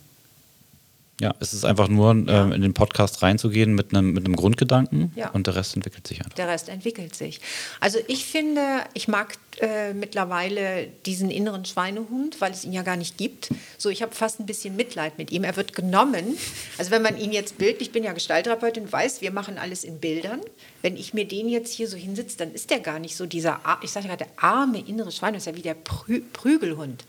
Ja, 1.20 1.33
es 1.38 1.55
ist 1.55 1.64
einfach 1.64 1.88
nur, 1.88 2.12
ja. 2.27 2.42
ähm, 2.42 2.53
in 2.53 2.61
den 2.61 2.74
Podcast 2.74 3.22
reinzugehen 3.22 3.74
mit 3.74 3.94
einem, 3.94 4.12
mit 4.12 4.24
einem 4.24 4.35
Grundgedanken 4.35 5.12
ja. 5.14 5.31
und 5.31 5.46
der 5.46 5.55
Rest 5.55 5.77
entwickelt 5.77 6.07
sich 6.07 6.18
einfach. 6.18 6.35
Der 6.35 6.48
Rest 6.48 6.68
entwickelt 6.68 7.14
sich. 7.14 7.40
Also 7.79 8.00
ich 8.09 8.24
finde, 8.24 8.61
ich 8.94 9.07
mag 9.07 9.38
äh, 9.61 9.94
mittlerweile 9.94 10.88
diesen 11.07 11.31
inneren 11.31 11.64
Schweinehund, 11.64 12.40
weil 12.40 12.50
es 12.50 12.64
ihn 12.64 12.72
ja 12.72 12.83
gar 12.83 12.96
nicht 12.96 13.16
gibt. 13.16 13.50
So, 13.79 13.90
ich 13.90 14.03
habe 14.03 14.12
fast 14.12 14.40
ein 14.40 14.46
bisschen 14.46 14.74
Mitleid 14.74 15.16
mit 15.16 15.31
ihm. 15.31 15.44
Er 15.44 15.55
wird 15.55 15.72
genommen. 15.74 16.37
Also 16.79 16.90
wenn 16.90 17.03
man 17.03 17.16
ihn 17.16 17.31
jetzt 17.31 17.59
bildlich, 17.59 17.88
ich 17.88 17.92
bin 17.92 18.03
ja 18.03 18.12
Gestalttherapeutin, 18.12 18.90
weiß, 18.90 19.20
wir 19.20 19.31
machen 19.31 19.57
alles 19.57 19.85
in 19.85 20.00
Bildern. 20.00 20.40
Wenn 20.83 20.96
ich 20.96 21.14
mir 21.14 21.29
den 21.29 21.48
jetzt 21.48 21.72
hier 21.72 21.87
so 21.87 21.96
hinsitze, 21.96 22.38
dann 22.38 22.53
ist 22.53 22.70
der 22.70 22.81
gar 22.81 22.98
nicht 22.98 23.16
so 23.16 23.27
dieser, 23.27 23.61
ich 23.83 23.90
sage 23.92 24.09
gerade, 24.09 24.24
der 24.24 24.42
arme 24.42 24.81
innere 24.81 25.12
Schweinehund, 25.12 25.38
ist 25.38 25.46
ja 25.46 25.55
wie 25.55 25.62
der 25.62 25.74
Prü 25.74 26.22
Prügelhund. 26.33 27.05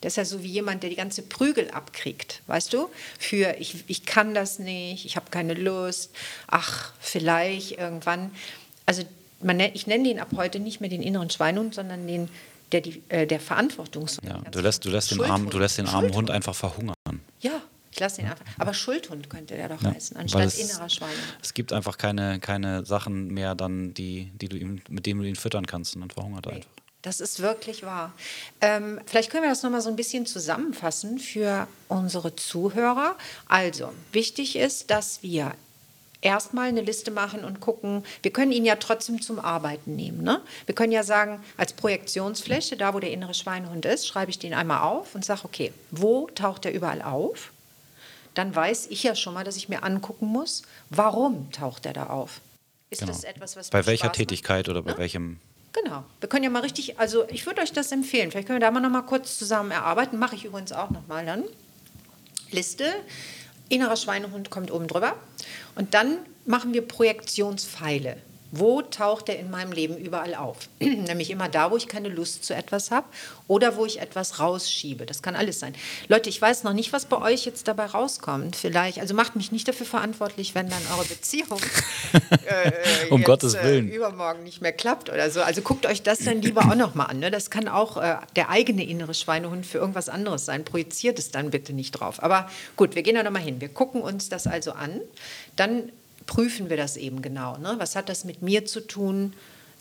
Das 0.00 0.14
ist 0.14 0.16
ja 0.16 0.24
so 0.24 0.42
wie 0.42 0.48
jemand, 0.48 0.82
der 0.82 0.90
die 0.90 0.96
ganze 0.96 1.22
Prügel 1.22 1.70
abkriegt, 1.70 2.42
weißt 2.46 2.72
du? 2.72 2.88
Für 3.18 3.56
ich, 3.58 3.84
ich 3.86 4.06
kann 4.06 4.34
das 4.34 4.58
nicht, 4.58 5.04
ich 5.04 5.16
habe 5.16 5.30
keine 5.30 5.54
Lust, 5.54 6.10
ach, 6.46 6.92
vielleicht 7.00 7.72
irgendwann. 7.72 8.30
Also 8.86 9.02
man, 9.42 9.60
ich 9.60 9.86
nenne 9.86 10.04
den 10.04 10.20
ab 10.20 10.28
heute 10.36 10.58
nicht 10.58 10.80
mehr 10.80 10.90
den 10.90 11.02
inneren 11.02 11.30
Schweinhund, 11.30 11.74
sondern 11.74 12.06
den 12.06 12.28
der, 12.72 12.80
die, 12.80 13.02
äh, 13.08 13.26
der 13.26 13.40
Verantwortungs. 13.40 14.18
Ja, 14.22 14.38
du 14.50 14.60
lässt, 14.60 14.84
du 14.84 14.90
lässt 14.90 15.10
den 15.10 15.22
armen, 15.22 15.50
du 15.50 15.58
lässt 15.58 15.78
den 15.78 15.86
armen 15.86 16.14
Hund 16.14 16.30
einfach 16.30 16.54
verhungern. 16.54 16.94
Ja, 17.40 17.62
ich 17.90 17.98
lasse 17.98 18.20
ihn 18.20 18.28
einfach. 18.28 18.44
Aber 18.58 18.74
Schuldhund 18.74 19.28
könnte 19.28 19.56
der 19.56 19.68
doch 19.68 19.82
ja, 19.82 19.92
heißen, 19.92 20.16
anstatt 20.16 20.46
es, 20.46 20.58
innerer 20.58 20.88
Schweinehund. 20.88 21.36
Es 21.42 21.54
gibt 21.54 21.72
einfach 21.72 21.98
keine, 21.98 22.38
keine 22.38 22.84
Sachen 22.84 23.28
mehr, 23.28 23.54
dann, 23.54 23.94
die, 23.94 24.30
die 24.34 24.48
du 24.48 24.56
ihm, 24.56 24.80
mit 24.88 25.06
denen 25.06 25.20
du 25.20 25.26
ihn 25.26 25.36
füttern 25.36 25.66
kannst 25.66 25.96
und 25.96 26.02
dann 26.02 26.10
verhungert 26.10 26.46
er 26.46 26.52
nee. 26.52 26.58
einfach. 26.58 26.70
Das 27.02 27.20
ist 27.20 27.40
wirklich 27.40 27.82
wahr. 27.82 28.12
Ähm, 28.60 29.00
vielleicht 29.06 29.30
können 29.30 29.44
wir 29.44 29.50
das 29.50 29.62
nochmal 29.62 29.80
so 29.80 29.88
ein 29.88 29.96
bisschen 29.96 30.26
zusammenfassen 30.26 31.18
für 31.18 31.66
unsere 31.88 32.36
Zuhörer. 32.36 33.16
Also, 33.48 33.92
wichtig 34.12 34.56
ist, 34.56 34.90
dass 34.90 35.22
wir 35.22 35.54
erstmal 36.20 36.68
eine 36.68 36.82
Liste 36.82 37.10
machen 37.10 37.44
und 37.44 37.60
gucken, 37.60 38.04
wir 38.22 38.30
können 38.30 38.52
ihn 38.52 38.64
ja 38.64 38.76
trotzdem 38.76 39.22
zum 39.22 39.38
Arbeiten 39.38 39.96
nehmen. 39.96 40.22
Ne? 40.22 40.42
Wir 40.66 40.74
können 40.74 40.92
ja 40.92 41.02
sagen, 41.02 41.42
als 41.56 41.72
Projektionsfläche, 41.72 42.76
da 42.76 42.94
wo 42.94 43.00
der 43.00 43.12
innere 43.12 43.34
Schweinehund 43.34 43.86
ist, 43.86 44.06
schreibe 44.06 44.30
ich 44.30 44.38
den 44.38 44.54
einmal 44.54 44.82
auf 44.82 45.14
und 45.14 45.24
sage, 45.24 45.42
okay, 45.44 45.72
wo 45.90 46.28
taucht 46.34 46.66
er 46.66 46.72
überall 46.72 47.02
auf? 47.02 47.52
Dann 48.34 48.54
weiß 48.54 48.88
ich 48.90 49.02
ja 49.02 49.14
schon 49.14 49.34
mal, 49.34 49.44
dass 49.44 49.56
ich 49.56 49.68
mir 49.68 49.82
angucken 49.82 50.26
muss, 50.26 50.62
warum 50.90 51.50
taucht 51.50 51.86
er 51.86 51.94
da 51.94 52.06
auf? 52.06 52.40
Ist 52.90 53.00
genau. 53.00 53.12
das 53.12 53.24
etwas, 53.24 53.56
was 53.56 53.70
Bei 53.70 53.86
welcher 53.86 54.06
Spaß 54.06 54.16
Tätigkeit 54.16 54.66
macht? 54.66 54.76
oder 54.76 54.82
bei 54.82 54.92
ne? 54.92 54.98
welchem 54.98 55.40
Genau. 55.72 56.04
Wir 56.18 56.28
können 56.28 56.44
ja 56.44 56.50
mal 56.50 56.62
richtig, 56.62 56.98
also 56.98 57.28
ich 57.28 57.46
würde 57.46 57.62
euch 57.62 57.72
das 57.72 57.92
empfehlen. 57.92 58.30
Vielleicht 58.30 58.48
können 58.48 58.60
wir 58.60 58.66
da 58.66 58.70
mal 58.70 58.80
noch 58.80 58.90
mal 58.90 59.02
kurz 59.02 59.38
zusammen 59.38 59.70
erarbeiten. 59.70 60.18
Mache 60.18 60.34
ich 60.34 60.44
übrigens 60.44 60.72
auch 60.72 60.90
noch 60.90 61.06
mal 61.06 61.24
dann. 61.24 61.44
Liste. 62.50 62.84
Innerer 63.68 63.96
Schweinehund 63.96 64.50
kommt 64.50 64.72
oben 64.72 64.88
drüber. 64.88 65.14
Und 65.76 65.94
dann 65.94 66.18
machen 66.44 66.74
wir 66.74 66.86
Projektionspfeile. 66.86 68.16
Wo 68.52 68.82
taucht 68.82 69.28
er 69.28 69.38
in 69.38 69.50
meinem 69.50 69.70
Leben 69.70 69.96
überall 69.96 70.34
auf? 70.34 70.56
Nämlich 70.80 71.30
immer 71.30 71.48
da, 71.48 71.70
wo 71.70 71.76
ich 71.76 71.86
keine 71.86 72.08
Lust 72.08 72.44
zu 72.44 72.54
etwas 72.54 72.90
habe 72.90 73.06
oder 73.46 73.76
wo 73.76 73.86
ich 73.86 74.00
etwas 74.00 74.40
rausschiebe. 74.40 75.06
Das 75.06 75.22
kann 75.22 75.36
alles 75.36 75.60
sein. 75.60 75.74
Leute, 76.08 76.28
ich 76.28 76.40
weiß 76.40 76.64
noch 76.64 76.72
nicht, 76.72 76.92
was 76.92 77.06
bei 77.06 77.20
euch 77.20 77.44
jetzt 77.44 77.68
dabei 77.68 77.86
rauskommt. 77.86 78.56
Vielleicht, 78.56 78.98
also 78.98 79.14
macht 79.14 79.36
mich 79.36 79.52
nicht 79.52 79.68
dafür 79.68 79.86
verantwortlich, 79.86 80.54
wenn 80.54 80.68
dann 80.68 80.82
eure 80.92 81.04
Beziehung 81.04 81.60
äh, 82.30 83.10
um 83.10 83.18
jetzt, 83.18 83.26
Gottes 83.26 83.54
äh, 83.54 83.62
Willen. 83.62 83.88
Äh, 83.88 83.94
übermorgen 83.94 84.42
nicht 84.42 84.60
mehr 84.60 84.72
klappt 84.72 85.10
oder 85.10 85.30
so. 85.30 85.42
Also 85.42 85.62
guckt 85.62 85.86
euch 85.86 86.02
das 86.02 86.18
dann 86.20 86.42
lieber 86.42 86.62
auch 86.62 86.74
noch 86.74 86.94
mal 86.94 87.04
an. 87.04 87.20
Ne? 87.20 87.30
Das 87.30 87.50
kann 87.50 87.68
auch 87.68 87.96
äh, 87.98 88.16
der 88.34 88.50
eigene 88.50 88.84
innere 88.84 89.14
Schweinehund 89.14 89.64
für 89.64 89.78
irgendwas 89.78 90.08
anderes 90.08 90.44
sein. 90.44 90.64
Projiziert 90.64 91.18
es 91.18 91.30
dann 91.30 91.50
bitte 91.50 91.72
nicht 91.72 91.92
drauf. 91.92 92.22
Aber 92.22 92.50
gut, 92.76 92.96
wir 92.96 93.02
gehen 93.02 93.14
da 93.14 93.22
noch 93.22 93.30
mal 93.30 93.38
hin. 93.38 93.60
Wir 93.60 93.68
gucken 93.68 94.02
uns 94.02 94.28
das 94.28 94.46
also 94.46 94.72
an. 94.72 95.00
Dann 95.54 95.92
prüfen 96.26 96.70
wir 96.70 96.76
das 96.76 96.96
eben 96.96 97.22
genau. 97.22 97.56
Ne? 97.58 97.74
Was 97.78 97.96
hat 97.96 98.08
das 98.08 98.24
mit 98.24 98.42
mir 98.42 98.66
zu 98.66 98.86
tun? 98.86 99.32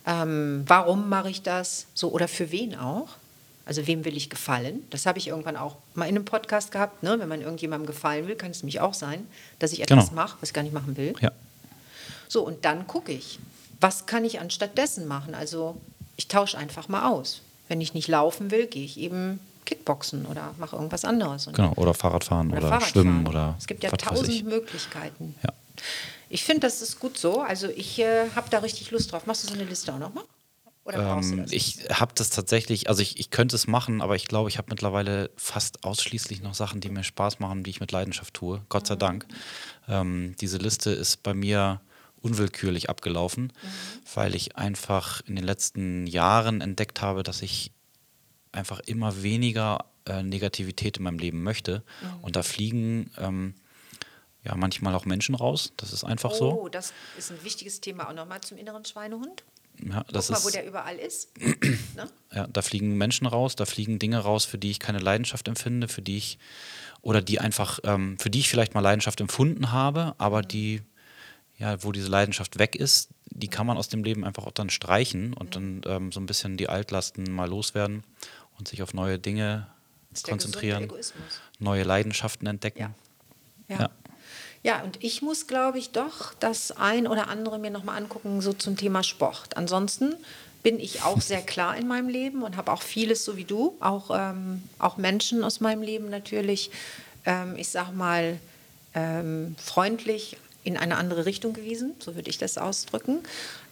Ähm, 0.06 0.64
warum 0.66 1.10
mache 1.10 1.30
ich 1.30 1.42
das? 1.42 1.86
So 1.94 2.12
oder 2.12 2.28
für 2.28 2.52
wen 2.52 2.76
auch? 2.76 3.10
Also 3.66 3.86
wem 3.86 4.04
will 4.04 4.18
ich 4.18 4.32
gefallen? 4.32 4.84
Das 4.90 5.06
habe 5.06 5.20
ich 5.20 5.28
irgendwann 5.28 5.56
auch 5.56 5.76
mal 5.94 6.06
in 6.06 6.16
einem 6.16 6.26
Podcast 6.26 6.72
gehabt. 6.72 7.04
Ne? 7.04 7.20
Wenn 7.20 7.30
man 7.30 7.42
irgendjemandem 7.42 7.86
gefallen 7.86 8.28
will, 8.28 8.36
kann 8.36 8.50
es 8.50 8.64
nämlich 8.64 8.80
auch 8.80 8.96
sein, 8.96 9.28
dass 9.60 9.74
ich 9.74 9.82
etwas 9.82 10.10
genau. 10.10 10.22
mache, 10.22 10.38
was 10.42 10.50
ich 10.50 10.54
gar 10.54 10.64
nicht 10.64 10.74
machen 10.74 10.98
will. 10.98 11.14
Ja. 11.22 11.32
So, 12.28 12.44
und 12.46 12.66
dann 12.66 12.88
gucke 12.88 13.12
ich, 13.12 13.40
was 13.80 14.08
kann 14.08 14.26
ich 14.26 14.40
anstatt 14.40 14.78
dessen 14.78 15.08
machen? 15.08 15.36
Also 15.36 15.80
ich 16.16 16.28
tausche 16.28 16.58
einfach 16.58 16.88
mal 16.88 17.10
aus. 17.10 17.42
Wenn 17.68 17.80
ich 17.82 17.94
nicht 17.94 18.08
laufen 18.08 18.50
will, 18.50 18.66
gehe 18.66 18.84
ich 18.84 18.98
eben 18.98 19.40
Kickboxen 19.66 20.26
oder 20.26 20.56
mache 20.58 20.76
irgendwas 20.76 21.06
anderes. 21.06 21.48
Genau, 21.54 21.74
oder 21.76 21.94
Fahrradfahren 21.94 22.48
oder, 22.48 22.58
oder 22.58 22.68
Fahrradfahren. 22.70 22.92
Schwimmen 22.92 23.28
oder. 23.28 23.56
Es 23.60 23.68
gibt 23.68 23.84
ja 23.84 23.92
tausend 23.92 24.46
Möglichkeiten. 24.46 25.36
Ja. 25.44 25.54
Ich 26.30 26.44
finde, 26.44 26.62
das 26.62 26.82
ist 26.82 27.00
gut 27.00 27.18
so. 27.18 27.42
Also 27.42 27.68
ich 27.68 28.00
äh, 28.00 28.30
habe 28.36 28.50
da 28.50 28.60
richtig 28.60 28.92
Lust 28.92 29.12
drauf. 29.12 29.26
Machst 29.26 29.44
du 29.44 29.48
so 29.48 29.54
eine 29.56 29.64
Liste 29.64 29.94
auch 29.94 30.00
nochmal? 30.00 30.24
Ähm, 30.92 31.46
ich 31.50 31.88
habe 31.92 32.14
das 32.16 32.30
tatsächlich, 32.30 32.90
also 32.90 33.02
ich, 33.02 33.20
ich 33.20 33.30
könnte 33.30 33.56
es 33.56 33.68
machen, 33.68 34.02
aber 34.02 34.16
ich 34.16 34.28
glaube, 34.28 34.50
ich 34.50 34.58
habe 34.58 34.68
mittlerweile 34.70 35.30
fast 35.36 35.84
ausschließlich 35.84 36.42
noch 36.42 36.56
Sachen, 36.56 36.82
die 36.82 36.90
mir 36.90 37.04
Spaß 37.04 37.40
machen, 37.40 37.64
die 37.64 37.70
ich 37.70 37.80
mit 37.80 37.92
Leidenschaft 37.92 38.34
tue. 38.34 38.62
Gott 38.70 38.88
sei 38.88 38.96
mhm. 38.96 39.00
Dank. 39.00 39.26
Ähm, 39.88 40.36
diese 40.40 40.58
Liste 40.58 40.92
ist 40.92 41.22
bei 41.24 41.34
mir 41.34 41.82
unwillkürlich 42.22 42.90
abgelaufen, 42.90 43.44
mhm. 43.44 43.68
weil 44.14 44.36
ich 44.36 44.56
einfach 44.56 45.22
in 45.26 45.36
den 45.36 45.46
letzten 45.46 46.08
Jahren 46.08 46.62
entdeckt 46.62 47.02
habe, 47.02 47.24
dass 47.24 47.42
ich 47.42 47.72
einfach 48.52 48.80
immer 48.80 49.22
weniger 49.22 49.86
äh, 50.06 50.24
Negativität 50.24 50.98
in 50.98 51.04
meinem 51.04 51.20
Leben 51.20 51.44
möchte. 51.44 51.84
Mhm. 52.02 52.24
Und 52.24 52.36
da 52.36 52.44
fliegen 52.44 53.12
ähm, 53.18 53.54
ja 54.44 54.56
manchmal 54.56 54.96
auch 54.96 55.06
Menschen 55.06 55.36
raus. 55.36 55.74
Das 55.78 55.94
ist 55.94 56.04
einfach 56.04 56.32
oh, 56.32 56.36
so. 56.36 56.62
Oh, 56.62 56.70
das 56.70 56.94
ist 57.18 57.32
ein 57.32 57.44
wichtiges 57.44 57.82
Thema 57.82 58.10
auch 58.10 58.14
nochmal 58.14 58.42
zum 58.42 58.58
inneren 58.58 58.86
Schweinehund. 58.86 59.44
Ja, 59.82 60.04
das 60.12 60.28
Guck 60.28 60.34
mal, 60.34 60.38
ist, 60.40 60.46
wo 60.46 60.50
der 60.50 60.66
überall 60.68 60.98
ist. 60.98 61.32
ne? 61.96 62.10
Ja, 62.34 62.48
da 62.48 62.62
fliegen 62.62 62.98
Menschen 62.98 63.28
raus, 63.28 63.56
da 63.56 63.66
fliegen 63.66 64.00
Dinge 64.00 64.20
raus, 64.20 64.46
für 64.46 64.58
die 64.58 64.72
ich 64.72 64.80
keine 64.80 65.00
Leidenschaft 65.00 65.48
empfinde, 65.48 65.88
für 65.88 66.02
die 66.02 66.18
ich 66.18 66.38
oder 67.02 67.22
die 67.22 67.40
einfach, 67.40 67.80
ähm, 67.84 68.18
für 68.20 68.30
die 68.30 68.40
ich 68.40 68.50
vielleicht 68.50 68.74
mal 68.74 68.82
Leidenschaft 68.82 69.22
empfunden 69.22 69.72
habe, 69.72 70.16
aber 70.18 70.40
mhm. 70.40 70.48
die, 70.50 70.82
ja, 71.58 71.82
wo 71.84 71.92
diese 71.92 72.10
Leidenschaft 72.10 72.60
weg 72.60 72.76
ist, 72.76 73.10
die 73.26 73.48
kann 73.48 73.66
man 73.66 73.78
aus 73.78 73.88
dem 73.88 74.04
Leben 74.04 74.26
einfach 74.26 74.46
auch 74.46 74.52
dann 74.52 74.70
streichen 74.70 75.34
und 75.34 75.56
mhm. 75.56 75.82
dann 75.82 75.96
ähm, 75.96 76.12
so 76.12 76.20
ein 76.20 76.26
bisschen 76.26 76.58
die 76.58 76.68
Altlasten 76.68 77.32
mal 77.32 77.48
loswerden 77.48 78.04
und 78.58 78.68
sich 78.68 78.84
auf 78.84 78.94
neue 78.94 79.18
Dinge 79.18 79.68
konzentrieren, 80.24 80.92
neue 81.60 81.84
Leidenschaften 81.84 82.48
entdecken. 82.48 82.96
Ja. 83.70 83.76
ja. 83.76 83.82
ja. 83.84 83.90
Ja, 84.62 84.82
und 84.84 85.02
ich 85.04 85.22
muss, 85.22 85.48
glaube 85.48 85.80
ich, 85.80 85.92
doch 85.92 86.34
das 86.40 86.72
ein 86.72 87.08
oder 87.08 87.30
andere 87.30 87.60
mir 87.60 87.72
nochmal 87.72 87.98
angucken, 87.98 88.42
so 88.42 88.52
zum 88.52 88.76
Thema 88.76 89.04
Sport. 89.04 89.56
Ansonsten 89.56 90.16
bin 90.64 90.80
ich 90.80 91.04
auch 91.04 91.22
sehr 91.22 91.42
klar 91.42 91.78
in 91.78 91.88
meinem 91.88 92.10
Leben 92.10 92.44
und 92.44 92.58
habe 92.58 92.72
auch 92.72 92.82
vieles 92.82 93.24
so 93.24 93.38
wie 93.38 93.46
du, 93.46 93.76
auch, 93.80 94.12
ähm, 94.14 94.64
auch 94.78 94.98
Menschen 94.98 95.44
aus 95.44 95.62
meinem 95.62 95.82
Leben 95.82 96.10
natürlich, 96.10 96.72
ähm, 97.26 97.56
ich 97.56 97.70
sag 97.70 97.94
mal, 97.94 98.38
ähm, 98.94 99.56
freundlich 99.58 100.36
in 100.66 100.76
eine 100.76 100.98
andere 100.98 101.26
Richtung 101.26 101.54
gewiesen, 101.54 101.96
so 102.00 102.16
würde 102.16 102.30
ich 102.30 102.38
das 102.38 102.58
ausdrücken. 102.58 103.20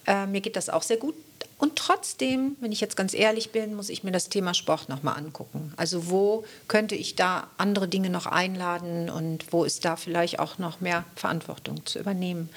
Äh, 0.05 0.25
mir 0.27 0.39
geht 0.39 0.55
das 0.55 0.69
auch 0.69 0.83
sehr 0.83 0.97
gut. 0.97 1.15
Und 1.57 1.75
trotzdem, 1.75 2.55
wenn 2.59 2.71
ich 2.71 2.81
jetzt 2.81 2.95
ganz 2.95 3.13
ehrlich 3.13 3.51
bin, 3.51 3.75
muss 3.75 3.89
ich 3.89 4.03
mir 4.03 4.11
das 4.11 4.29
Thema 4.29 4.53
Sport 4.53 4.89
nochmal 4.89 5.17
angucken. 5.17 5.73
Also 5.75 6.09
wo 6.09 6.45
könnte 6.67 6.95
ich 6.95 7.15
da 7.15 7.47
andere 7.57 7.87
Dinge 7.87 8.11
noch 8.11 8.27
einladen 8.27 9.09
und 9.09 9.51
wo 9.51 9.63
ist 9.63 9.83
da 9.83 9.95
vielleicht 9.95 10.39
auch 10.39 10.59
noch 10.59 10.81
mehr 10.81 11.03
Verantwortung 11.15 11.83
zu 11.85 11.99
übernehmen. 11.99 12.49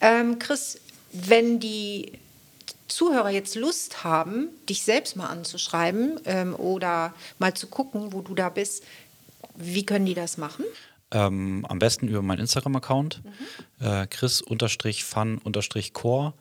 Ähm, 0.00 0.38
Chris, 0.38 0.78
wenn 1.12 1.58
die 1.58 2.12
Zuhörer 2.88 3.30
jetzt 3.30 3.54
Lust 3.54 4.04
haben, 4.04 4.48
dich 4.68 4.82
selbst 4.82 5.16
mal 5.16 5.28
anzuschreiben 5.28 6.20
ähm, 6.26 6.54
oder 6.54 7.14
mal 7.38 7.54
zu 7.54 7.66
gucken, 7.66 8.12
wo 8.12 8.20
du 8.20 8.34
da 8.34 8.50
bist, 8.50 8.84
wie 9.56 9.86
können 9.86 10.04
die 10.04 10.14
das 10.14 10.36
machen? 10.36 10.64
Ähm, 11.10 11.64
am 11.68 11.78
besten 11.78 12.08
über 12.08 12.22
meinen 12.22 12.40
Instagram-Account, 12.40 13.22
mhm. 13.24 13.30
äh, 13.86 14.06
chris-fun-core. 14.08 16.32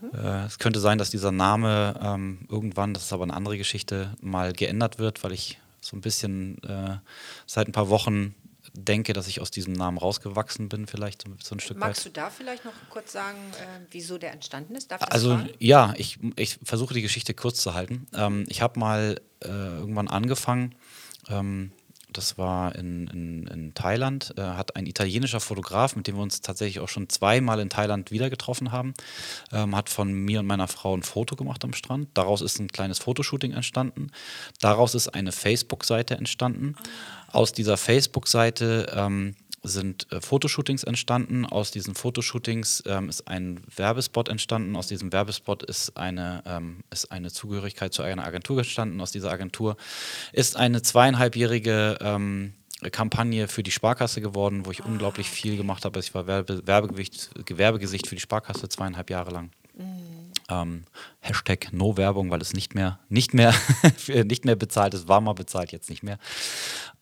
Mhm. 0.00 0.18
Äh, 0.18 0.44
es 0.44 0.58
könnte 0.58 0.80
sein, 0.80 0.98
dass 0.98 1.10
dieser 1.10 1.32
Name 1.32 1.98
ähm, 2.02 2.46
irgendwann, 2.48 2.94
das 2.94 3.04
ist 3.04 3.12
aber 3.12 3.24
eine 3.24 3.34
andere 3.34 3.58
Geschichte, 3.58 4.14
mal 4.20 4.52
geändert 4.52 4.98
wird, 4.98 5.22
weil 5.24 5.32
ich 5.32 5.58
so 5.80 5.96
ein 5.96 6.00
bisschen 6.00 6.62
äh, 6.64 6.98
seit 7.46 7.68
ein 7.68 7.72
paar 7.72 7.88
Wochen 7.88 8.34
denke, 8.74 9.12
dass 9.12 9.26
ich 9.28 9.40
aus 9.40 9.50
diesem 9.50 9.74
Namen 9.74 9.98
rausgewachsen 9.98 10.68
bin, 10.68 10.86
vielleicht 10.86 11.22
so, 11.22 11.30
so 11.42 11.54
ein 11.54 11.60
Stück 11.60 11.78
Magst 11.78 12.06
weit. 12.06 12.16
du 12.16 12.20
da 12.20 12.30
vielleicht 12.30 12.64
noch 12.64 12.72
kurz 12.90 13.12
sagen, 13.12 13.38
äh, 13.60 13.80
wieso 13.90 14.18
der 14.18 14.32
entstanden 14.32 14.74
ist? 14.74 14.92
also 14.92 15.40
ja, 15.58 15.94
ich, 15.96 16.18
ich 16.36 16.58
versuche 16.62 16.94
die 16.94 17.02
Geschichte 17.02 17.34
kurz 17.34 17.60
zu 17.60 17.74
halten. 17.74 18.06
Ähm, 18.14 18.44
ich 18.48 18.62
habe 18.62 18.78
mal 18.78 19.20
äh, 19.40 19.48
irgendwann 19.48 20.08
angefangen, 20.08 20.74
ähm, 21.28 21.72
das 22.12 22.38
war 22.38 22.74
in, 22.74 23.06
in, 23.08 23.46
in 23.46 23.74
Thailand, 23.74 24.34
äh, 24.36 24.42
hat 24.42 24.76
ein 24.76 24.86
italienischer 24.86 25.40
Fotograf, 25.40 25.96
mit 25.96 26.06
dem 26.06 26.16
wir 26.16 26.22
uns 26.22 26.40
tatsächlich 26.40 26.80
auch 26.80 26.88
schon 26.88 27.08
zweimal 27.08 27.60
in 27.60 27.70
Thailand 27.70 28.10
wieder 28.10 28.30
getroffen 28.30 28.72
haben, 28.72 28.94
ähm, 29.52 29.74
hat 29.76 29.88
von 29.88 30.12
mir 30.12 30.40
und 30.40 30.46
meiner 30.46 30.68
Frau 30.68 30.96
ein 30.96 31.02
Foto 31.02 31.36
gemacht 31.36 31.64
am 31.64 31.72
Strand. 31.72 32.08
Daraus 32.14 32.40
ist 32.40 32.58
ein 32.58 32.68
kleines 32.68 32.98
Fotoshooting 32.98 33.52
entstanden. 33.52 34.10
Daraus 34.60 34.94
ist 34.94 35.08
eine 35.08 35.32
Facebook-Seite 35.32 36.16
entstanden. 36.16 36.76
Aus 37.32 37.52
dieser 37.52 37.76
Facebook-Seite 37.76 38.92
ähm, 38.94 39.34
sind 39.62 40.10
äh, 40.12 40.20
Fotoshootings 40.20 40.84
entstanden. 40.84 41.46
Aus 41.46 41.70
diesen 41.70 41.94
Fotoshootings 41.94 42.82
ähm, 42.86 43.08
ist 43.08 43.28
ein 43.28 43.60
Werbespot 43.74 44.28
entstanden. 44.28 44.76
Aus 44.76 44.88
diesem 44.88 45.12
Werbespot 45.12 45.62
ist 45.62 45.96
eine, 45.96 46.42
ähm, 46.46 46.80
ist 46.90 47.12
eine 47.12 47.30
Zugehörigkeit 47.30 47.92
zu 47.92 48.02
einer 48.02 48.24
Agentur 48.24 48.58
entstanden. 48.58 49.00
Aus 49.00 49.12
dieser 49.12 49.30
Agentur 49.30 49.76
ist 50.32 50.56
eine 50.56 50.82
zweieinhalbjährige 50.82 51.98
ähm, 52.00 52.54
Kampagne 52.90 53.46
für 53.46 53.62
die 53.62 53.70
Sparkasse 53.70 54.20
geworden, 54.20 54.66
wo 54.66 54.72
ich 54.72 54.82
ah, 54.82 54.86
unglaublich 54.86 55.30
viel 55.30 55.56
gemacht 55.56 55.84
habe. 55.84 56.00
Ich 56.00 56.14
war 56.14 56.26
Werbe 56.26 56.66
Werbegewicht, 56.66 57.30
Gewerbegesicht 57.46 58.08
für 58.08 58.16
die 58.16 58.20
Sparkasse 58.20 58.68
zweieinhalb 58.68 59.10
Jahre 59.10 59.30
lang. 59.30 59.50
Mhm. 59.76 60.21
Ähm, 60.48 60.84
Hashtag 61.20 61.72
No 61.72 61.96
Werbung, 61.96 62.30
weil 62.30 62.40
es 62.40 62.52
nicht 62.52 62.74
mehr, 62.74 62.98
nicht 63.08 63.34
mehr, 63.34 63.54
nicht 64.24 64.44
mehr 64.44 64.56
bezahlt 64.56 64.94
ist, 64.94 65.08
war 65.08 65.20
mal 65.20 65.34
bezahlt, 65.34 65.72
jetzt 65.72 65.90
nicht 65.90 66.02
mehr. 66.02 66.18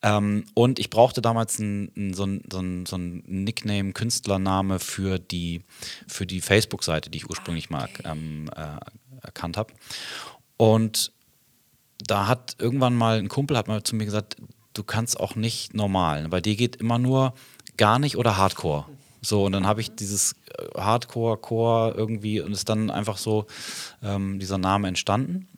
Ähm, 0.02 0.44
und 0.54 0.78
ich 0.78 0.90
brauchte 0.90 1.20
damals 1.20 1.58
ein, 1.58 1.92
ein, 1.96 2.14
so 2.14 2.24
ein, 2.24 2.42
so 2.50 2.60
ein, 2.60 2.86
so 2.86 2.96
ein 2.96 3.22
Nickname, 3.26 3.92
Künstlername 3.92 4.78
für 4.78 5.18
die, 5.18 5.62
für 6.06 6.26
die 6.26 6.40
Facebook-Seite, 6.40 7.10
die 7.10 7.18
ich 7.18 7.28
ursprünglich 7.28 7.68
ah, 7.70 7.72
mal 7.72 7.88
ähm, 8.04 8.50
äh, 8.54 8.78
erkannt 9.22 9.56
habe. 9.56 9.72
Und 10.56 11.12
da 11.98 12.26
hat 12.26 12.56
irgendwann 12.58 12.94
mal 12.94 13.18
ein 13.18 13.28
Kumpel 13.28 13.56
hat 13.56 13.68
mal 13.68 13.82
zu 13.82 13.94
mir 13.94 14.06
gesagt, 14.06 14.36
du 14.74 14.82
kannst 14.82 15.20
auch 15.20 15.34
nicht 15.34 15.74
normal. 15.74 16.28
Bei 16.28 16.40
dir 16.40 16.56
geht 16.56 16.76
immer 16.76 16.98
nur 16.98 17.34
gar 17.76 17.98
nicht 17.98 18.16
oder 18.16 18.36
Hardcore. 18.36 18.86
So, 19.22 19.44
und 19.44 19.52
dann 19.52 19.66
habe 19.66 19.80
ich 19.80 19.94
dieses 19.94 20.34
äh, 20.56 20.80
Hardcore, 20.80 21.36
Core 21.38 21.94
irgendwie 21.96 22.40
und 22.40 22.52
ist 22.52 22.68
dann 22.68 22.90
einfach 22.90 23.18
so 23.18 23.46
ähm, 24.02 24.38
dieser 24.38 24.58
Name 24.58 24.88
entstanden. 24.88 25.48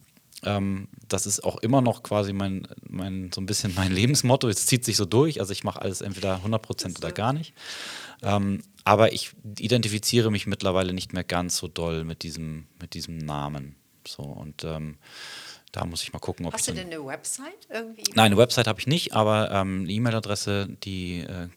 Ähm, 0.44 0.88
das 1.08 1.26
ist 1.26 1.44
auch 1.44 1.58
immer 1.58 1.80
noch 1.80 2.02
quasi 2.02 2.32
mein, 2.32 2.66
mein, 2.88 3.30
so 3.32 3.40
ein 3.40 3.46
bisschen 3.46 3.74
mein 3.74 3.92
Lebensmotto. 3.94 4.48
Es 4.48 4.66
zieht 4.66 4.84
sich 4.84 4.96
so 4.96 5.04
durch. 5.04 5.40
Also 5.40 5.52
ich 5.52 5.64
mache 5.64 5.80
alles 5.80 6.00
entweder 6.00 6.40
100% 6.44 6.96
oder 6.98 7.12
gar 7.12 7.32
nicht. 7.32 7.54
Ähm, 8.22 8.62
aber 8.84 9.12
ich 9.12 9.32
identifiziere 9.58 10.30
mich 10.30 10.46
mittlerweile 10.46 10.92
nicht 10.92 11.12
mehr 11.12 11.24
ganz 11.24 11.56
so 11.56 11.68
doll 11.68 12.04
mit 12.04 12.22
diesem, 12.22 12.66
mit 12.80 12.94
diesem 12.94 13.18
Namen. 13.18 13.76
So 14.06 14.22
und 14.22 14.64
ähm, 14.64 14.96
da 15.72 15.86
muss 15.86 16.02
ich 16.02 16.12
mal 16.12 16.18
gucken, 16.18 16.46
ob 16.46 16.52
Hast 16.52 16.68
du 16.68 16.72
denn 16.72 16.88
eine 16.88 17.04
Website 17.04 17.66
irgendwie? 17.70 18.04
Nein, 18.14 18.26
eine 18.26 18.36
Website 18.36 18.66
habe 18.66 18.78
ich 18.78 18.86
nicht, 18.86 19.14
aber 19.14 19.50
ähm, 19.50 19.82
eine 19.84 19.92
E-Mail-Adresse, 19.92 20.68
die 20.84 21.20
äh, 21.20 21.48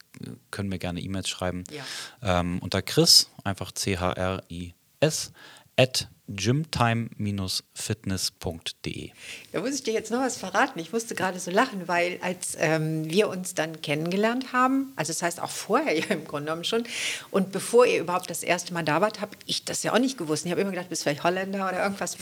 können 0.51 0.69
mir 0.69 0.79
gerne 0.79 1.01
E-Mails 1.01 1.27
schreiben. 1.27 1.65
Ja. 1.69 2.39
Ähm, 2.39 2.59
unter 2.59 2.81
Chris, 2.81 3.29
einfach 3.43 3.73
C-H-R-I-S, 3.73 5.33
at 5.77 6.07
gymtime-fitness.de. 6.27 9.11
Da 9.51 9.59
muss 9.59 9.75
ich 9.75 9.83
dir 9.83 9.93
jetzt 9.93 10.09
noch 10.11 10.21
was 10.21 10.37
verraten. 10.37 10.79
Ich 10.79 10.91
musste 10.91 11.13
gerade 11.15 11.39
so 11.39 11.51
lachen, 11.51 11.87
weil 11.87 12.17
als 12.21 12.57
ähm, 12.59 13.07
wir 13.09 13.29
uns 13.29 13.53
dann 13.53 13.81
kennengelernt 13.81 14.51
haben, 14.53 14.93
also 14.95 15.13
das 15.13 15.21
heißt 15.21 15.39
auch 15.41 15.51
vorher 15.51 15.95
ja 15.97 16.05
im 16.09 16.25
Grunde 16.25 16.45
genommen 16.45 16.63
schon, 16.63 16.85
und 17.31 17.51
bevor 17.51 17.85
ihr 17.85 17.99
überhaupt 17.99 18.29
das 18.29 18.43
erste 18.43 18.73
Mal 18.73 18.83
da 18.83 19.01
wart, 19.01 19.19
habe 19.21 19.37
ich 19.45 19.65
das 19.65 19.83
ja 19.83 19.93
auch 19.93 19.99
nicht 19.99 20.17
gewusst. 20.17 20.45
Ich 20.45 20.51
habe 20.51 20.61
immer 20.61 20.71
gedacht, 20.71 20.87
du 20.87 20.89
bist 20.89 21.03
vielleicht 21.03 21.23
Holländer 21.23 21.67
oder 21.67 21.83
irgendwas 21.83 22.17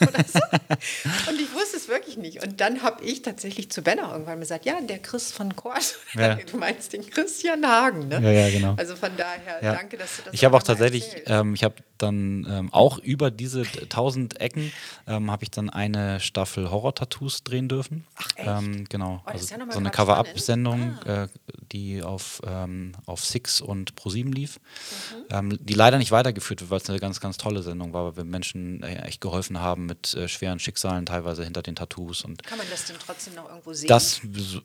oder 0.00 0.24
so. 0.24 0.38
und 1.30 1.40
ich 1.40 1.54
wusste 1.54 1.76
es 1.76 1.88
wirklich 1.88 2.16
nicht. 2.16 2.42
Und 2.42 2.60
dann 2.60 2.82
habe 2.82 3.04
ich 3.04 3.22
tatsächlich 3.22 3.70
zu 3.70 3.82
Benner 3.82 4.10
irgendwann 4.12 4.40
gesagt, 4.40 4.66
ja, 4.66 4.80
der 4.80 4.98
Chris 4.98 5.30
von 5.32 5.54
Kors. 5.56 5.94
Ja. 6.16 6.36
Du 6.36 6.56
meinst 6.56 6.94
den 6.94 7.08
Christian 7.08 7.66
Hagen, 7.66 8.08
ne? 8.08 8.20
Ja, 8.22 8.30
ja, 8.30 8.50
genau. 8.50 8.74
Also 8.78 8.96
von 8.96 9.10
daher, 9.18 9.62
ja. 9.62 9.74
danke, 9.74 9.98
dass 9.98 10.16
du 10.16 10.22
das 10.24 10.34
Ich 10.34 10.46
habe 10.46 10.56
auch 10.56 10.62
tatsächlich, 10.62 11.04
ähm, 11.26 11.52
ich 11.54 11.62
habe 11.62 11.74
dann 11.98 12.46
ähm, 12.48 12.72
auch 12.72 12.98
über 12.98 13.30
diese 13.30 13.45
tausend 13.88 14.40
Ecken 14.40 14.72
ähm, 15.06 15.30
habe 15.30 15.44
ich 15.44 15.50
dann 15.50 15.70
eine 15.70 16.20
Staffel 16.20 16.70
Horror-Tattoos 16.70 17.44
drehen 17.44 17.68
dürfen. 17.68 18.06
Ach, 18.16 18.28
echt? 18.36 18.48
Ähm, 18.48 18.84
genau. 18.88 19.22
Oh, 19.24 19.30
also 19.30 19.54
ja 19.54 19.66
so 19.70 19.78
eine 19.78 19.90
Cover-Up-Sendung, 19.90 20.98
ah. 21.04 21.24
äh, 21.24 21.28
die 21.72 22.02
auf, 22.02 22.42
ähm, 22.46 22.92
auf 23.06 23.24
Six 23.24 23.60
und 23.60 23.94
Pro7 23.94 24.32
lief. 24.32 24.58
Mhm. 24.58 25.24
Ähm, 25.30 25.58
die 25.60 25.74
leider 25.74 25.98
nicht 25.98 26.10
weitergeführt 26.10 26.60
wird, 26.60 26.70
weil 26.70 26.78
es 26.78 26.90
eine 26.90 26.98
ganz, 26.98 27.20
ganz 27.20 27.36
tolle 27.36 27.62
Sendung 27.62 27.92
war, 27.92 28.04
weil 28.04 28.16
wir 28.16 28.24
Menschen 28.24 28.82
äh, 28.82 28.96
echt 29.02 29.20
geholfen 29.20 29.60
haben 29.60 29.86
mit 29.86 30.14
äh, 30.14 30.28
schweren 30.28 30.58
Schicksalen 30.58 31.06
teilweise 31.06 31.44
hinter 31.44 31.62
den 31.62 31.76
Tattoos. 31.76 32.24
Und 32.24 32.42
Kann 32.42 32.58
man 32.58 32.66
das 32.70 32.86
denn 32.86 32.96
trotzdem 33.04 33.34
noch 33.34 33.48
irgendwo 33.48 33.72
sehen? 33.72 33.88
Das 33.88 34.20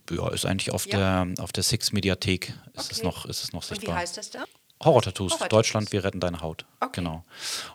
ja, 0.10 0.30
ist 0.30 0.46
eigentlich 0.46 0.72
auf 0.72 0.86
ja. 0.88 1.26
der, 1.26 1.44
auf 1.44 1.52
der 1.52 1.64
Six-Mediathek 1.64 2.54
ist, 2.74 2.92
es 2.92 3.04
noch, 3.04 3.26
ist 3.26 3.44
es 3.44 3.54
noch 3.54 3.64
sichtbar. 3.64 3.90
Und 3.90 3.96
wie 3.96 4.02
heißt 4.02 4.18
das 4.18 4.30
da? 4.30 4.46
Horror-Tattoos. 4.84 5.34
Horror 5.34 5.48
Deutschland, 5.50 5.92
wir 5.92 6.04
retten 6.04 6.20
deine 6.20 6.42
Haut. 6.42 6.66
Okay. 6.80 7.02
Genau. 7.02 7.24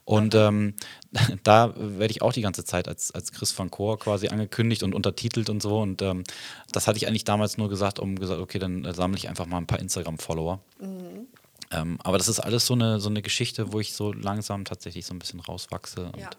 Und 0.04 0.34
ähm, 0.34 0.74
da 1.42 1.74
werde 1.76 2.10
ich 2.10 2.22
auch 2.22 2.32
die 2.32 2.42
ganze 2.42 2.64
Zeit 2.64 2.88
als, 2.88 3.12
als 3.12 3.32
Chris 3.32 3.56
van 3.58 3.70
Chor 3.70 3.98
quasi 3.98 4.28
angekündigt 4.28 4.82
und 4.82 4.94
untertitelt 4.94 5.48
und 5.50 5.62
so. 5.62 5.80
Und 5.80 6.02
ähm, 6.02 6.24
das 6.72 6.86
hatte 6.86 6.98
ich 6.98 7.06
eigentlich 7.06 7.24
damals 7.24 7.58
nur 7.58 7.68
gesagt, 7.68 7.98
um 7.98 8.16
gesagt, 8.16 8.40
okay, 8.40 8.58
dann 8.58 8.84
äh, 8.84 8.94
sammle 8.94 9.18
ich 9.18 9.28
einfach 9.28 9.46
mal 9.46 9.58
ein 9.58 9.66
paar 9.66 9.80
Instagram-Follower. 9.80 10.60
Mhm. 10.80 11.26
Ähm, 11.72 11.98
aber 12.02 12.18
das 12.18 12.28
ist 12.28 12.40
alles 12.40 12.66
so 12.66 12.74
eine, 12.74 13.00
so 13.00 13.08
eine 13.08 13.22
Geschichte, 13.22 13.72
wo 13.72 13.80
ich 13.80 13.94
so 13.94 14.12
langsam 14.12 14.64
tatsächlich 14.64 15.04
so 15.06 15.14
ein 15.14 15.18
bisschen 15.18 15.40
rauswachse 15.40 16.10
und 16.12 16.20
ja. 16.20 16.30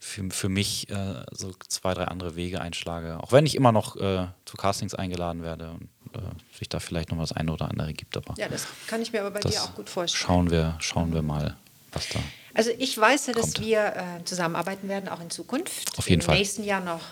Für, 0.00 0.30
für 0.30 0.48
mich 0.48 0.88
äh, 0.88 1.22
so 1.30 1.52
zwei, 1.68 1.92
drei 1.92 2.04
andere 2.04 2.34
Wege 2.34 2.60
einschlage. 2.60 3.18
Auch 3.20 3.32
wenn 3.32 3.44
ich 3.44 3.54
immer 3.54 3.70
noch 3.70 3.96
äh, 3.96 4.26
zu 4.46 4.56
Castings 4.56 4.94
eingeladen 4.94 5.42
werde 5.42 5.72
und 5.72 5.88
äh, 6.14 6.20
sich 6.58 6.68
da 6.70 6.80
vielleicht 6.80 7.10
noch 7.10 7.18
was 7.18 7.32
eine 7.32 7.52
oder 7.52 7.68
andere 7.68 7.92
gibt. 7.92 8.16
Aber 8.16 8.34
ja, 8.38 8.48
das 8.48 8.66
kann 8.86 9.02
ich 9.02 9.12
mir 9.12 9.20
aber 9.20 9.30
bei 9.30 9.40
dir 9.40 9.62
auch 9.62 9.74
gut 9.74 9.90
vorstellen. 9.90 10.26
Schauen 10.26 10.50
wir, 10.50 10.76
schauen 10.80 11.12
wir 11.12 11.22
mal 11.22 11.56
was 11.92 12.08
da. 12.08 12.18
Also 12.54 12.70
ich 12.78 12.96
weiß 12.96 13.28
ja, 13.28 13.34
dass 13.34 13.54
kommt. 13.54 13.66
wir 13.66 13.94
äh, 13.94 14.24
zusammenarbeiten 14.24 14.88
werden, 14.88 15.08
auch 15.08 15.20
in 15.20 15.30
Zukunft. 15.30 15.96
Auf 15.98 16.08
jeden 16.08 16.22
Im 16.22 16.26
Fall. 16.26 16.38
nächsten 16.38 16.64
Jahr 16.64 16.80
noch 16.80 17.02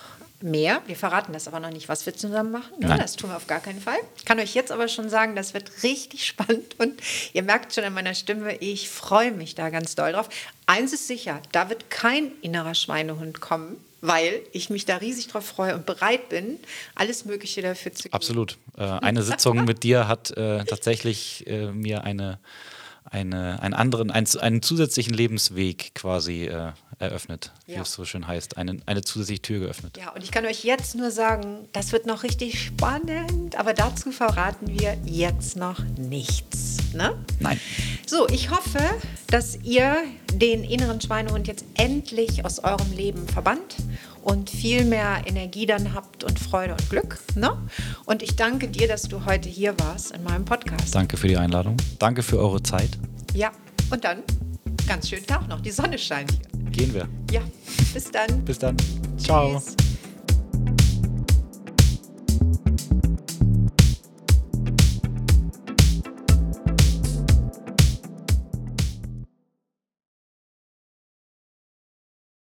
mehr. 0.41 0.81
Wir 0.87 0.95
verraten 0.95 1.33
das 1.33 1.47
aber 1.47 1.59
noch 1.59 1.71
nicht, 1.71 1.89
was 1.89 2.05
wir 2.05 2.15
zusammen 2.15 2.51
machen. 2.51 2.79
Ne? 2.79 2.95
Das 2.97 3.15
tun 3.15 3.29
wir 3.29 3.37
auf 3.37 3.47
gar 3.47 3.59
keinen 3.59 3.81
Fall. 3.81 3.97
Ich 4.17 4.25
kann 4.25 4.39
euch 4.39 4.53
jetzt 4.53 4.71
aber 4.71 4.87
schon 4.87 5.09
sagen, 5.09 5.35
das 5.35 5.53
wird 5.53 5.83
richtig 5.83 6.25
spannend 6.27 6.79
und 6.79 7.01
ihr 7.33 7.43
merkt 7.43 7.73
schon 7.73 7.83
an 7.83 7.93
meiner 7.93 8.13
Stimme, 8.13 8.55
ich 8.57 8.89
freue 8.89 9.31
mich 9.31 9.55
da 9.55 9.69
ganz 9.69 9.95
doll 9.95 10.13
drauf. 10.13 10.29
Eins 10.65 10.93
ist 10.93 11.07
sicher, 11.07 11.41
da 11.51 11.69
wird 11.69 11.89
kein 11.89 12.31
innerer 12.41 12.75
Schweinehund 12.75 13.41
kommen, 13.41 13.77
weil 14.01 14.41
ich 14.51 14.69
mich 14.69 14.85
da 14.85 14.97
riesig 14.97 15.27
drauf 15.27 15.45
freue 15.45 15.75
und 15.75 15.85
bereit 15.85 16.29
bin, 16.29 16.59
alles 16.95 17.25
Mögliche 17.25 17.61
dafür 17.61 17.93
zu 17.93 18.03
geben. 18.03 18.13
Absolut. 18.13 18.57
Äh, 18.77 18.83
eine 19.01 19.23
Sitzung 19.23 19.65
mit 19.65 19.83
dir 19.83 20.07
hat 20.07 20.31
äh, 20.31 20.63
tatsächlich 20.65 21.45
äh, 21.47 21.71
mir 21.71 22.03
eine, 22.03 22.39
eine, 23.05 23.61
einen 23.61 23.73
anderen, 23.73 24.11
einen, 24.11 24.27
einen 24.39 24.61
zusätzlichen 24.61 25.13
Lebensweg 25.13 25.93
quasi 25.95 26.45
äh, 26.45 26.71
eröffnet, 26.99 27.51
wie 27.65 27.73
Ja. 27.73 27.81
es 27.81 27.91
so 27.93 28.05
schön 28.05 28.27
heißt. 28.27 28.57
Eine, 28.57 28.79
eine 28.85 29.01
zusätzliche 29.01 29.41
Tür 29.41 29.59
geöffnet. 29.61 29.97
Ja, 29.97 30.11
und 30.11 30.23
ich 30.23 30.31
kann 30.31 30.45
euch 30.45 30.63
jetzt 30.63 30.95
nur 30.95 31.11
sagen, 31.11 31.67
das 31.71 31.91
wird 31.91 32.05
noch 32.05 32.23
richtig 32.23 32.61
spannend, 32.63 33.57
aber 33.57 33.73
dazu 33.73 34.11
verraten 34.11 34.67
wir 34.67 34.97
jetzt 35.05 35.55
noch 35.55 35.79
nichts. 35.97 36.77
Ne? 36.93 37.15
Nein. 37.39 37.59
So, 38.05 38.27
ich 38.29 38.49
hoffe, 38.49 38.79
dass 39.27 39.57
ihr 39.63 39.95
den 40.33 40.63
inneren 40.63 40.99
Schweinehund 40.99 41.47
jetzt 41.47 41.65
endlich 41.75 42.45
aus 42.45 42.59
eurem 42.59 42.91
Leben 42.91 43.27
verbannt 43.27 43.75
und 44.23 44.49
viel 44.49 44.85
mehr 44.85 45.21
Energie 45.25 45.65
dann 45.65 45.93
habt 45.93 46.23
und 46.23 46.39
Freude 46.39 46.73
und 46.73 46.89
Glück. 46.89 47.19
Ne? 47.35 47.57
Und 48.05 48.23
ich 48.23 48.35
danke 48.35 48.67
dir, 48.67 48.87
dass 48.87 49.03
du 49.03 49.25
heute 49.25 49.49
hier 49.49 49.79
warst 49.79 50.11
in 50.11 50.23
meinem 50.23 50.45
Podcast. 50.45 50.93
Danke 50.93 51.17
für 51.17 51.27
die 51.27 51.37
Einladung. 51.37 51.77
Danke 51.99 52.23
für 52.23 52.37
eure 52.39 52.61
Zeit. 52.61 52.89
Ja, 53.33 53.51
und 53.91 54.03
dann 54.03 54.23
ganz 54.87 55.07
schönen 55.09 55.25
Tag 55.25 55.47
noch. 55.47 55.61
Die 55.61 55.71
Sonne 55.71 55.97
scheint 55.97 56.31
hier. 56.31 56.71
Gehen 56.71 56.93
wir. 56.93 57.07
Ja, 57.31 57.41
bis 57.93 58.09
dann. 58.11 58.43
Bis 58.45 58.59
dann. 58.59 58.75
Ciao. 59.17 59.59
Tschüss. 59.59 59.88